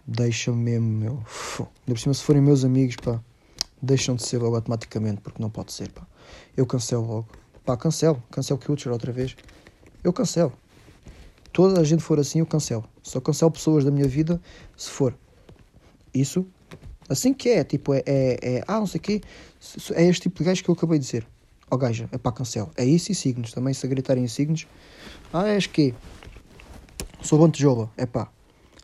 deixam 0.08 0.56
mesmo, 0.56 0.86
meu. 0.86 1.12
Ainda 1.60 1.68
por 1.86 1.98
cima, 1.98 2.14
se 2.14 2.22
forem 2.22 2.40
meus 2.40 2.64
amigos, 2.64 2.96
pá, 2.96 3.22
deixam 3.80 4.16
de 4.16 4.22
ser 4.22 4.38
logo 4.38 4.56
automaticamente, 4.56 5.20
porque 5.20 5.40
não 5.40 5.50
pode 5.50 5.72
ser, 5.72 5.92
pá. 5.92 6.06
Eu 6.56 6.66
cancelo 6.66 7.06
logo. 7.06 7.28
Pá, 7.64 7.76
cancelo. 7.76 8.22
Cancelo 8.30 8.58
Culture 8.58 8.90
outra 8.90 9.12
vez. 9.12 9.36
Eu 10.02 10.12
cancelo. 10.12 10.52
Toda 11.52 11.80
a 11.80 11.84
gente 11.84 12.02
for 12.02 12.18
assim, 12.18 12.38
eu 12.38 12.46
cancelo. 12.46 12.84
Só 13.02 13.20
cancelo 13.20 13.50
pessoas 13.50 13.84
da 13.84 13.90
minha 13.90 14.08
vida 14.08 14.40
se 14.76 14.88
for. 14.90 15.14
Isso, 16.14 16.46
assim 17.08 17.34
que 17.34 17.50
é, 17.50 17.62
tipo, 17.62 17.92
é, 17.92 18.02
é, 18.06 18.38
é 18.42 18.64
ah, 18.66 18.78
não 18.78 18.86
sei 18.86 18.98
o 18.98 19.02
quê, 19.02 19.20
é 19.94 20.04
este 20.04 20.22
tipo 20.22 20.38
de 20.38 20.44
gajo 20.44 20.64
que 20.64 20.70
eu 20.70 20.74
acabei 20.74 20.98
de 20.98 21.04
dizer. 21.04 21.26
Ó 21.70 21.74
oh, 21.74 21.78
gaja, 21.78 22.08
é 22.12 22.18
pá, 22.18 22.32
cancelo. 22.32 22.70
É 22.76 22.84
isso 22.84 23.12
e 23.12 23.14
signos, 23.14 23.52
também 23.52 23.74
se 23.74 23.86
gritarem 23.86 24.24
em 24.24 24.28
signos. 24.28 24.66
Ah, 25.32 25.48
és 25.48 25.66
que? 25.66 25.94
Sou 27.22 27.38
bom 27.38 27.50
tijolo, 27.50 27.90
é 27.96 28.06
pá 28.06 28.30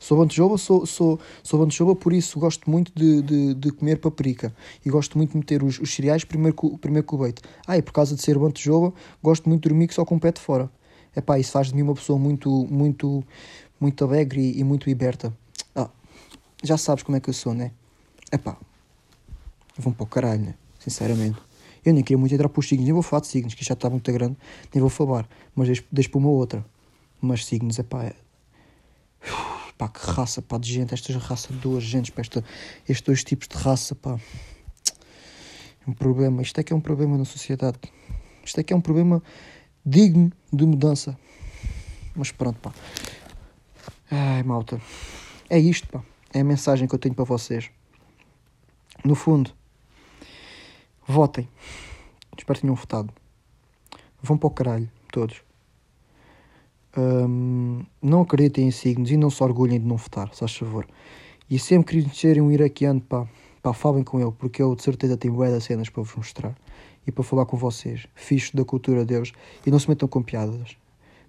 Sou 0.05 0.19
bantejoba, 0.19 0.59
sou, 0.59 0.85
sou, 0.85 1.19
sou 1.43 1.61
bantejoba, 1.61 1.97
por 1.97 2.13
isso 2.13 2.39
gosto 2.39 2.71
muito 2.71 2.93
de, 2.95 3.23
de, 3.23 3.55
de, 3.55 3.73
comer 3.73 3.97
paprika. 3.97 4.55
E 4.85 4.91
gosto 4.91 5.17
muito 5.17 5.31
de 5.31 5.39
meter 5.39 5.63
os, 5.63 5.79
os 5.79 5.95
cereais 5.95 6.25
primeiro, 6.25 6.55
primeiro 6.77 7.07
com 7.07 7.17
o 7.17 7.23
leite. 7.23 7.41
Ah, 7.67 7.79
e 7.79 7.81
por 7.81 7.95
causa 7.95 8.15
de 8.15 8.21
ser 8.21 8.39
bantejoba, 8.39 8.93
gosto 9.23 9.49
muito 9.49 9.63
de 9.63 9.71
dormir 9.71 9.91
só 9.95 10.05
com 10.05 10.17
o 10.17 10.21
pé 10.21 10.31
de 10.31 10.43
fora. 10.43 10.71
É 11.17 11.23
pá, 11.23 11.39
isso 11.39 11.53
faz 11.53 11.69
de 11.69 11.75
mim 11.75 11.81
uma 11.81 11.95
pessoa 11.95 12.19
muito, 12.19 12.51
muito, 12.71 13.25
muito 13.81 14.05
alegre 14.05 14.43
e, 14.43 14.61
e 14.61 14.63
muito 14.63 14.85
liberta. 14.85 15.33
Ah, 15.75 15.89
já 16.63 16.77
sabes 16.77 17.03
como 17.03 17.17
é 17.17 17.21
que 17.21 17.31
eu 17.31 17.35
sou, 17.35 17.55
né? 17.55 17.71
É 18.31 18.37
pá, 18.37 18.59
vão 19.79 19.91
para 19.91 20.05
o 20.05 20.07
caralho, 20.07 20.43
né? 20.43 20.55
Sinceramente. 20.81 21.39
Eu 21.85 21.93
nem 21.93 22.03
queria 22.03 22.19
muito 22.19 22.35
entrar 22.35 22.49
para 22.49 22.61
os 22.61 22.69
signos, 22.69 22.85
nem 22.85 22.93
vou 22.93 23.03
falar 23.03 23.21
de 23.21 23.27
signos, 23.27 23.55
que 23.55 23.65
já 23.65 23.75
está 23.75 23.91
muito 23.91 24.11
grande, 24.13 24.37
nem 24.73 24.81
vou 24.81 24.91
falar, 24.91 25.29
mas 25.55 25.67
deixo, 25.67 25.85
deixo 25.93 26.11
para 26.11 26.19
uma 26.19 26.31
outra. 26.31 26.65
Mas 27.21 27.45
signos, 27.45 27.79
é 27.79 27.83
pá, 27.83 28.05
é 28.05 28.15
pá, 29.77 29.89
que 29.89 30.01
raça, 30.01 30.41
pá, 30.41 30.59
de 30.59 30.73
gente, 30.73 30.95
estas 30.95 31.17
raças 31.17 31.55
de 31.55 31.61
duas 31.61 31.83
gentes, 31.83 32.11
pá, 32.11 32.23
esta, 32.23 32.45
estes 32.89 33.03
dois 33.03 33.25
tipos 33.25 33.49
de 33.49 33.57
raça, 33.57 33.95
pá. 33.95 34.19
É 35.87 35.91
um 35.91 35.93
problema, 35.93 36.41
isto 36.43 36.59
é 36.59 36.65
que 36.65 36.73
é 36.73 36.77
um 36.77 36.81
problema 36.81 37.19
na 37.19 37.25
sociedade. 37.25 37.79
Isto 38.45 38.61
é 38.61 38.63
que 38.63 38.73
é 38.73 38.77
um 38.77 38.81
problema 38.81 39.23
digno 39.85 40.33
de 40.53 40.65
mudança. 40.65 41.19
Mas 42.15 42.31
pronto, 42.31 42.59
pá. 42.61 42.73
Ai, 44.11 44.43
malta. 44.43 44.81
É 45.51 45.59
isto, 45.59 45.89
pá. 45.89 46.03
É 46.33 46.41
a 46.41 46.45
mensagem 46.45 46.89
que 46.89 46.95
eu 46.95 46.99
tenho 46.99 47.15
para 47.15 47.25
vocês. 47.25 47.71
No 49.05 49.15
fundo, 49.15 49.53
votem. 51.07 51.49
Espero 52.37 52.57
que 52.57 52.63
tenham 52.63 52.75
votado. 52.75 53.13
Vão 54.23 54.37
para 54.37 54.47
o 54.47 54.51
caralho, 54.51 54.91
todos. 55.13 55.43
Um, 56.97 57.85
não 58.01 58.23
acreditem 58.23 58.69
em 58.69 58.71
signos 58.71 59.11
e 59.11 59.17
não 59.17 59.29
se 59.29 59.43
orgulhem 59.43 59.81
de 59.81 59.87
não 59.87 59.97
votar, 59.97 60.33
se 60.33 60.41
faz 60.41 60.57
favor. 60.57 60.87
E 61.51 61.59
sempre 61.59 61.97
que 61.97 62.03
conhecerem 62.03 62.43
um 62.43 62.51
iraquiano, 62.51 63.01
pá, 63.01 63.29
pá, 63.63 63.73
falem 63.73 64.03
com 64.03 64.21
ele, 64.21 64.33
porque 64.33 64.63
eu 64.63 64.75
de 64.75 64.83
certeza 64.83 65.17
tenho 65.17 65.35
boas 65.35 65.63
cenas 65.65 65.89
para 65.89 66.03
vos 66.03 66.15
mostrar 66.15 66.57
e 67.07 67.13
para 67.13 67.23
falar 67.23 67.47
com 67.47 67.57
vocês, 67.57 68.07
fixe 68.15 68.57
da 68.57 68.65
cultura 68.65 69.05
deles, 69.05 69.33
e 69.67 69.71
não 69.71 69.79
se 69.79 69.89
metam 69.89 70.09
com 70.09 70.23
piadas 70.23 70.77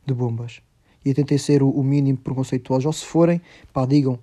de 0.05 0.13
bombas. 0.13 0.61
E 1.03 1.13
tentem 1.13 1.37
ser 1.37 1.61
o, 1.61 1.69
o 1.69 1.83
mínimo 1.83 2.17
preconceituosos, 2.17 2.85
ou 2.85 2.93
se 2.93 3.05
forem, 3.05 3.41
pá, 3.73 3.85
digam, 3.85 4.17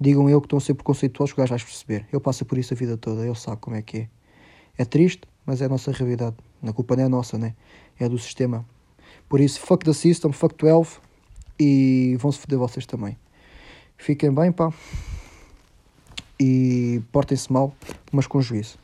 digam 0.00 0.28
eu 0.30 0.40
que 0.40 0.46
estão 0.46 0.56
a 0.56 0.60
ser 0.60 0.74
preconceituosos, 0.74 1.34
que 1.34 1.40
o 1.40 1.42
gajo 1.42 1.50
vai 1.50 1.58
perceber. 1.58 2.06
Eu 2.10 2.20
passo 2.20 2.44
por 2.44 2.56
isso 2.56 2.72
a 2.72 2.76
vida 2.76 2.96
toda, 2.96 3.24
ele 3.26 3.34
sabe 3.34 3.60
como 3.60 3.76
é 3.76 3.82
que 3.82 3.98
é. 3.98 4.08
É 4.80 4.84
triste, 4.86 5.20
mas 5.44 5.60
é 5.60 5.66
a 5.66 5.68
nossa 5.68 5.92
realidade. 5.92 6.36
A 6.62 6.72
culpa 6.72 6.96
não 6.96 7.04
é 7.04 7.08
nossa, 7.08 7.36
né? 7.36 7.54
É 7.98 8.08
do 8.08 8.18
sistema. 8.18 8.64
Por 9.28 9.38
isso, 9.38 9.60
fuck 9.60 9.84
the 9.84 9.92
system, 9.92 10.32
fuck 10.32 10.54
12 10.56 10.98
e 11.60 12.16
vão-se 12.18 12.38
foder 12.38 12.58
vocês 12.58 12.86
também. 12.86 13.14
Fiquem 13.98 14.32
bem, 14.32 14.50
pá. 14.50 14.72
E 16.40 17.02
portem-se 17.12 17.52
mal, 17.52 17.76
mas 18.10 18.26
com 18.26 18.40
juízo. 18.40 18.78